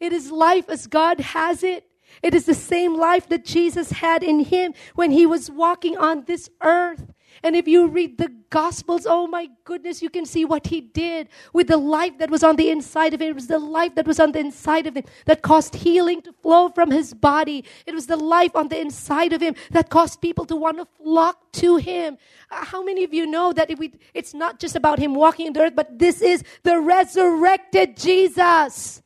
It 0.00 0.12
is 0.12 0.30
life 0.30 0.68
as 0.68 0.86
God 0.86 1.20
has 1.20 1.62
it. 1.62 1.84
It 2.22 2.34
is 2.34 2.46
the 2.46 2.54
same 2.54 2.96
life 2.96 3.28
that 3.28 3.44
Jesus 3.44 3.90
had 3.90 4.22
in 4.22 4.40
him 4.40 4.74
when 4.94 5.10
he 5.10 5.26
was 5.26 5.50
walking 5.50 5.96
on 5.96 6.24
this 6.24 6.48
earth. 6.62 7.12
And 7.42 7.56
if 7.56 7.68
you 7.68 7.86
read 7.88 8.18
the 8.18 8.32
Gospels, 8.50 9.06
oh 9.08 9.26
my 9.26 9.48
goodness, 9.64 10.00
you 10.02 10.10
can 10.10 10.24
see 10.24 10.44
what 10.44 10.66
he 10.68 10.80
did 10.80 11.28
with 11.52 11.68
the 11.68 11.76
life 11.76 12.18
that 12.18 12.30
was 12.30 12.42
on 12.42 12.56
the 12.56 12.70
inside 12.70 13.14
of 13.14 13.20
him. 13.20 13.28
It 13.28 13.34
was 13.34 13.46
the 13.46 13.58
life 13.58 13.94
that 13.96 14.06
was 14.06 14.18
on 14.18 14.32
the 14.32 14.38
inside 14.40 14.86
of 14.86 14.96
him 14.96 15.04
that 15.26 15.42
caused 15.42 15.74
healing 15.74 16.22
to 16.22 16.32
flow 16.32 16.70
from 16.70 16.90
his 16.90 17.14
body. 17.14 17.64
It 17.86 17.94
was 17.94 18.06
the 18.06 18.16
life 18.16 18.56
on 18.56 18.68
the 18.68 18.80
inside 18.80 19.32
of 19.32 19.40
him 19.42 19.54
that 19.70 19.90
caused 19.90 20.20
people 20.20 20.46
to 20.46 20.56
want 20.56 20.78
to 20.78 20.86
flock 21.02 21.52
to 21.52 21.76
him. 21.76 22.18
Uh, 22.50 22.64
how 22.64 22.82
many 22.82 23.04
of 23.04 23.12
you 23.12 23.26
know 23.26 23.52
that 23.52 23.70
we, 23.78 23.92
it's 24.14 24.34
not 24.34 24.58
just 24.58 24.76
about 24.76 24.98
him 24.98 25.14
walking 25.14 25.46
in 25.46 25.52
the 25.52 25.60
earth, 25.62 25.76
but 25.76 25.98
this 25.98 26.22
is 26.22 26.42
the 26.62 26.80
resurrected 26.80 27.96
Jesus? 27.96 29.02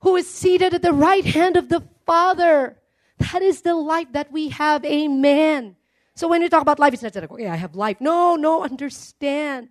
who 0.00 0.16
is 0.16 0.28
seated 0.32 0.74
at 0.74 0.82
the 0.82 0.92
right 0.92 1.24
hand 1.24 1.56
of 1.56 1.68
the 1.68 1.82
Father. 2.06 2.78
That 3.18 3.42
is 3.42 3.62
the 3.62 3.74
life 3.74 4.12
that 4.12 4.30
we 4.30 4.50
have. 4.50 4.84
Amen. 4.84 5.76
So 6.18 6.26
when 6.26 6.42
you 6.42 6.48
talk 6.48 6.62
about 6.62 6.80
life, 6.80 6.92
it's 6.92 7.02
not 7.04 7.14
like, 7.14 7.30
okay, 7.30 7.46
I 7.46 7.54
have 7.54 7.76
life. 7.76 8.00
No, 8.00 8.34
no, 8.34 8.64
understand 8.64 9.68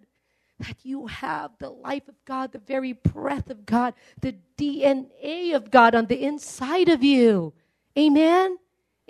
that 0.59 0.77
you 0.83 1.07
have 1.07 1.51
the 1.59 1.69
life 1.69 2.07
of 2.07 2.15
God, 2.23 2.53
the 2.53 2.59
very 2.59 2.93
breath 2.93 3.49
of 3.49 3.65
God, 3.65 3.95
the 4.21 4.33
DNA 4.57 5.53
of 5.53 5.69
God 5.69 5.93
on 5.93 6.05
the 6.05 6.23
inside 6.23 6.87
of 6.87 7.03
you. 7.03 7.51
Amen. 7.99 8.59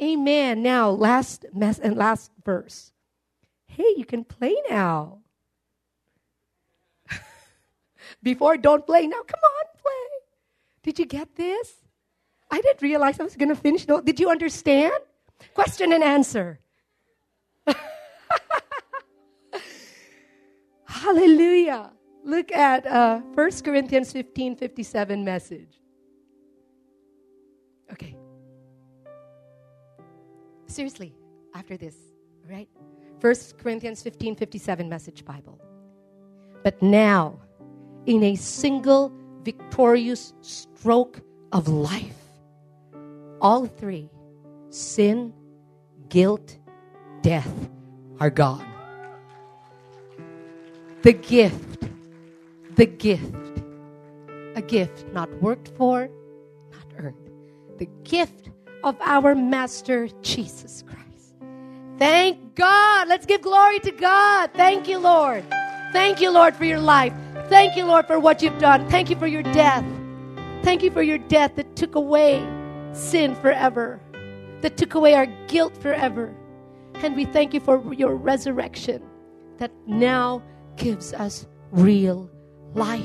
Amen. 0.01 0.63
Now, 0.63 0.89
last 0.89 1.45
mess 1.53 1.77
and 1.77 1.95
last 1.95 2.31
verse. 2.43 2.91
Hey, 3.67 3.93
you 3.95 4.03
can 4.03 4.23
play 4.23 4.55
now. 4.67 5.19
Before, 8.23 8.57
don't 8.57 8.83
play. 8.83 9.05
Now, 9.05 9.21
come 9.21 9.41
on, 9.43 9.65
play. 9.79 10.09
Did 10.81 10.97
you 10.97 11.05
get 11.05 11.35
this? 11.35 11.71
I 12.49 12.61
didn't 12.61 12.81
realize 12.81 13.19
I 13.19 13.25
was 13.25 13.35
going 13.35 13.49
to 13.49 13.55
finish. 13.55 13.87
No, 13.87 14.01
did 14.01 14.19
you 14.19 14.31
understand? 14.31 14.95
Question 15.53 15.93
and 15.93 16.03
answer. 16.03 16.61
Hallelujah. 21.07 21.91
Look 22.25 22.51
at 22.51 22.85
uh, 22.85 23.19
1 23.33 23.51
Corinthians 23.63 24.11
15 24.11 24.57
57 24.57 25.23
message. 25.23 25.79
Okay. 27.93 28.17
Seriously, 30.65 31.15
after 31.55 31.77
this, 31.77 31.95
right? 32.49 32.67
1 33.21 33.35
Corinthians 33.57 34.03
15 34.03 34.35
57 34.35 34.89
message 34.89 35.23
Bible. 35.23 35.61
But 36.61 36.81
now, 36.81 37.39
in 38.05 38.21
a 38.23 38.35
single 38.35 39.13
victorious 39.43 40.33
stroke 40.41 41.21
of 41.53 41.69
life. 41.69 42.19
All 43.39 43.65
three 43.65 44.09
sin, 44.71 45.33
guilt, 46.09 46.57
death 47.21 47.69
are 48.19 48.29
gone. 48.29 48.76
The 51.07 51.13
gift, 51.13 51.87
the 52.75 52.85
gift, 52.85 53.63
a 54.55 54.61
gift 54.61 55.05
not 55.13 55.31
worked 55.41 55.69
for, 55.77 56.09
not 56.73 56.85
earned. 56.97 57.29
The 57.77 57.87
gift 58.03 58.49
of 58.83 58.97
our 58.99 59.33
Master 59.33 60.09
Jesus 60.21 60.83
Christ. 60.85 61.35
Thank 61.97 62.55
God. 62.55 63.07
Let's 63.07 63.25
give 63.25 63.41
glory 63.41 63.79
to 63.87 63.91
God. 63.91 64.51
Thank 64.53 64.89
you, 64.89 64.97
Lord. 64.97 65.45
Thank 65.93 66.19
you, 66.19 66.29
Lord, 66.29 66.57
for 66.57 66.65
your 66.65 66.81
life. 66.81 67.13
Thank 67.47 67.77
you, 67.77 67.85
Lord, 67.85 68.05
for 68.05 68.19
what 68.19 68.41
you've 68.41 68.59
done. 68.59 68.89
Thank 68.89 69.09
you 69.09 69.15
for 69.15 69.27
your 69.27 69.43
death. 69.43 69.85
Thank 70.61 70.83
you 70.83 70.91
for 70.91 71.03
your 71.03 71.19
death 71.19 71.55
that 71.55 71.73
took 71.77 71.95
away 71.95 72.45
sin 72.91 73.33
forever, 73.35 74.01
that 74.59 74.75
took 74.75 74.93
away 74.93 75.13
our 75.13 75.27
guilt 75.47 75.77
forever. 75.77 76.35
And 76.95 77.15
we 77.15 77.23
thank 77.23 77.53
you 77.53 77.61
for 77.61 77.93
your 77.93 78.13
resurrection 78.13 79.01
that 79.57 79.71
now 79.85 80.43
gives 80.77 81.13
us 81.13 81.45
real 81.71 82.29
life 82.73 83.03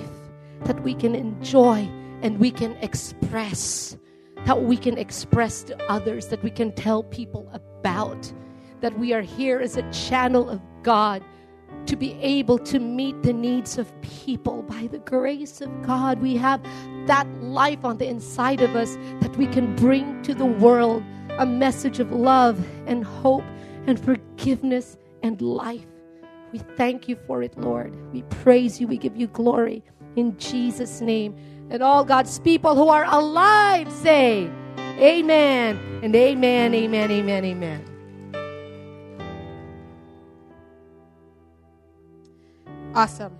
that 0.64 0.80
we 0.82 0.94
can 0.94 1.14
enjoy 1.14 1.88
and 2.22 2.38
we 2.38 2.50
can 2.50 2.72
express, 2.82 3.96
that 4.44 4.62
we 4.62 4.76
can 4.76 4.96
express 4.96 5.64
to 5.64 5.90
others, 5.90 6.28
that 6.28 6.42
we 6.42 6.50
can 6.50 6.72
tell 6.72 7.02
people 7.02 7.50
about, 7.52 8.32
that 8.80 8.96
we 8.98 9.12
are 9.12 9.22
here 9.22 9.58
as 9.58 9.76
a 9.76 9.90
channel 9.90 10.48
of 10.48 10.60
God 10.82 11.24
to 11.86 11.96
be 11.96 12.12
able 12.20 12.58
to 12.58 12.78
meet 12.78 13.20
the 13.22 13.32
needs 13.32 13.76
of 13.76 13.92
people 14.02 14.62
by 14.62 14.86
the 14.86 15.00
grace 15.00 15.60
of 15.60 15.82
God. 15.82 16.20
We 16.20 16.36
have 16.36 16.62
that 17.06 17.26
life 17.42 17.84
on 17.84 17.98
the 17.98 18.06
inside 18.06 18.60
of 18.60 18.76
us 18.76 18.96
that 19.20 19.36
we 19.36 19.46
can 19.48 19.74
bring 19.74 20.22
to 20.22 20.34
the 20.34 20.46
world 20.46 21.02
a 21.38 21.46
message 21.46 21.98
of 21.98 22.12
love 22.12 22.64
and 22.86 23.04
hope 23.04 23.44
and 23.86 23.98
forgiveness 23.98 24.96
and 25.22 25.40
life. 25.42 25.86
We 26.52 26.58
thank 26.76 27.08
you 27.08 27.16
for 27.26 27.42
it, 27.42 27.58
Lord. 27.58 27.94
We 28.12 28.22
praise 28.22 28.80
you. 28.80 28.86
We 28.86 28.98
give 28.98 29.16
you 29.16 29.26
glory 29.28 29.82
in 30.16 30.36
Jesus' 30.38 31.00
name. 31.00 31.34
And 31.70 31.82
all 31.82 32.04
God's 32.04 32.38
people 32.38 32.74
who 32.74 32.88
are 32.88 33.04
alive 33.04 33.90
say, 33.90 34.50
Amen 34.98 36.00
and 36.02 36.14
amen, 36.14 36.74
amen, 36.74 37.10
amen, 37.10 37.44
amen. 37.44 37.84
Awesome. 42.94 43.38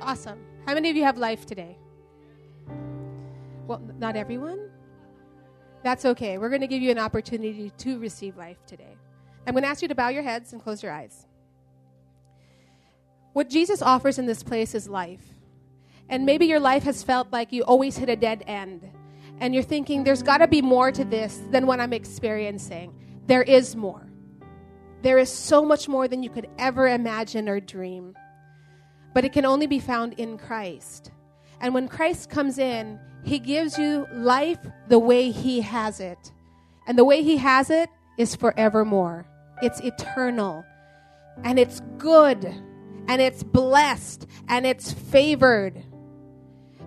Awesome. 0.00 0.38
How 0.66 0.72
many 0.72 0.88
of 0.88 0.96
you 0.96 1.04
have 1.04 1.18
life 1.18 1.44
today? 1.44 1.76
Well, 3.66 3.82
not 3.98 4.16
everyone. 4.16 4.70
That's 5.82 6.06
okay. 6.06 6.38
We're 6.38 6.48
going 6.48 6.62
to 6.62 6.66
give 6.66 6.80
you 6.80 6.90
an 6.90 6.98
opportunity 6.98 7.70
to 7.76 7.98
receive 7.98 8.38
life 8.38 8.64
today. 8.66 8.96
I'm 9.46 9.52
going 9.52 9.62
to 9.62 9.68
ask 9.68 9.82
you 9.82 9.88
to 9.88 9.94
bow 9.94 10.08
your 10.08 10.22
heads 10.22 10.54
and 10.54 10.62
close 10.62 10.82
your 10.82 10.92
eyes. 10.92 11.27
What 13.38 13.50
Jesus 13.50 13.82
offers 13.82 14.18
in 14.18 14.26
this 14.26 14.42
place 14.42 14.74
is 14.74 14.88
life. 14.88 15.22
And 16.08 16.26
maybe 16.26 16.46
your 16.46 16.58
life 16.58 16.82
has 16.82 17.04
felt 17.04 17.30
like 17.30 17.52
you 17.52 17.62
always 17.62 17.96
hit 17.96 18.08
a 18.08 18.16
dead 18.16 18.42
end. 18.48 18.90
And 19.38 19.54
you're 19.54 19.62
thinking, 19.62 20.02
there's 20.02 20.24
got 20.24 20.38
to 20.38 20.48
be 20.48 20.60
more 20.60 20.90
to 20.90 21.04
this 21.04 21.40
than 21.52 21.64
what 21.64 21.78
I'm 21.78 21.92
experiencing. 21.92 22.92
There 23.28 23.44
is 23.44 23.76
more. 23.76 24.04
There 25.02 25.18
is 25.18 25.30
so 25.30 25.64
much 25.64 25.86
more 25.86 26.08
than 26.08 26.24
you 26.24 26.30
could 26.30 26.48
ever 26.58 26.88
imagine 26.88 27.48
or 27.48 27.60
dream. 27.60 28.16
But 29.14 29.24
it 29.24 29.32
can 29.32 29.44
only 29.44 29.68
be 29.68 29.78
found 29.78 30.14
in 30.14 30.36
Christ. 30.36 31.12
And 31.60 31.72
when 31.74 31.86
Christ 31.86 32.30
comes 32.30 32.58
in, 32.58 32.98
he 33.22 33.38
gives 33.38 33.78
you 33.78 34.08
life 34.14 34.58
the 34.88 34.98
way 34.98 35.30
He 35.30 35.60
has 35.60 36.00
it. 36.00 36.32
And 36.88 36.98
the 36.98 37.04
way 37.04 37.22
He 37.22 37.36
has 37.36 37.70
it 37.70 37.88
is 38.18 38.34
forevermore. 38.34 39.28
It's 39.62 39.78
eternal. 39.78 40.64
And 41.44 41.56
it's 41.56 41.80
good. 41.98 42.52
And 43.08 43.20
it's 43.20 43.42
blessed. 43.42 44.26
And 44.48 44.64
it's 44.64 44.92
favored. 44.92 45.82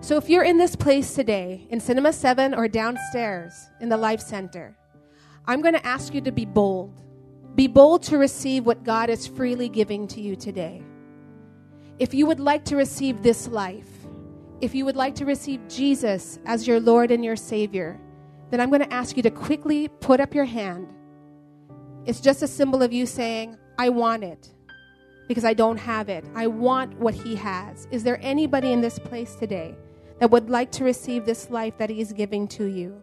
So 0.00 0.16
if 0.16 0.28
you're 0.28 0.42
in 0.42 0.58
this 0.58 0.74
place 0.74 1.14
today, 1.14 1.66
in 1.70 1.78
Cinema 1.78 2.12
7 2.12 2.54
or 2.54 2.66
downstairs 2.66 3.52
in 3.80 3.88
the 3.88 3.96
Life 3.96 4.20
Center, 4.20 4.76
I'm 5.46 5.60
going 5.60 5.74
to 5.74 5.86
ask 5.86 6.14
you 6.14 6.20
to 6.22 6.32
be 6.32 6.44
bold. 6.44 7.00
Be 7.54 7.66
bold 7.66 8.02
to 8.04 8.18
receive 8.18 8.64
what 8.64 8.82
God 8.82 9.10
is 9.10 9.26
freely 9.26 9.68
giving 9.68 10.08
to 10.08 10.20
you 10.20 10.34
today. 10.34 10.82
If 11.98 12.14
you 12.14 12.26
would 12.26 12.40
like 12.40 12.64
to 12.66 12.76
receive 12.76 13.22
this 13.22 13.46
life, 13.46 13.88
if 14.60 14.74
you 14.74 14.84
would 14.84 14.96
like 14.96 15.14
to 15.16 15.24
receive 15.24 15.60
Jesus 15.68 16.38
as 16.46 16.66
your 16.66 16.80
Lord 16.80 17.10
and 17.10 17.24
your 17.24 17.36
Savior, 17.36 18.00
then 18.50 18.60
I'm 18.60 18.70
going 18.70 18.82
to 18.82 18.92
ask 18.92 19.16
you 19.16 19.22
to 19.24 19.30
quickly 19.30 19.88
put 20.00 20.20
up 20.20 20.34
your 20.34 20.44
hand. 20.44 20.88
It's 22.06 22.20
just 22.20 22.42
a 22.42 22.48
symbol 22.48 22.82
of 22.82 22.92
you 22.92 23.06
saying, 23.06 23.56
I 23.78 23.90
want 23.90 24.24
it 24.24 24.52
because 25.32 25.46
I 25.46 25.54
don't 25.54 25.78
have 25.78 26.10
it. 26.10 26.26
I 26.34 26.46
want 26.46 26.92
what 26.98 27.14
He 27.14 27.34
has. 27.36 27.88
Is 27.90 28.04
there 28.04 28.18
anybody 28.20 28.70
in 28.70 28.82
this 28.82 28.98
place 28.98 29.34
today 29.34 29.74
that 30.20 30.30
would 30.30 30.50
like 30.50 30.70
to 30.72 30.84
receive 30.84 31.24
this 31.24 31.48
life 31.48 31.78
that 31.78 31.88
He 31.88 32.02
is 32.02 32.12
giving 32.12 32.46
to 32.48 32.66
you, 32.66 33.02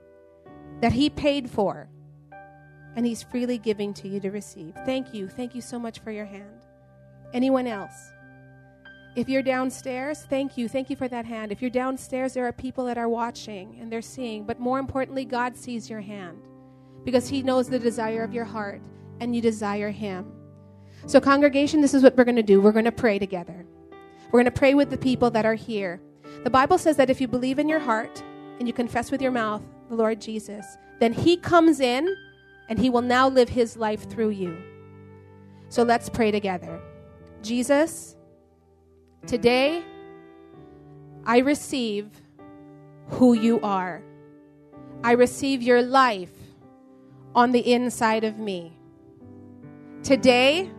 that 0.79 0.91
He 0.91 1.09
paid 1.09 1.49
for, 1.49 1.89
and 2.95 3.03
He's 3.03 3.23
freely 3.23 3.57
giving 3.57 3.95
to 3.95 4.07
you 4.07 4.19
to 4.19 4.29
receive? 4.29 4.75
Thank 4.85 5.11
you. 5.11 5.27
Thank 5.27 5.55
you 5.55 5.61
so 5.61 5.79
much 5.79 6.01
for 6.01 6.11
your 6.11 6.25
hand. 6.25 6.67
Anyone 7.33 7.65
else? 7.65 8.11
If 9.15 9.27
you're 9.27 9.41
downstairs, 9.41 10.21
thank 10.29 10.55
you. 10.55 10.69
Thank 10.69 10.91
you 10.91 10.95
for 10.95 11.07
that 11.07 11.25
hand. 11.25 11.51
If 11.51 11.63
you're 11.63 11.71
downstairs, 11.71 12.35
there 12.35 12.45
are 12.45 12.53
people 12.53 12.85
that 12.85 12.99
are 12.99 13.09
watching 13.09 13.75
and 13.81 13.91
they're 13.91 14.03
seeing. 14.03 14.45
But 14.45 14.59
more 14.59 14.77
importantly, 14.77 15.25
God 15.25 15.57
sees 15.57 15.89
your 15.89 16.01
hand 16.01 16.37
because 17.03 17.27
He 17.27 17.41
knows 17.41 17.69
the 17.69 17.79
desire 17.79 18.23
of 18.23 18.35
your 18.35 18.45
heart 18.45 18.83
and 19.19 19.35
you 19.35 19.41
desire 19.41 19.89
Him. 19.89 20.31
So, 21.09 21.19
congregation, 21.19 21.81
this 21.81 21.95
is 21.95 22.03
what 22.03 22.15
we're 22.15 22.23
going 22.23 22.35
to 22.35 22.43
do. 22.43 22.61
We're 22.61 22.71
going 22.71 22.85
to 22.85 22.91
pray 22.91 23.17
together. 23.17 23.65
We're 24.31 24.41
going 24.41 24.45
to 24.45 24.51
pray 24.51 24.75
with 24.75 24.91
the 24.91 24.97
people 24.97 25.31
that 25.31 25.43
are 25.43 25.55
here. 25.55 25.99
The 26.43 26.51
Bible 26.51 26.77
says 26.77 26.97
that 26.97 27.09
if 27.09 27.19
you 27.19 27.27
believe 27.27 27.57
in 27.57 27.67
your 27.67 27.79
heart 27.79 28.21
and 28.59 28.67
you 28.67 28.73
confess 28.75 29.09
with 29.09 29.19
your 29.19 29.31
mouth 29.31 29.63
the 29.89 29.95
Lord 29.95 30.21
Jesus, 30.21 30.77
then 30.99 31.11
He 31.11 31.35
comes 31.35 31.79
in 31.79 32.15
and 32.69 32.77
He 32.77 32.91
will 32.91 33.01
now 33.01 33.27
live 33.27 33.49
His 33.49 33.75
life 33.75 34.07
through 34.07 34.29
you. 34.29 34.55
So, 35.69 35.81
let's 35.81 36.09
pray 36.09 36.29
together. 36.29 36.79
Jesus, 37.41 38.15
Today, 39.25 39.83
I 41.25 41.39
receive 41.39 42.21
who 43.07 43.33
you 43.33 43.59
are. 43.61 44.03
I 45.03 45.13
receive 45.13 45.63
your 45.63 45.81
life 45.81 46.29
on 47.33 47.51
the 47.51 47.73
inside 47.73 48.23
of 48.23 48.37
me. 48.37 48.77
Today, 50.03 50.69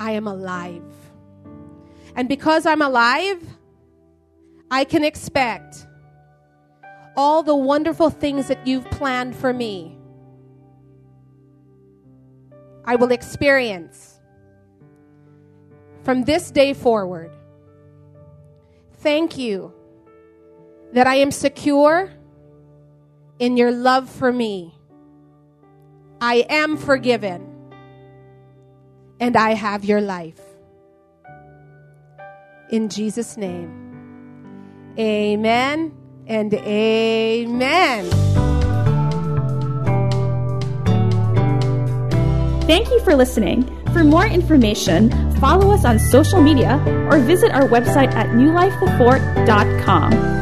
I 0.00 0.12
am 0.12 0.26
alive. 0.26 0.82
And 2.16 2.26
because 2.26 2.64
I'm 2.64 2.80
alive, 2.80 3.38
I 4.70 4.84
can 4.84 5.04
expect 5.04 5.86
all 7.18 7.42
the 7.42 7.54
wonderful 7.54 8.08
things 8.08 8.48
that 8.48 8.66
you've 8.66 8.90
planned 8.90 9.36
for 9.36 9.52
me. 9.52 9.98
I 12.86 12.96
will 12.96 13.12
experience 13.12 14.18
from 16.02 16.24
this 16.24 16.50
day 16.50 16.72
forward. 16.72 17.30
Thank 19.00 19.36
you 19.36 19.74
that 20.94 21.06
I 21.06 21.16
am 21.16 21.30
secure 21.30 22.10
in 23.38 23.58
your 23.58 23.70
love 23.70 24.08
for 24.08 24.32
me. 24.32 24.74
I 26.22 26.46
am 26.48 26.78
forgiven 26.78 27.49
and 29.20 29.36
I 29.36 29.54
have 29.54 29.84
your 29.84 30.00
life. 30.00 30.40
In 32.70 32.88
Jesus' 32.88 33.36
name, 33.36 34.94
amen 34.98 35.94
and 36.26 36.52
amen. 36.54 38.10
Thank 42.66 42.88
you 42.88 43.00
for 43.00 43.14
listening. 43.16 43.64
For 43.92 44.04
more 44.04 44.26
information, 44.26 45.10
follow 45.40 45.72
us 45.72 45.84
on 45.84 45.98
social 45.98 46.40
media 46.40 46.80
or 47.10 47.18
visit 47.18 47.50
our 47.50 47.66
website 47.66 48.14
at 48.14 48.28
newlifethefort.com. 48.28 50.39